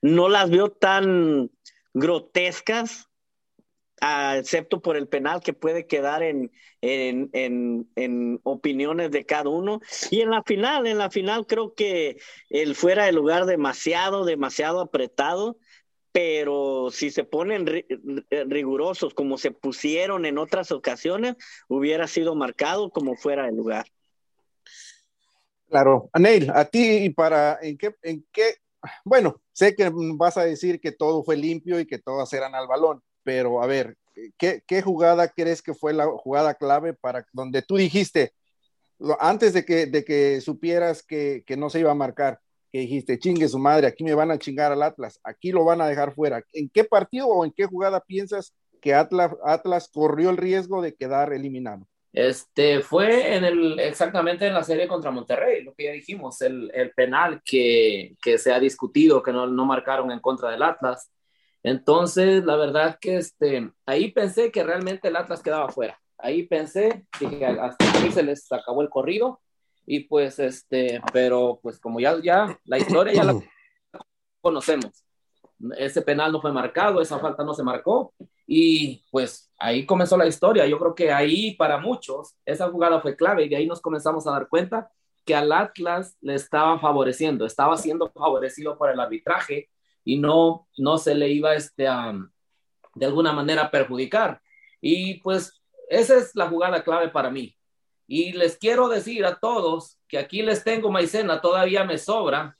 no 0.00 0.28
las 0.28 0.50
veo 0.50 0.70
tan 0.70 1.50
grotescas 1.94 3.08
excepto 4.36 4.82
por 4.82 4.96
el 4.96 5.08
penal 5.08 5.42
que 5.42 5.52
puede 5.52 5.86
quedar 5.86 6.22
en, 6.22 6.50
en, 6.80 7.30
en, 7.94 8.40
opiniones 8.42 9.10
de 9.10 9.24
cada 9.24 9.48
uno. 9.48 9.80
Y 10.10 10.20
en 10.22 10.30
la 10.30 10.42
final, 10.42 10.86
en 10.86 10.98
la 10.98 11.10
final 11.10 11.46
creo 11.46 11.74
que 11.74 12.18
el 12.50 12.74
fuera 12.74 13.04
de 13.04 13.12
lugar 13.12 13.46
demasiado, 13.46 14.24
demasiado 14.24 14.80
apretado, 14.80 15.58
pero 16.10 16.90
si 16.90 17.10
se 17.10 17.24
ponen 17.24 17.66
rigurosos 18.48 19.14
como 19.14 19.38
se 19.38 19.50
pusieron 19.50 20.26
en 20.26 20.36
otras 20.36 20.72
ocasiones, 20.72 21.36
hubiera 21.68 22.06
sido 22.08 22.34
marcado 22.34 22.90
como 22.90 23.16
fuera 23.16 23.46
de 23.46 23.52
lugar. 23.52 23.86
Claro, 25.72 26.10
Anel, 26.12 26.50
a 26.50 26.66
ti 26.66 26.96
y 27.06 27.10
para, 27.10 27.58
¿en 27.62 27.78
qué, 27.78 27.94
en 28.02 28.26
qué? 28.30 28.56
Bueno, 29.06 29.40
sé 29.52 29.74
que 29.74 29.90
vas 30.16 30.36
a 30.36 30.44
decir 30.44 30.78
que 30.80 30.92
todo 30.92 31.24
fue 31.24 31.34
limpio 31.34 31.80
y 31.80 31.86
que 31.86 31.98
todas 31.98 32.30
eran 32.34 32.54
al 32.54 32.66
balón, 32.68 33.00
pero 33.22 33.62
a 33.62 33.66
ver, 33.66 33.96
¿qué, 34.36 34.62
qué 34.66 34.82
jugada 34.82 35.28
crees 35.28 35.62
que 35.62 35.72
fue 35.72 35.94
la 35.94 36.04
jugada 36.06 36.52
clave 36.56 36.92
para 36.92 37.26
donde 37.32 37.62
tú 37.62 37.76
dijiste, 37.76 38.34
antes 39.18 39.54
de 39.54 39.64
que, 39.64 39.86
de 39.86 40.04
que 40.04 40.42
supieras 40.42 41.02
que, 41.02 41.42
que 41.46 41.56
no 41.56 41.70
se 41.70 41.80
iba 41.80 41.90
a 41.90 41.94
marcar, 41.94 42.38
que 42.70 42.80
dijiste, 42.80 43.18
chingue 43.18 43.48
su 43.48 43.58
madre, 43.58 43.86
aquí 43.86 44.04
me 44.04 44.14
van 44.14 44.30
a 44.30 44.38
chingar 44.38 44.72
al 44.72 44.82
Atlas, 44.82 45.20
aquí 45.24 45.52
lo 45.52 45.64
van 45.64 45.80
a 45.80 45.88
dejar 45.88 46.14
fuera. 46.14 46.44
¿En 46.52 46.68
qué 46.68 46.84
partido 46.84 47.28
o 47.28 47.46
en 47.46 47.52
qué 47.52 47.64
jugada 47.64 48.00
piensas 48.02 48.52
que 48.82 48.92
Atlas, 48.92 49.32
Atlas 49.42 49.88
corrió 49.90 50.28
el 50.28 50.36
riesgo 50.36 50.82
de 50.82 50.94
quedar 50.94 51.32
eliminado? 51.32 51.88
Este 52.12 52.82
fue 52.82 53.36
en 53.36 53.44
el 53.44 53.80
exactamente 53.80 54.46
en 54.46 54.52
la 54.52 54.62
serie 54.62 54.86
contra 54.86 55.10
Monterrey, 55.10 55.64
lo 55.64 55.72
que 55.72 55.84
ya 55.84 55.92
dijimos, 55.92 56.42
el, 56.42 56.70
el 56.74 56.90
penal 56.92 57.40
que, 57.42 58.16
que, 58.20 58.36
se 58.36 58.52
ha 58.52 58.60
discutido, 58.60 59.22
que 59.22 59.32
no, 59.32 59.46
no, 59.46 59.64
marcaron 59.64 60.12
en 60.12 60.20
contra 60.20 60.50
del 60.50 60.62
Atlas. 60.62 61.10
Entonces, 61.62 62.44
la 62.44 62.56
verdad 62.56 62.98
que 63.00 63.16
este, 63.16 63.70
ahí 63.86 64.10
pensé 64.12 64.50
que 64.52 64.62
realmente 64.62 65.08
el 65.08 65.16
Atlas 65.16 65.42
quedaba 65.42 65.70
fuera. 65.70 65.98
Ahí 66.18 66.42
pensé, 66.42 67.06
que 67.18 67.46
hasta 67.46 67.90
aquí 67.90 68.12
se 68.12 68.22
les 68.22 68.50
acabó 68.52 68.82
el 68.82 68.90
corrido. 68.90 69.40
Y 69.86 70.00
pues, 70.00 70.38
este, 70.38 71.00
pero 71.12 71.60
pues 71.62 71.80
como 71.80 71.98
ya, 71.98 72.20
ya 72.22 72.58
la 72.64 72.78
historia 72.78 73.14
ya 73.14 73.24
la 73.24 73.40
conocemos. 74.40 75.04
Ese 75.78 76.02
penal 76.02 76.30
no 76.30 76.40
fue 76.42 76.52
marcado, 76.52 77.00
esa 77.00 77.18
falta 77.18 77.42
no 77.42 77.54
se 77.54 77.62
marcó. 77.62 78.12
Y 78.46 79.04
pues 79.10 79.50
ahí 79.58 79.86
comenzó 79.86 80.16
la 80.16 80.26
historia. 80.26 80.66
Yo 80.66 80.78
creo 80.78 80.94
que 80.94 81.12
ahí 81.12 81.54
para 81.56 81.78
muchos 81.78 82.36
esa 82.44 82.68
jugada 82.70 83.00
fue 83.00 83.16
clave 83.16 83.44
y 83.44 83.48
de 83.48 83.56
ahí 83.56 83.66
nos 83.66 83.80
comenzamos 83.80 84.26
a 84.26 84.32
dar 84.32 84.48
cuenta 84.48 84.90
que 85.24 85.34
al 85.34 85.52
Atlas 85.52 86.16
le 86.20 86.34
estaba 86.34 86.78
favoreciendo, 86.80 87.46
estaba 87.46 87.76
siendo 87.76 88.10
favorecido 88.10 88.76
por 88.76 88.90
el 88.90 88.98
arbitraje 88.98 89.70
y 90.04 90.18
no, 90.18 90.66
no 90.76 90.98
se 90.98 91.14
le 91.14 91.28
iba 91.28 91.54
este, 91.54 91.86
a, 91.86 92.12
de 92.94 93.06
alguna 93.06 93.32
manera 93.32 93.70
perjudicar. 93.70 94.40
Y 94.80 95.20
pues 95.20 95.62
esa 95.88 96.16
es 96.16 96.34
la 96.34 96.48
jugada 96.48 96.82
clave 96.82 97.08
para 97.08 97.30
mí. 97.30 97.56
Y 98.06 98.32
les 98.32 98.56
quiero 98.56 98.88
decir 98.88 99.24
a 99.24 99.38
todos 99.38 99.98
que 100.08 100.18
aquí 100.18 100.42
les 100.42 100.64
tengo 100.64 100.90
maicena, 100.90 101.40
todavía 101.40 101.84
me 101.84 101.98
sobra, 101.98 102.56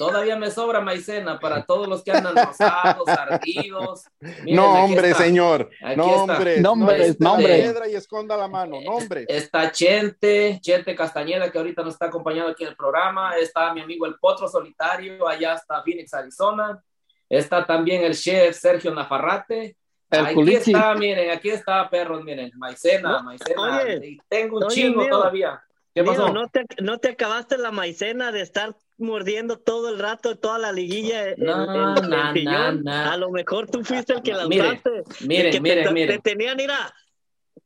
Todavía 0.00 0.34
me 0.34 0.50
sobra 0.50 0.80
maicena 0.80 1.38
para 1.38 1.66
todos 1.66 1.86
los 1.86 2.02
que 2.02 2.10
andan 2.10 2.34
rosados, 2.34 3.06
ardidos. 3.06 4.04
no, 4.46 4.84
hombre, 4.84 5.12
señor. 5.12 5.68
no, 5.94 6.04
hombre. 6.06 6.58
Nombres, 6.58 7.20
no, 7.20 7.36
Piedra 7.36 7.86
y 7.86 7.96
esconda 7.96 8.34
la 8.34 8.48
mano, 8.48 8.80
nombre. 8.80 9.26
Está 9.28 9.70
Chente, 9.70 10.58
Chente 10.62 10.94
Castañeda, 10.94 11.52
que 11.52 11.58
ahorita 11.58 11.82
nos 11.82 11.92
está 11.92 12.06
acompañando 12.06 12.50
aquí 12.50 12.62
en 12.62 12.70
el 12.70 12.76
programa. 12.76 13.36
Está 13.36 13.74
mi 13.74 13.82
amigo 13.82 14.06
el 14.06 14.14
Potro 14.14 14.48
Solitario, 14.48 15.28
allá 15.28 15.52
está 15.52 15.82
Phoenix, 15.82 16.14
Arizona. 16.14 16.82
Está 17.28 17.66
también 17.66 18.02
el 18.02 18.16
chef 18.16 18.56
Sergio 18.56 18.94
Nafarrate. 18.94 19.76
aquí 20.08 20.54
está, 20.54 20.94
miren, 20.94 21.30
aquí 21.30 21.50
está, 21.50 21.90
perros, 21.90 22.24
miren, 22.24 22.50
maicena, 22.56 23.22
maicena. 23.22 23.84
tengo 24.30 24.60
un 24.60 24.68
chingo 24.68 25.06
todavía. 25.06 25.62
¿Qué 25.94 26.02
pasó? 26.04 26.32
¿no 26.32 26.48
te, 26.48 26.64
¿no 26.80 26.98
te 26.98 27.10
acabaste 27.10 27.58
la 27.58 27.70
maicena 27.70 28.32
de 28.32 28.40
estar 28.40 28.74
mordiendo 29.00 29.58
todo 29.58 29.88
el 29.88 29.98
rato 29.98 30.36
toda 30.36 30.58
la 30.58 30.72
liguilla 30.72 31.34
no, 31.36 31.66
no, 31.96 32.92
A 32.92 33.16
lo 33.16 33.30
mejor 33.30 33.68
tú 33.68 33.82
fuiste 33.82 34.12
el 34.12 34.22
que 34.22 34.32
la 34.32 34.46
usaste. 34.46 35.04
Miren, 35.26 35.62
miren, 35.62 35.94
te, 35.94 36.06
Te 36.06 36.18
tenían, 36.18 36.56
mira, 36.56 36.94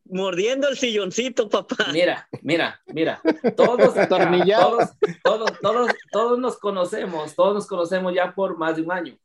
mordiendo 0.05 0.68
el 0.68 0.76
silloncito, 0.76 1.49
papá. 1.49 1.87
Mira, 1.93 2.28
mira, 2.43 2.80
mira. 2.87 3.20
Todos, 3.57 3.95
todos, 4.09 4.91
todos, 5.22 5.61
todos, 5.61 5.91
todos 6.12 6.39
nos 6.39 6.57
conocemos, 6.59 7.35
todos 7.35 7.55
nos 7.55 7.66
conocemos 7.66 8.14
ya 8.14 8.35
por 8.35 8.57
más 8.57 8.76
de 8.76 8.82
un 8.82 8.93
año. 8.93 9.18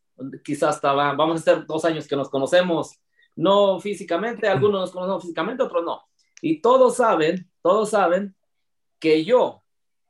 Quizás 0.44 0.76
hasta 0.76 0.92
vamos 0.94 1.42
a 1.42 1.44
ser 1.44 1.66
dos 1.66 1.86
años 1.86 2.08
que 2.08 2.16
nos 2.16 2.30
conocemos, 2.30 3.00
no 3.36 3.80
físicamente, 3.80 4.48
algunos 4.48 4.82
nos 4.82 4.92
conocemos 4.92 5.22
físicamente, 5.24 5.64
otros 5.64 5.84
no. 5.84 6.02
Y 6.42 6.62
todos 6.62 6.98
saben, 6.98 7.50
todos 7.62 7.92
saben 7.92 8.36
que 9.00 9.24
yo 9.24 9.64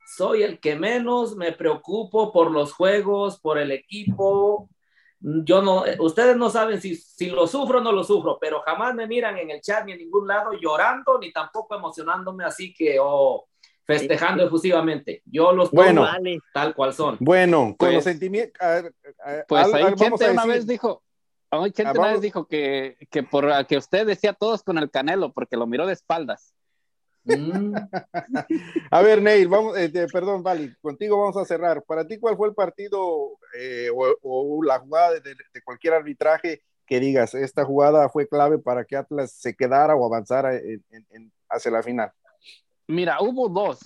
soy 0.10 0.42
el 0.42 0.60
que 0.60 0.76
menos 0.76 1.36
me 1.36 1.52
preocupo 1.52 2.34
por 2.34 2.50
los 2.50 2.74
juegos, 2.74 3.40
por 3.40 3.60
el 3.60 3.72
equipo. 3.72 4.70
Yo 5.20 5.62
no, 5.62 5.84
ustedes 6.00 6.36
no 6.36 6.50
saben 6.50 6.82
si, 6.82 6.96
si 6.96 7.30
lo 7.30 7.46
sufro 7.46 7.78
o 7.78 7.82
no 7.82 7.92
lo 7.92 8.04
sufro, 8.04 8.38
pero 8.40 8.62
jamás 8.62 8.96
me 8.96 9.06
miran 9.06 9.38
en 9.38 9.52
el 9.52 9.62
chat 9.62 9.86
ni 9.86 9.92
en 9.92 10.00
ningún 10.00 10.28
lado 10.28 10.52
llorando 10.60 11.20
ni 11.20 11.32
tampoco 11.32 11.76
emocionándome 11.76 12.44
así 12.44 12.74
que 12.74 12.98
o 13.00 13.48
festejando 13.86 14.44
efusivamente. 14.44 15.22
Yo 15.26 15.52
los 15.52 15.70
bueno, 15.70 16.08
tal 16.54 16.74
cual 16.74 16.94
son. 16.94 17.18
Bueno, 17.20 17.76
con 17.78 17.94
los 17.94 18.04
pues, 18.04 18.04
sentimientos. 18.06 18.60
Pues 19.48 19.74
ahí 19.74 19.94
Chente 19.96 20.32
una 20.32 20.46
vez 20.46 20.66
dijo, 20.66 21.04
Hoy 21.52 21.72
Chente 21.72 22.00
una 22.00 22.14
vez 22.14 22.22
dijo 22.22 22.48
que, 22.48 22.98
que 23.12 23.24
por 23.24 23.68
que 23.68 23.78
usted 23.78 24.08
decía 24.08 24.34
todos 24.34 24.64
con 24.64 24.78
el 24.78 24.90
canelo 24.90 25.34
porque 25.34 25.56
lo 25.58 25.68
miró 25.68 25.86
de 25.86 25.94
espaldas. 25.94 26.56
Mm. 27.38 27.74
a 28.92 29.02
ver, 29.02 29.22
Neil, 29.22 29.48
vamos, 29.48 29.78
eh, 29.78 29.92
perdón, 30.12 30.42
Vali, 30.44 30.74
contigo 30.82 31.20
vamos 31.20 31.38
a 31.38 31.46
cerrar. 31.46 31.84
Para 31.84 32.08
ti, 32.08 32.18
¿cuál 32.20 32.36
fue 32.36 32.48
el 32.48 32.56
partido 32.56 33.38
eh, 33.58 33.90
o, 33.94 34.64
la 34.64 34.80
jugada 34.80 35.20
de, 35.20 35.36
cualquier 35.64 35.94
arbitraje 35.94 36.62
que 36.86 37.00
digas, 37.00 37.36
esta 37.36 37.66
jugada 37.66 38.10
fue 38.10 38.28
clave 38.28 38.58
para 38.58 38.84
que 38.84 38.96
Atlas 38.96 39.32
se 39.32 39.56
quedara 39.56 39.96
o 39.96 40.06
avanzara 40.06 40.60
hacia 41.50 41.72
la 41.72 41.84
final? 41.84 42.12
Mira, 42.88 43.22
hubo 43.22 43.48
dos, 43.48 43.80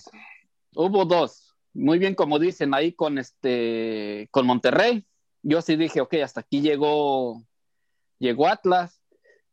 hubo 0.76 1.04
dos. 1.04 1.54
Muy 1.74 1.98
bien, 1.98 2.16
como 2.16 2.40
dicen 2.40 2.74
ahí 2.74 2.94
con 2.94 3.18
este, 3.18 4.30
con 4.32 4.46
Monterrey. 4.46 5.06
Yo 5.42 5.62
sí 5.62 5.76
dije, 5.76 6.00
ok, 6.00 6.14
hasta 6.24 6.42
aquí 6.42 6.62
llegó, 6.62 7.44
llegó 8.20 8.48
Atlas, 8.48 9.02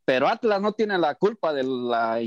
pero 0.05 0.27
Atlas 0.27 0.61
no 0.61 0.71
tiene 0.73 0.97
la 0.97 1.15
culpa 1.15 1.51
de 1.51 1.63
la 1.63 2.21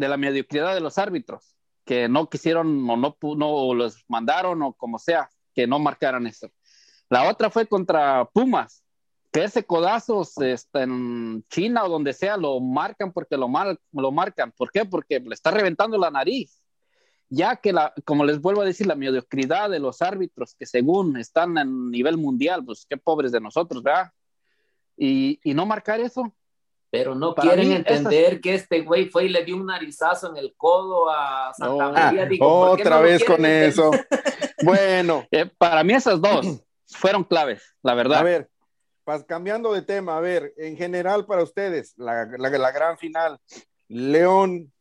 de 0.00 0.08
la 0.08 0.16
mediocridad 0.16 0.74
de 0.74 0.80
los 0.80 0.96
árbitros, 0.96 1.54
que 1.84 2.08
no 2.08 2.28
quisieron 2.30 2.88
o 2.88 2.96
no, 2.96 3.74
los 3.74 4.02
mandaron 4.08 4.62
o 4.62 4.72
como 4.72 4.98
sea, 4.98 5.28
que 5.54 5.66
no 5.66 5.78
marcaran 5.78 6.26
eso. 6.26 6.48
La 7.10 7.28
otra 7.28 7.50
fue 7.50 7.66
contra 7.66 8.24
Pumas, 8.24 8.82
que 9.30 9.44
ese 9.44 9.64
codazo 9.64 10.22
está 10.40 10.84
en 10.84 11.44
China 11.50 11.84
o 11.84 11.90
donde 11.90 12.14
sea 12.14 12.38
lo 12.38 12.58
marcan 12.60 13.12
porque 13.12 13.36
lo, 13.36 13.46
mal, 13.46 13.78
lo 13.92 14.10
marcan. 14.10 14.52
¿Por 14.52 14.70
qué? 14.72 14.86
Porque 14.86 15.20
le 15.20 15.34
está 15.34 15.50
reventando 15.50 15.98
la 15.98 16.10
nariz. 16.10 16.62
Ya 17.28 17.56
que, 17.56 17.72
la, 17.72 17.92
como 18.06 18.24
les 18.24 18.40
vuelvo 18.40 18.62
a 18.62 18.64
decir, 18.64 18.86
la 18.86 18.96
mediocridad 18.96 19.68
de 19.68 19.78
los 19.80 20.00
árbitros 20.00 20.54
que 20.54 20.66
según 20.66 21.16
están 21.18 21.58
en 21.58 21.90
nivel 21.90 22.16
mundial, 22.16 22.64
pues 22.64 22.86
qué 22.88 22.96
pobres 22.96 23.32
de 23.32 23.40
nosotros, 23.40 23.82
¿verdad? 23.82 24.10
Y 24.96 25.38
no 25.44 25.64
marcar 25.66 26.00
eso, 26.00 26.34
pero 26.90 27.14
no 27.14 27.34
quieren 27.34 27.70
entender 27.72 28.40
que 28.40 28.54
este 28.54 28.82
güey 28.82 29.08
fue 29.08 29.26
y 29.26 29.28
le 29.28 29.44
dio 29.44 29.56
un 29.56 29.66
narizazo 29.66 30.30
en 30.30 30.36
el 30.36 30.54
codo 30.56 31.08
a 31.08 31.52
Santa 31.54 31.90
María. 31.90 32.28
otra 32.40 33.00
vez 33.00 33.24
con 33.24 33.46
eso. 33.46 33.90
bueno. 34.64 35.24
Eh, 35.30 35.48
para 35.56 35.84
mí 35.84 35.94
esas 35.94 36.20
dos 36.20 36.46
fueron 36.88 37.22
claves, 37.22 37.62
la 37.82 37.94
verdad. 37.94 38.18
A 38.18 38.22
ver, 38.24 38.50
cambiando 39.26 39.72
de 39.72 39.82
tema, 39.82 40.16
a 40.16 40.20
ver, 40.20 40.52
en 40.56 40.76
general 40.76 41.26
para 41.26 41.42
ustedes, 41.42 41.94
la, 41.96 42.26
la, 42.26 42.70
gran 42.72 42.98
final, 42.98 43.38
León, 43.88 44.72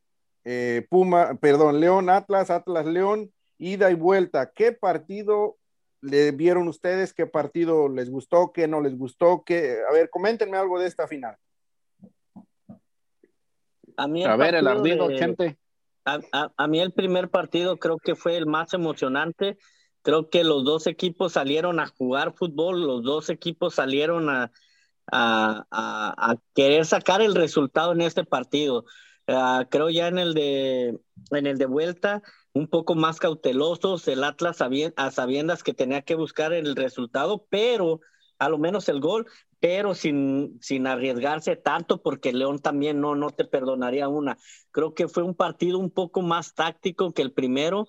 eh, 0.46 0.86
Puma, 0.90 1.36
perdón, 1.40 1.80
León 1.80 2.10
Atlas, 2.10 2.50
Atlas 2.50 2.86
León, 2.86 3.32
ida 3.58 3.92
y 3.92 3.96
vuelta. 3.96 4.52
¿Qué 4.52 4.72
partido 4.72 5.58
le 6.02 6.32
vieron 6.32 6.68
ustedes? 6.68 7.14
¿Qué 7.14 7.28
partido 7.28 7.88
les 7.88 8.10
gustó? 8.10 8.52
¿Qué 8.52 8.68
no 8.68 8.82
les 8.82 8.98
gustó? 8.98 9.44
¿Qué? 9.46 9.78
A 9.88 9.94
ver, 9.94 10.10
coméntenme 10.10 10.58
algo 10.58 10.80
de 10.80 10.88
esta 10.88 11.08
final. 11.08 11.36
A 14.00 14.08
mí 14.08 14.24
el 14.24 14.38
ver, 14.38 14.56
el 14.56 14.68
ardido, 14.68 15.10
gente. 15.10 15.58
A, 16.06 16.68
mí 16.68 16.80
el 16.80 16.94
primer 16.94 17.30
partido 17.30 17.78
creo 17.78 17.98
que 17.98 18.16
fue 18.16 18.38
el 18.38 18.46
más 18.46 18.74
emocionante. 18.74 19.58
Creo 20.02 20.30
que 20.30 20.44
los 20.46 20.64
dos 20.64 20.88
equipos 20.88 21.34
salieron 21.34 21.80
a 21.80 21.88
jugar 21.88 22.34
fútbol, 22.34 22.82
los 22.82 23.04
dos 23.04 23.30
equipos 23.30 23.76
salieron 23.76 24.30
a, 24.30 24.52
a, 25.12 26.36
querer 26.56 26.86
sacar 26.86 27.22
el 27.22 27.36
resultado 27.36 27.92
en 27.92 28.02
este 28.02 28.24
partido. 28.24 28.86
Ah, 29.28 29.68
creo 29.70 29.90
ya 29.90 30.08
en 30.08 30.18
el 30.18 30.34
de 30.34 30.98
en 31.32 31.46
el 31.46 31.58
de 31.58 31.66
vuelta 31.66 32.24
un 32.54 32.68
poco 32.68 32.96
más 32.96 33.20
cautelosos 33.20 34.08
el 34.08 34.24
Atlas 34.24 34.60
a 34.96 35.12
sabiendas 35.12 35.62
que 35.62 35.74
tenía 35.74 36.02
que 36.02 36.16
buscar 36.16 36.54
el 36.54 36.76
resultado, 36.76 37.46
pero 37.50 38.00
a 38.40 38.50
lo 38.50 38.58
menos 38.58 38.90
el 38.90 39.02
gol, 39.02 39.28
pero 39.60 39.94
sin, 39.94 40.58
sin 40.62 40.88
arriesgarse 40.88 41.56
tanto 41.56 42.02
porque 42.02 42.34
León 42.34 42.60
también 42.60 43.02
no, 43.02 43.16
no 43.16 43.30
te 43.30 43.46
perdonaría 43.46 44.08
una. 44.08 44.38
Creo 44.72 44.94
que 44.94 45.08
fue 45.08 45.24
un 45.24 45.36
partido 45.36 45.80
un 45.80 45.92
poco 45.92 46.22
más 46.22 46.54
táctico 46.54 47.14
que 47.14 47.22
el 47.22 47.34
primero, 47.34 47.88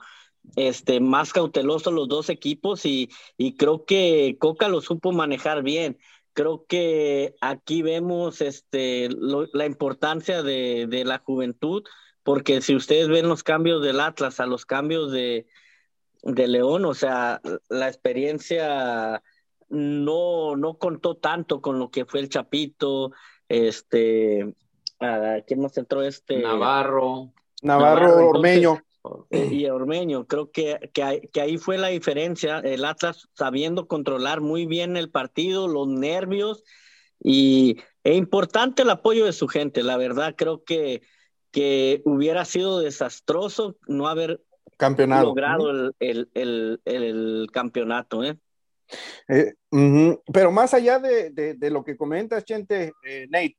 este, 0.57 1.01
más 1.01 1.33
cauteloso 1.33 1.93
los 1.93 2.09
dos 2.09 2.29
equipos 2.29 2.85
y, 2.87 3.11
y 3.37 3.57
creo 3.57 3.85
que 3.85 4.37
Coca 4.41 4.69
lo 4.69 4.81
supo 4.81 5.13
manejar 5.13 5.63
bien. 5.63 5.99
Creo 6.33 6.65
que 6.67 7.35
aquí 7.41 7.83
vemos 7.83 8.41
este, 8.41 9.09
la 9.53 9.67
importancia 9.67 10.43
de, 10.43 10.87
de 10.89 11.05
la 11.05 11.19
juventud, 11.19 11.85
porque 12.23 12.63
si 12.63 12.75
ustedes 12.75 13.09
ven 13.09 13.29
los 13.29 13.43
cambios 13.43 13.83
del 13.83 14.01
Atlas 14.01 14.41
a 14.41 14.47
los 14.47 14.65
cambios 14.65 15.11
de, 15.13 15.47
de 16.23 16.49
León, 16.49 16.85
o 16.85 16.95
sea, 16.95 17.41
la 17.69 17.89
experiencia 17.89 19.23
no, 19.71 20.57
no 20.57 20.75
contó 20.75 21.17
tanto 21.17 21.61
con 21.61 21.79
lo 21.79 21.91
que 21.91 22.05
fue 22.05 22.21
el 22.21 22.29
Chapito, 22.29 23.13
este, 23.49 24.55
¿quién 25.47 25.61
más 25.61 25.77
entró? 25.79 26.03
Este, 26.03 26.41
Navarro. 26.41 27.33
Navarro, 27.63 28.29
Ormeño. 28.29 28.83
y 29.31 29.67
Ormeño, 29.67 30.27
creo 30.27 30.51
que, 30.51 30.91
que, 30.93 31.41
ahí 31.41 31.57
fue 31.57 31.79
la 31.79 31.89
diferencia, 31.89 32.59
el 32.59 32.85
Atlas 32.85 33.29
sabiendo 33.35 33.87
controlar 33.87 34.41
muy 34.41 34.67
bien 34.67 34.97
el 34.97 35.11
partido, 35.11 35.69
los 35.69 35.89
nervios 35.89 36.65
y 37.23 37.79
es 38.03 38.17
importante 38.17 38.83
el 38.83 38.91
apoyo 38.91 39.25
de 39.27 39.33
su 39.33 39.47
gente, 39.47 39.83
la 39.83 39.97
verdad 39.97 40.35
creo 40.37 40.65
que, 40.65 41.03
que 41.51 42.03
hubiera 42.05 42.45
sido 42.45 42.81
desastroso 42.81 43.77
no 43.87 44.09
haber 44.09 44.43
campeonato. 44.77 45.27
logrado 45.27 45.71
el, 45.99 46.29
el, 46.35 46.81
el, 46.85 47.49
campeonato. 47.53 48.25
¿eh? 48.25 48.39
Eh, 49.29 49.55
pero 50.33 50.51
más 50.51 50.75
allá 50.75 50.99
de, 50.99 51.31
de, 51.31 51.71
lo 51.71 51.85
que 51.85 51.97
comentas, 51.97 52.45
Chente, 52.45 52.93
eh, 53.05 53.27
Nate, 53.31 53.57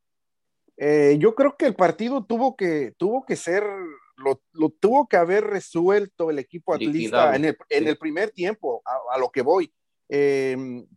eh, 0.78 1.18
yo 1.20 1.36
creo 1.36 1.56
que 1.56 1.68
el 1.68 1.76
partido 1.76 2.26
tuvo 2.26 2.56
que, 2.56 2.94
tuvo 2.98 3.26
que 3.26 3.36
ser, 3.36 3.64
lo, 4.18 4.42
lo 4.54 4.70
tuvo 4.70 5.08
que 5.08 5.18
haber 5.18 5.46
resuelto 5.46 6.30
el 6.30 6.40
equipo 6.40 6.74
atlista 6.74 7.36
en 7.36 7.46
el, 7.46 7.58
en 7.70 7.88
el, 7.88 7.98
primer 7.98 8.32
tiempo, 8.32 8.82
a, 8.86 9.18
lo 9.18 9.30
que 9.30 9.42
voy. 9.42 9.74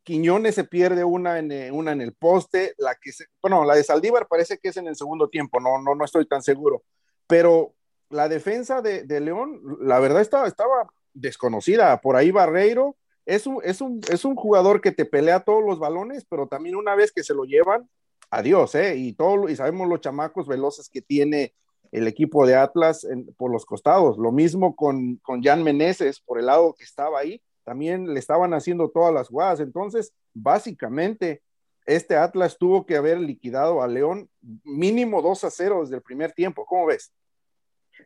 Quiñones 0.02 0.56
se 0.56 0.64
pierde 0.64 1.04
una 1.04 1.38
en, 1.38 1.72
una 1.72 1.92
en 1.92 2.00
el 2.00 2.14
poste, 2.14 2.74
la 2.78 2.96
que 2.96 3.12
se, 3.12 3.26
bueno, 3.40 3.64
la 3.64 3.76
de 3.76 3.84
Saldívar 3.84 4.26
parece 4.26 4.58
que 4.58 4.70
es 4.70 4.76
en 4.76 4.88
el 4.88 4.96
segundo 4.96 5.28
tiempo, 5.28 5.60
no, 5.60 5.80
no, 5.80 5.94
no 5.94 6.04
estoy 6.04 6.26
tan 6.26 6.42
seguro, 6.42 6.82
pero 7.28 7.74
la 8.10 8.28
defensa 8.28 8.82
de, 8.82 9.04
de 9.04 9.20
León, 9.20 9.60
la 9.80 10.00
verdad 10.00 10.20
estaba, 10.20 10.48
estaba 10.48 10.88
desconocida, 11.12 12.00
por 12.00 12.16
ahí 12.16 12.32
Barreiro, 12.32 12.96
es 13.26 13.46
un, 13.46 13.60
es, 13.64 13.80
un, 13.80 14.00
es 14.10 14.24
un 14.24 14.34
jugador 14.34 14.80
que 14.80 14.92
te 14.92 15.04
pelea 15.04 15.40
todos 15.40 15.64
los 15.64 15.78
balones, 15.78 16.26
pero 16.28 16.46
también 16.46 16.76
una 16.76 16.94
vez 16.94 17.12
que 17.12 17.22
se 17.22 17.34
lo 17.34 17.44
llevan, 17.44 17.88
adiós, 18.30 18.74
¿eh? 18.74 18.96
Y, 18.96 19.12
todo, 19.12 19.48
y 19.48 19.56
sabemos 19.56 19.88
los 19.88 20.00
chamacos 20.00 20.46
veloces 20.46 20.88
que 20.88 21.00
tiene 21.00 21.54
el 21.92 22.08
equipo 22.08 22.46
de 22.46 22.56
Atlas 22.56 23.06
por 23.36 23.52
los 23.52 23.64
costados. 23.64 24.18
Lo 24.18 24.32
mismo 24.32 24.74
con, 24.74 25.16
con 25.16 25.42
Jan 25.42 25.62
Meneses, 25.62 26.20
por 26.20 26.38
el 26.38 26.46
lado 26.46 26.74
que 26.74 26.84
estaba 26.84 27.20
ahí, 27.20 27.40
también 27.62 28.12
le 28.12 28.18
estaban 28.18 28.52
haciendo 28.52 28.90
todas 28.90 29.14
las 29.14 29.28
jugadas. 29.28 29.60
Entonces, 29.60 30.12
básicamente, 30.34 31.42
este 31.86 32.16
Atlas 32.16 32.58
tuvo 32.58 32.84
que 32.84 32.96
haber 32.96 33.20
liquidado 33.20 33.82
a 33.82 33.88
León 33.88 34.28
mínimo 34.64 35.22
2 35.22 35.44
a 35.44 35.50
0 35.50 35.80
desde 35.82 35.96
el 35.96 36.02
primer 36.02 36.32
tiempo. 36.32 36.66
¿Cómo 36.66 36.86
ves? 36.86 37.12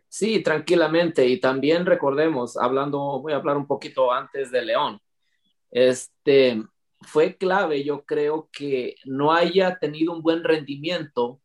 Sí, 0.09 0.43
tranquilamente. 0.43 1.27
Y 1.27 1.41
también 1.41 1.87
recordemos, 1.87 2.57
hablando, 2.57 3.21
voy 3.21 3.33
a 3.33 3.37
hablar 3.37 3.57
un 3.57 3.67
poquito 3.67 4.13
antes 4.13 4.51
de 4.51 4.63
León. 4.63 5.01
Este, 5.71 6.63
fue 7.03 7.37
clave, 7.37 7.85
yo 7.85 8.05
creo 8.05 8.49
que 8.53 8.97
no 9.05 9.33
haya 9.33 9.79
tenido 9.79 10.13
un 10.13 10.23
buen 10.23 10.45
rendimiento 10.45 11.41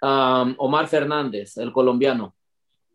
Omar 0.00 0.88
Fernández, 0.88 1.56
el 1.56 1.72
colombiano. 1.72 2.34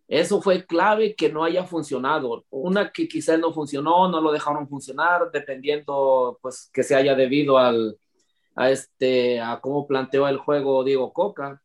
Eso 0.07 0.41
fue 0.41 0.65
clave 0.65 1.15
que 1.15 1.31
no 1.31 1.43
haya 1.43 1.63
funcionado. 1.63 2.45
Una 2.49 2.91
que 2.91 3.07
quizás 3.07 3.39
no 3.39 3.53
funcionó, 3.53 4.09
no 4.09 4.19
lo 4.19 4.31
dejaron 4.31 4.67
funcionar, 4.67 5.31
dependiendo, 5.31 6.37
pues, 6.41 6.69
que 6.73 6.83
se 6.83 6.95
haya 6.95 7.15
debido 7.15 7.57
al, 7.57 7.97
a 8.55 8.69
este, 8.69 9.39
a 9.39 9.59
cómo 9.61 9.87
planteó 9.87 10.27
el 10.27 10.37
juego 10.37 10.83
Diego 10.83 11.13
Coca. 11.13 11.61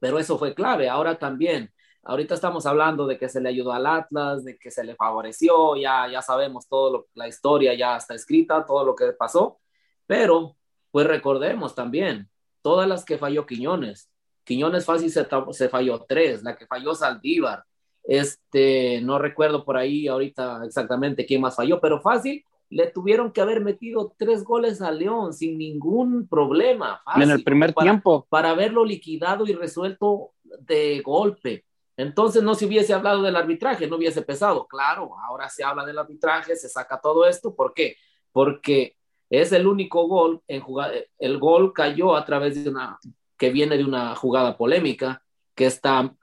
Pero 0.00 0.18
eso 0.18 0.36
fue 0.36 0.54
clave. 0.54 0.88
Ahora 0.88 1.18
también, 1.18 1.72
Ahorita 2.02 2.34
estamos 2.34 2.64
hablando 2.66 3.06
de 3.06 3.18
que 3.18 3.28
se 3.28 3.40
le 3.40 3.50
ayudó 3.50 3.72
al 3.72 3.86
Atlas, 3.86 4.44
de 4.44 4.56
que 4.58 4.70
se 4.70 4.84
le 4.84 4.94
favoreció, 4.96 5.76
ya, 5.76 6.08
ya 6.10 6.22
sabemos 6.22 6.66
todo 6.68 7.08
la 7.14 7.28
historia 7.28 7.74
ya 7.74 7.96
está 7.96 8.14
escrita, 8.14 8.64
todo 8.64 8.84
lo 8.84 8.94
que 8.94 9.12
pasó, 9.12 9.58
pero 10.06 10.56
pues 10.90 11.06
recordemos 11.06 11.74
también 11.74 12.30
todas 12.62 12.88
las 12.88 13.04
que 13.04 13.18
falló 13.18 13.46
Quiñones. 13.46 14.10
Quiñones 14.44 14.84
fácil 14.84 15.10
se, 15.10 15.26
se 15.50 15.68
falló 15.68 16.04
tres, 16.08 16.42
la 16.42 16.56
que 16.56 16.66
falló 16.66 16.94
Saldívar, 16.94 17.64
este, 18.02 19.00
no 19.02 19.18
recuerdo 19.18 19.64
por 19.64 19.76
ahí 19.76 20.08
ahorita 20.08 20.64
exactamente 20.64 21.26
quién 21.26 21.40
más 21.40 21.56
falló, 21.56 21.80
pero 21.80 22.00
fácil 22.00 22.44
le 22.70 22.86
tuvieron 22.86 23.32
que 23.32 23.40
haber 23.40 23.60
metido 23.60 24.14
tres 24.16 24.44
goles 24.44 24.80
a 24.80 24.90
León 24.92 25.32
sin 25.32 25.58
ningún 25.58 26.28
problema. 26.28 27.02
en 27.16 27.30
el 27.30 27.42
primer 27.42 27.74
tiempo. 27.74 28.26
Para 28.28 28.50
haberlo 28.50 28.84
liquidado 28.84 29.46
y 29.46 29.54
resuelto 29.54 30.32
de 30.44 31.00
golpe. 31.04 31.64
Entonces 32.00 32.42
no 32.42 32.54
se 32.54 32.64
hubiese 32.64 32.94
hablado 32.94 33.22
del 33.22 33.36
arbitraje, 33.36 33.86
no 33.86 33.96
hubiese 33.96 34.22
pesado. 34.22 34.66
Claro, 34.66 35.10
ahora 35.22 35.48
se 35.50 35.62
habla 35.62 35.84
del 35.84 35.98
arbitraje, 35.98 36.56
se 36.56 36.68
saca 36.68 36.98
todo 37.00 37.26
esto. 37.26 37.54
¿Por 37.54 37.74
qué? 37.74 37.96
Porque 38.32 38.96
es 39.28 39.52
el 39.52 39.66
único 39.66 40.08
gol 40.08 40.40
en 40.48 40.62
jugada. 40.62 40.94
El 41.18 41.38
gol 41.38 41.72
cayó 41.74 42.16
a 42.16 42.24
través 42.24 42.64
de 42.64 42.70
una 42.70 42.98
que 43.36 43.50
viene 43.50 43.76
de 43.76 43.84
una 43.84 44.14
jugada 44.16 44.56
polémica 44.56 45.22
que 45.54 45.66
está, 45.66 46.14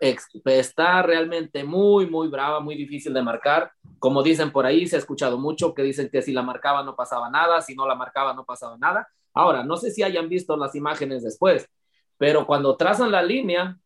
está 0.45 1.03
realmente 1.03 1.63
muy, 1.63 2.09
muy 2.09 2.28
brava, 2.28 2.59
muy 2.59 2.75
difícil 2.75 3.13
de 3.13 3.21
marcar. 3.21 3.71
Como 3.99 4.23
dicen 4.23 4.51
por 4.51 4.65
ahí, 4.65 4.88
se 4.88 4.95
ha 4.95 4.99
escuchado 4.99 5.38
mucho 5.38 5.75
que 5.75 5.84
dicen 5.84 6.09
que 6.11 6.23
si 6.23 6.34
la 6.34 6.41
marcaba 6.41 6.82
no 6.82 6.95
pasaba 6.95 7.30
nada, 7.30 7.61
si 7.61 7.75
no 7.75 7.88
la 7.88 7.93
marcaba 7.93 8.34
no 8.34 8.45
pasaba 8.45 8.78
nada. 8.80 9.07
Ahora, 9.32 9.63
no 9.63 9.78
sé 9.78 9.91
si 9.91 10.01
hayan 10.01 10.28
visto 10.28 10.57
las 10.57 10.73
imágenes 10.73 11.23
después, 11.23 11.69
pero 12.17 12.47
cuando 12.47 12.75
trazan 12.78 13.11
la 13.11 13.21
línea, 13.21 13.78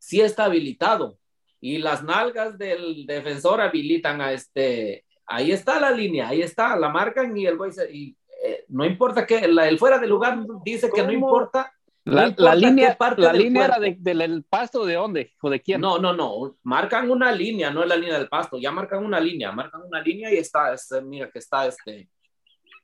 sí 0.00 0.20
está 0.20 0.46
habilitado 0.46 1.18
y 1.60 1.78
las 1.78 2.02
nalgas 2.02 2.58
del 2.58 3.06
defensor 3.06 3.60
habilitan 3.60 4.20
a 4.20 4.32
este, 4.32 5.04
ahí 5.26 5.52
está 5.52 5.78
la 5.78 5.90
línea, 5.90 6.28
ahí 6.28 6.42
está, 6.42 6.74
la 6.76 6.88
marcan 6.88 7.36
y 7.36 7.46
el 7.46 7.56
güey 7.56 7.70
y, 7.92 8.16
eh, 8.42 8.64
no 8.68 8.84
importa 8.84 9.26
que 9.26 9.38
el 9.38 9.78
fuera 9.78 9.98
de 9.98 10.06
lugar 10.06 10.38
dice 10.64 10.90
que 10.92 11.02
no 11.02 11.12
importa. 11.12 11.72
La, 12.02 12.28
línea, 12.54 12.96
la 13.18 13.32
línea 13.34 13.66
era 13.66 13.78
del 13.78 14.42
pasto 14.48 14.86
de 14.86 14.94
dónde 14.94 15.34
o 15.42 15.50
de 15.50 15.60
quién? 15.60 15.82
No, 15.82 15.98
no, 15.98 16.14
no, 16.14 16.56
marcan 16.62 17.10
una 17.10 17.30
línea, 17.30 17.70
no 17.70 17.82
es 17.82 17.88
la 17.88 17.96
línea 17.96 18.18
del 18.18 18.28
pasto, 18.28 18.58
ya 18.58 18.72
marcan 18.72 19.04
una 19.04 19.20
línea, 19.20 19.52
marcan 19.52 19.82
una 19.82 20.00
línea 20.00 20.32
y 20.32 20.38
está, 20.38 20.72
este, 20.72 21.02
mira 21.02 21.30
que 21.30 21.38
está 21.38 21.66
este, 21.66 22.08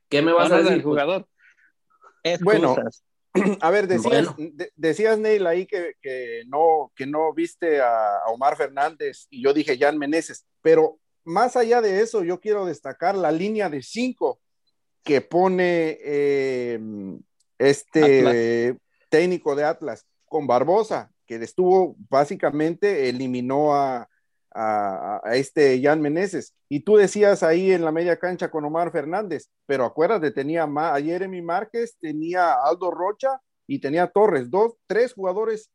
¿qué 0.07 0.21
me 0.21 0.31
vas 0.31 0.51
a 0.51 0.57
decir? 0.59 0.83
jugador. 0.83 1.27
bueno, 2.41 2.75
A 3.61 3.71
ver, 3.71 3.87
decías, 3.87 4.27
decías 4.75 5.17
Neil 5.17 5.45
ahí 5.47 5.65
que, 5.65 5.93
que, 6.01 6.43
no, 6.47 6.91
que 6.95 7.05
no 7.05 7.33
viste 7.33 7.81
a, 7.81 8.19
Omar 8.27 8.57
Fernández 8.57 9.27
y 9.29 9.43
yo 9.43 9.53
dije 9.53 9.77
Jan 9.77 9.97
Meneses, 9.97 10.45
pero 10.61 10.99
más 11.23 11.55
allá 11.55 11.81
de 11.81 12.01
eso, 12.01 12.23
yo 12.23 12.39
quiero 12.39 12.65
destacar 12.65 13.15
la 13.15 13.31
línea 13.31 13.69
de 13.69 13.81
cinco 13.81 14.39
que 15.03 15.21
pone 15.21 15.97
eh, 16.01 16.79
este 17.57 18.77
técnico 19.09 19.55
de 19.55 19.63
Atlas 19.63 20.05
con 20.25 20.47
Barbosa, 20.47 21.11
que 21.25 21.35
estuvo 21.35 21.95
básicamente, 22.09 23.09
eliminó 23.09 23.75
a, 23.75 24.09
a, 24.53 25.21
este 25.33 25.81
Jan 25.81 26.01
Meneses. 26.01 26.53
Y 26.69 26.81
tú 26.81 26.97
decías 26.97 27.43
ahí 27.43 27.71
en 27.71 27.83
la 27.85 27.91
media 27.91 28.17
cancha 28.17 28.49
con 28.49 28.65
Omar 28.65 28.91
Fernández, 28.91 29.49
pero 29.65 29.85
acuérdate, 29.85 30.31
tenía 30.31 30.63
a 30.63 31.01
Jeremy 31.01 31.41
Márquez, 31.41 31.97
tenía 31.99 32.53
Aldo 32.53 32.91
Rocha 32.91 33.41
y 33.67 33.79
tenía 33.79 34.07
Torres, 34.07 34.49
dos, 34.49 34.73
tres 34.87 35.13
jugadores 35.13 35.71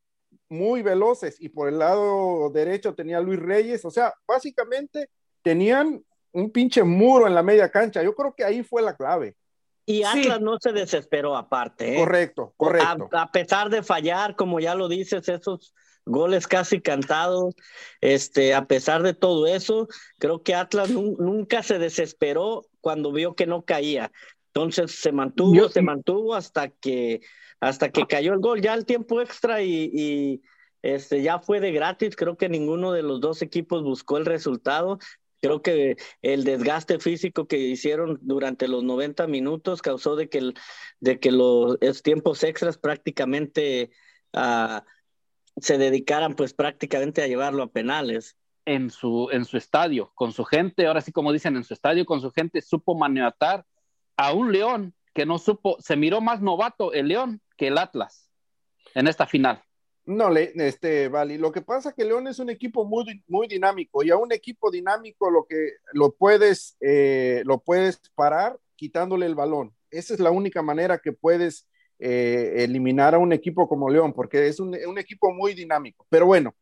muy 0.48 0.82
veloces 0.82 1.40
y 1.40 1.48
por 1.48 1.68
el 1.68 1.78
lado 1.78 2.50
derecho 2.50 2.94
tenía 2.94 3.20
Luis 3.20 3.38
Reyes, 3.38 3.84
o 3.84 3.90
sea, 3.90 4.14
básicamente 4.26 5.10
tenían 5.42 6.02
un 6.32 6.50
pinche 6.50 6.82
muro 6.82 7.26
en 7.26 7.34
la 7.34 7.42
media 7.42 7.70
cancha. 7.70 8.02
Yo 8.02 8.14
creo 8.14 8.34
que 8.34 8.44
ahí 8.44 8.62
fue 8.62 8.82
la 8.82 8.96
clave. 8.96 9.36
Y 9.84 10.04
Atlas 10.04 10.40
no 10.40 10.58
se 10.60 10.72
desesperó 10.72 11.36
aparte. 11.36 11.94
¿eh? 11.94 11.98
Correcto, 11.98 12.54
correcto. 12.56 13.08
A, 13.12 13.22
a, 13.22 13.32
pesar 13.32 13.68
de 13.68 13.82
fallar, 13.82 14.36
como 14.36 14.60
ya 14.60 14.74
lo 14.74 14.88
dices, 14.88 15.28
esos 15.28 15.74
goles 16.04 16.46
casi 16.46 16.80
cantados. 16.80 17.54
Este, 18.00 18.54
a 18.54 18.66
pesar 18.66 19.02
de 19.02 19.14
todo 19.14 19.46
eso, 19.46 19.88
creo 20.18 20.42
que 20.42 20.54
Atlas 20.54 20.90
nunca 20.90 21.62
se 21.62 21.78
desesperó 21.78 22.66
cuando 22.80 23.12
vio 23.12 23.34
que 23.34 23.46
no 23.46 23.64
caía. 23.64 24.12
Entonces 24.48 24.92
se 24.92 25.12
mantuvo, 25.12 25.68
se 25.68 25.80
mantuvo 25.80 26.34
hasta 26.34 26.68
que 26.68 27.22
hasta 27.62 27.92
que 27.92 28.06
cayó 28.08 28.32
el 28.32 28.40
gol, 28.40 28.60
ya 28.60 28.74
el 28.74 28.84
tiempo 28.84 29.20
extra 29.20 29.62
y, 29.62 30.42
este, 30.82 31.22
ya 31.22 31.38
fue 31.38 31.60
de 31.60 31.70
gratis. 31.70 32.16
Creo 32.16 32.36
que 32.36 32.48
ninguno 32.48 32.90
de 32.90 33.04
los 33.04 33.20
dos 33.20 33.40
equipos 33.40 33.84
buscó 33.84 34.18
el 34.18 34.26
resultado. 34.26 34.98
Creo 35.40 35.62
que 35.62 35.96
el 36.22 36.42
desgaste 36.42 36.98
físico 36.98 37.46
que 37.46 37.58
hicieron 37.58 38.18
durante 38.20 38.66
los 38.66 38.82
90 38.82 39.28
minutos 39.28 39.80
causó 39.80 40.16
de 40.16 40.28
que, 40.28 40.54
de 40.98 41.20
que 41.20 41.30
los, 41.30 41.78
tiempos 42.02 42.42
extras 42.42 42.78
prácticamente 42.78 43.92
uh, 44.32 44.80
se 45.56 45.78
dedicaran 45.78 46.34
pues 46.34 46.54
prácticamente 46.54 47.22
a 47.22 47.26
llevarlo 47.26 47.62
a 47.62 47.70
penales. 47.70 48.36
En 48.64 48.90
su, 48.90 49.28
en 49.32 49.44
su 49.44 49.56
estadio, 49.56 50.12
con 50.14 50.30
su 50.30 50.44
gente, 50.44 50.86
ahora 50.86 51.00
sí 51.00 51.10
como 51.10 51.32
dicen, 51.32 51.56
en 51.56 51.64
su 51.64 51.74
estadio, 51.74 52.06
con 52.06 52.20
su 52.20 52.30
gente, 52.30 52.62
supo 52.62 52.94
maniatar 52.94 53.66
a 54.16 54.32
un 54.32 54.52
León 54.52 54.94
que 55.14 55.26
no 55.26 55.38
supo, 55.38 55.78
se 55.80 55.96
miró 55.96 56.20
más 56.20 56.40
novato 56.40 56.92
el 56.92 57.08
León 57.08 57.40
que 57.56 57.66
el 57.66 57.78
Atlas 57.78 58.30
en 58.94 59.08
esta 59.08 59.26
final. 59.26 59.62
No, 60.04 60.30
le, 60.30 60.52
este, 60.56 61.08
Vali, 61.08 61.38
lo 61.38 61.52
que 61.52 61.62
pasa 61.62 61.90
es 61.90 61.94
que 61.94 62.04
León 62.04 62.26
es 62.26 62.40
un 62.40 62.50
equipo 62.50 62.84
muy, 62.84 63.22
muy 63.28 63.46
dinámico 63.46 64.02
y 64.02 64.10
a 64.10 64.16
un 64.16 64.32
equipo 64.32 64.70
dinámico 64.70 65.30
lo 65.30 65.44
que 65.44 65.74
lo 65.92 66.12
puedes, 66.12 66.76
eh, 66.80 67.42
lo 67.44 67.60
puedes 67.60 68.00
parar 68.14 68.58
quitándole 68.74 69.26
el 69.26 69.36
balón. 69.36 69.74
Esa 69.90 70.14
es 70.14 70.20
la 70.20 70.32
única 70.32 70.60
manera 70.60 70.98
que 70.98 71.12
puedes 71.12 71.68
eh, 72.04 72.64
eliminar 72.64 73.14
a 73.14 73.18
un 73.18 73.32
equipo 73.32 73.68
como 73.68 73.88
León, 73.88 74.12
porque 74.12 74.48
es 74.48 74.58
un, 74.58 74.74
equipo 74.98 75.32
muy 75.32 75.54
dinámico. 75.54 76.04
Pero 76.10 76.26
bueno, 76.26 76.52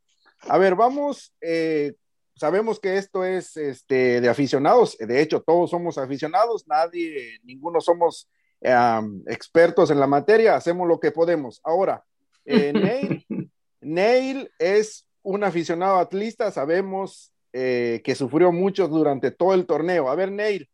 a 0.40 0.58
ver, 0.58 0.74
vamos, 0.74 1.32
eh, 1.40 1.94
sabemos 2.34 2.78
que 2.78 2.98
esto 2.98 3.24
es 3.24 3.56
este, 3.56 4.20
de 4.20 4.28
aficionados, 4.28 4.98
de 4.98 5.22
hecho 5.22 5.40
todos 5.40 5.70
somos 5.70 5.96
aficionados, 5.96 6.68
nadie, 6.68 7.38
ninguno 7.42 7.80
somos 7.80 8.28
expertos 9.28 9.90
en 9.90 9.98
la 9.98 10.06
materia, 10.06 10.56
hacemos 10.56 10.86
lo 10.86 11.00
que 11.00 11.10
podemos. 11.10 11.62
Ahora, 11.64 12.04
eh, 12.44 13.24
Neil, 13.80 14.50
es 14.58 15.08
un 15.22 15.42
aficionado 15.42 15.96
atlista, 15.96 16.50
sabemos 16.50 17.32
que 17.50 18.14
sufrió 18.14 18.52
mucho 18.52 18.88
durante 18.88 19.30
todo 19.30 19.54
el 19.54 19.64
torneo. 19.64 20.10
A 20.10 20.14
ver, 20.14 20.30
Neil, 20.30 20.68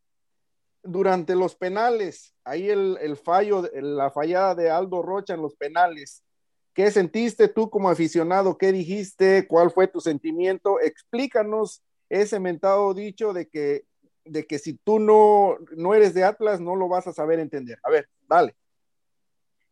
durante 0.87 1.34
los 1.34 1.55
penales, 1.55 2.34
ahí 2.45 2.68
el, 2.70 3.16
fallo, 3.16 3.68
la 3.72 4.11
fallada 4.11 4.55
de 4.55 4.70
Aldo 4.70 5.03
Rocha 5.03 5.34
en 5.34 5.43
los 5.43 5.55
penales, 5.57 6.24
¿qué 6.72 6.91
sentiste 6.91 7.49
tú 7.49 7.70
como 7.70 7.89
aficionado? 7.89 8.57
¿Qué 8.57 8.72
dijiste? 8.72 9.47
¿Cuál 9.49 9.70
fue 9.70 9.89
tu 9.89 10.01
sentimiento? 10.01 10.80
Explícanos 10.80 11.82
ese 12.09 12.39
mentado 12.41 12.95
dicho 12.95 13.32
de 13.32 13.49
que, 13.49 13.84
de 14.24 14.47
que 14.47 14.59
si 14.59 14.74
tú 14.74 14.99
no, 14.99 15.57
no 15.76 15.95
eres 15.95 16.14
de 16.14 16.24
Atlas, 16.24 16.61
no 16.61 16.76
lo 16.76 16.89
vas 16.89 17.07
a 17.07 17.12
saber 17.12 17.41
entender. 17.41 17.78
A 17.82 17.91
ver, 17.91 18.09
dale. 18.28 18.55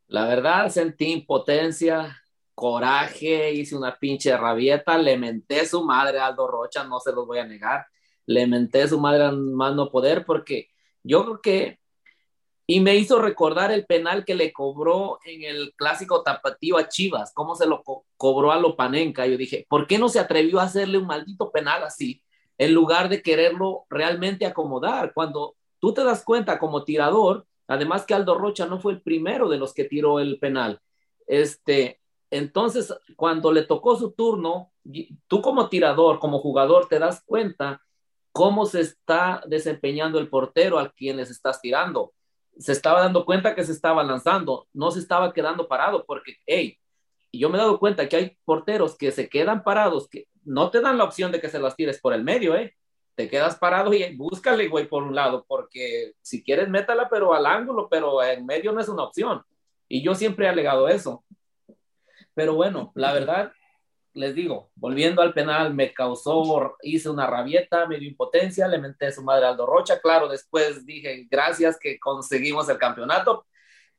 La 0.07 0.27
verdad, 0.27 0.69
sentí 0.69 1.13
impotencia, 1.13 2.17
coraje, 2.55 3.53
hice 3.53 3.77
una 3.77 3.99
pinche 3.99 4.37
rabieta, 4.37 4.99
le 4.99 5.17
menté 5.17 5.67
su 5.67 5.85
madre 5.85 6.19
Aldo 6.21 6.47
Rocha, 6.47 6.85
no 6.85 7.01
se 7.01 7.13
los 7.13 7.27
voy 7.27 7.39
a 7.39 7.47
negar, 7.47 7.87
le 8.27 8.47
menté 8.47 8.87
su 8.87 9.01
madre 9.01 9.25
a 9.25 9.33
más 9.33 9.75
no 9.75 9.91
poder 9.91 10.25
porque 10.25 10.69
yo 11.05 11.25
creo 11.25 11.41
que, 11.41 11.79
y 12.67 12.81
me 12.81 12.97
hizo 12.97 13.21
recordar 13.21 13.71
el 13.71 13.87
penal 13.87 14.25
que 14.25 14.35
le 14.35 14.53
cobró 14.53 15.21
en 15.25 15.45
el 15.45 15.73
clásico 15.77 16.23
tapatío 16.23 16.77
a 16.77 16.89
Chivas, 16.89 17.33
cómo 17.35 17.55
se 17.55 17.67
lo 17.67 17.85
cobró 18.17 18.51
a 18.51 18.59
Lopanenca. 18.59 19.27
Yo 19.27 19.37
dije, 19.37 19.67
¿por 19.69 19.87
qué 19.87 19.99
no 19.99 20.09
se 20.09 20.19
atrevió 20.19 20.59
a 20.59 20.65
hacerle 20.65 20.99
un 20.99 21.07
maldito 21.07 21.53
penal 21.53 21.85
así 21.85 22.23
en 22.59 22.75
lugar 22.75 23.09
de 23.09 23.23
quererlo 23.23 23.85
realmente 23.89 24.47
acomodar? 24.47 25.13
Cuando 25.15 25.55
tú 25.79 25.95
te 25.95 26.03
das 26.03 26.25
cuenta 26.25 26.59
como 26.59 26.85
tirador, 26.85 27.47
Además 27.67 28.05
que 28.05 28.15
Aldo 28.15 28.37
Rocha 28.37 28.67
no 28.67 28.79
fue 28.79 28.93
el 28.93 29.01
primero 29.01 29.49
de 29.49 29.59
los 29.59 29.73
que 29.73 29.85
tiró 29.85 30.21
el 30.21 30.39
penal. 30.39 30.81
Este, 31.27 32.01
entonces, 32.31 32.95
cuando 33.17 33.53
le 33.53 33.63
tocó 33.63 33.97
su 33.97 34.13
turno, 34.13 34.73
tú 35.27 35.41
como 35.41 35.69
tirador, 35.69 36.19
como 36.19 36.41
jugador, 36.41 36.89
te 36.89 36.99
das 36.99 37.23
cuenta 37.25 37.81
cómo 38.35 38.67
se 38.67 38.81
está 38.81 39.45
desempeñando 39.47 40.19
el 40.19 40.29
portero 40.29 40.81
al 40.81 40.93
quien 40.93 41.19
les 41.19 41.31
estás 41.31 41.61
tirando. 41.61 42.13
Se 42.59 42.73
estaba 42.73 43.01
dando 43.01 43.25
cuenta 43.25 43.55
que 43.55 43.63
se 43.63 43.71
estaba 43.71 44.03
lanzando, 44.03 44.67
no 44.73 44.91
se 44.91 44.99
estaba 44.99 45.33
quedando 45.33 45.69
parado, 45.69 46.05
porque, 46.05 46.39
hey, 46.45 46.77
yo 47.33 47.49
me 47.49 47.59
he 47.59 47.61
dado 47.61 47.79
cuenta 47.79 48.09
que 48.09 48.17
hay 48.17 48.37
porteros 48.45 48.99
que 48.99 49.13
se 49.13 49.29
quedan 49.29 49.63
parados, 49.63 50.09
que 50.09 50.27
no 50.43 50.71
te 50.71 50.81
dan 50.81 50.99
la 50.99 51.05
opción 51.05 51.31
de 51.31 51.41
que 51.41 51.49
se 51.49 51.61
las 51.61 51.77
tires 51.77 52.01
por 52.01 52.13
el 52.13 52.25
medio, 52.25 52.57
¿eh? 52.57 52.75
te 53.15 53.29
quedas 53.29 53.55
parado 53.57 53.95
y 53.95 54.17
búscale, 54.17 54.67
güey, 54.67 54.89
por 54.89 55.05
un 55.05 55.15
lado, 55.15 55.45
porque 55.47 56.15
si 56.21 56.43
quieres, 56.43 56.69
métala, 56.69 57.09
pero 57.09 57.35
al 57.35 57.47
ángulo, 57.47 57.87
pero 57.89 58.21
en 58.21 58.45
medio 58.45 58.73
no 58.73 58.81
es 58.81 58.89
una 58.89 59.05
opción. 59.05 59.43
Y 59.89 60.03
yo 60.03 60.17
siempre 60.17 60.47
he 60.47 60.49
alegado 60.49 60.89
eso. 60.89 61.25
Pero 62.35 62.55
bueno, 62.55 62.91
la 62.97 63.13
verdad, 63.13 63.53
les 64.15 64.35
digo, 64.35 64.71
volviendo 64.77 65.23
al 65.23 65.35
penal, 65.35 65.75
me 65.75 65.93
causó, 65.93 66.77
hice 66.83 67.11
una 67.11 67.27
rabieta, 67.27 67.87
me 67.87 67.99
dio 67.99 68.09
impotencia, 68.09 68.69
le 68.69 68.79
menté 68.79 69.07
a 69.07 69.13
su 69.13 69.23
madre 69.23 69.47
Aldo 69.47 69.67
Rocha, 69.67 70.01
claro, 70.01 70.29
después 70.29 70.87
dije, 70.87 71.27
gracias 71.31 71.79
que 71.79 71.99
conseguimos 71.99 72.69
el 72.69 72.79
campeonato. 72.79 73.47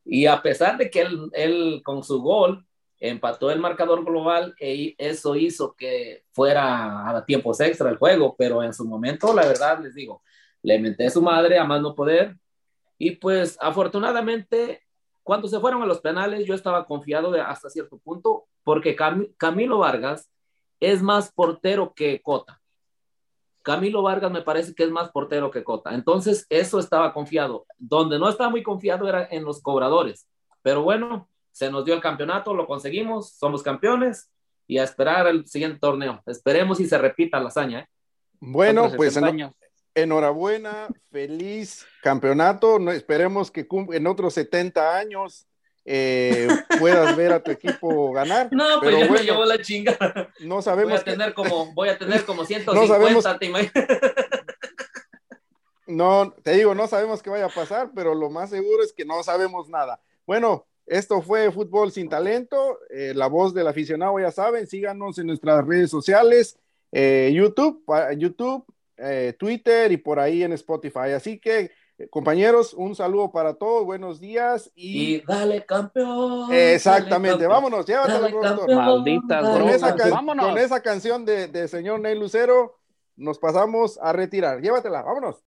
Y 0.05 0.25
a 0.25 0.41
pesar 0.41 0.77
de 0.77 0.89
que 0.89 1.01
él, 1.01 1.29
él 1.33 1.81
con 1.83 2.03
su 2.03 2.21
gol 2.21 2.65
empató 2.99 3.51
el 3.51 3.59
marcador 3.59 4.05
global 4.05 4.55
y 4.59 4.95
eso 4.97 5.35
hizo 5.35 5.75
que 5.75 6.23
fuera 6.31 7.09
a 7.09 7.25
tiempos 7.25 7.59
extra 7.59 7.89
el 7.89 7.97
juego, 7.97 8.35
pero 8.37 8.63
en 8.63 8.73
su 8.73 8.85
momento, 8.85 9.33
la 9.33 9.45
verdad, 9.45 9.79
les 9.79 9.93
digo, 9.95 10.23
le 10.61 10.79
menté 10.79 11.07
a 11.07 11.11
su 11.11 11.21
madre 11.21 11.59
a 11.59 11.65
más 11.65 11.81
no 11.81 11.93
poder. 11.93 12.37
Y 12.97 13.11
pues 13.11 13.57
afortunadamente 13.59 14.85
cuando 15.25 15.47
se 15.47 15.59
fueron 15.59 15.81
a 15.81 15.87
los 15.87 16.01
penales 16.01 16.45
yo 16.45 16.53
estaba 16.53 16.85
confiado 16.85 17.31
de 17.31 17.41
hasta 17.41 17.67
cierto 17.67 17.97
punto 17.97 18.45
porque 18.65 18.97
Camilo 19.37 19.77
Vargas 19.77 20.29
es 20.79 21.01
más 21.01 21.31
portero 21.31 21.93
que 21.93 22.21
Cota. 22.21 22.59
Camilo 23.61 24.01
Vargas 24.01 24.31
me 24.31 24.41
parece 24.41 24.73
que 24.73 24.83
es 24.83 24.89
más 24.89 25.11
portero 25.11 25.51
que 25.51 25.63
Cota. 25.63 25.93
Entonces, 25.93 26.45
eso 26.49 26.79
estaba 26.79 27.13
confiado. 27.13 27.65
Donde 27.77 28.19
no 28.19 28.27
estaba 28.27 28.49
muy 28.49 28.63
confiado 28.63 29.07
era 29.07 29.27
en 29.31 29.45
los 29.45 29.61
cobradores. 29.61 30.27
Pero 30.63 30.81
bueno, 30.81 31.29
se 31.51 31.71
nos 31.71 31.85
dio 31.85 31.93
el 31.93 32.01
campeonato, 32.01 32.53
lo 32.55 32.65
conseguimos, 32.65 33.33
somos 33.33 33.61
campeones 33.61 34.31
y 34.67 34.79
a 34.79 34.83
esperar 34.83 35.27
el 35.27 35.47
siguiente 35.47 35.79
torneo. 35.79 36.21
Esperemos 36.25 36.79
y 36.79 36.87
se 36.87 36.97
repita 36.97 37.39
la 37.39 37.49
hazaña. 37.49 37.81
¿eh? 37.81 37.87
Bueno, 38.39 38.91
pues 38.95 39.17
enhorabuena, 39.93 40.87
feliz 41.11 41.85
campeonato. 42.01 42.79
No, 42.79 42.91
esperemos 42.91 43.51
que 43.51 43.67
en 43.69 44.07
otros 44.07 44.33
70 44.33 44.97
años 44.97 45.47
eh, 45.87 46.47
puedas 46.79 47.15
ver 47.15 47.31
a 47.31 47.43
tu 47.43 47.51
equipo 47.51 48.11
ganar. 48.11 48.49
No, 48.51 48.79
pues 48.81 48.97
ya 48.97 49.11
me 49.11 49.19
llevó 49.19 49.45
la 49.45 49.61
chinga. 49.61 49.95
No 50.39 50.61
sabemos. 50.63 50.93
Voy 50.93 50.99
a 50.99 51.03
tener 51.03 51.33
como, 51.35 51.73
voy 51.73 51.89
a 51.89 51.97
tener 51.97 52.25
como 52.25 52.43
150. 52.45 53.39
no, 55.87 56.33
te 56.41 56.53
digo, 56.53 56.73
no 56.73 56.87
sabemos 56.87 57.21
qué 57.21 57.29
vaya 57.29 57.45
a 57.45 57.49
pasar, 57.49 57.91
pero 57.93 58.15
lo 58.15 58.31
más 58.31 58.49
seguro 58.49 58.83
es 58.83 58.93
que 58.93 59.05
no 59.05 59.21
sabemos 59.21 59.69
nada. 59.69 60.01
Bueno, 60.25 60.65
esto 60.87 61.21
fue 61.21 61.51
Fútbol 61.51 61.91
sin 61.91 62.09
Talento, 62.09 62.79
eh, 62.89 63.13
la 63.15 63.27
voz 63.27 63.53
del 63.53 63.67
aficionado, 63.67 64.19
ya 64.19 64.31
saben, 64.31 64.65
síganos 64.65 65.19
en 65.19 65.27
nuestras 65.27 65.65
redes 65.65 65.91
sociales, 65.91 66.57
eh, 66.91 67.31
YouTube, 67.33 67.83
YouTube 68.17 68.65
Twitter 69.37 69.91
y 69.91 69.97
por 69.97 70.19
ahí 70.19 70.41
en 70.41 70.53
Spotify. 70.53 71.11
Así 71.13 71.37
que, 71.37 71.69
compañeros, 72.09 72.73
un 72.73 72.95
saludo 72.95 73.31
para 73.31 73.53
todos, 73.53 73.85
buenos 73.85 74.19
días 74.19 74.71
y... 74.75 75.21
dale 75.21 75.65
campeón. 75.65 76.53
Exactamente, 76.53 77.47
vámonos, 77.47 77.85
llévatela, 77.85 78.29
Maldita 78.75 79.41
con, 79.41 79.69
esa 79.69 79.95
con 79.95 80.57
esa 80.57 80.81
canción 80.81 81.25
de, 81.25 81.47
de 81.47 81.67
señor 81.67 81.99
Ney 82.01 82.17
Lucero, 82.17 82.77
nos 83.15 83.39
pasamos 83.39 83.97
a 84.01 84.11
retirar. 84.11 84.61
Llévatela, 84.61 85.01
vámonos. 85.03 85.43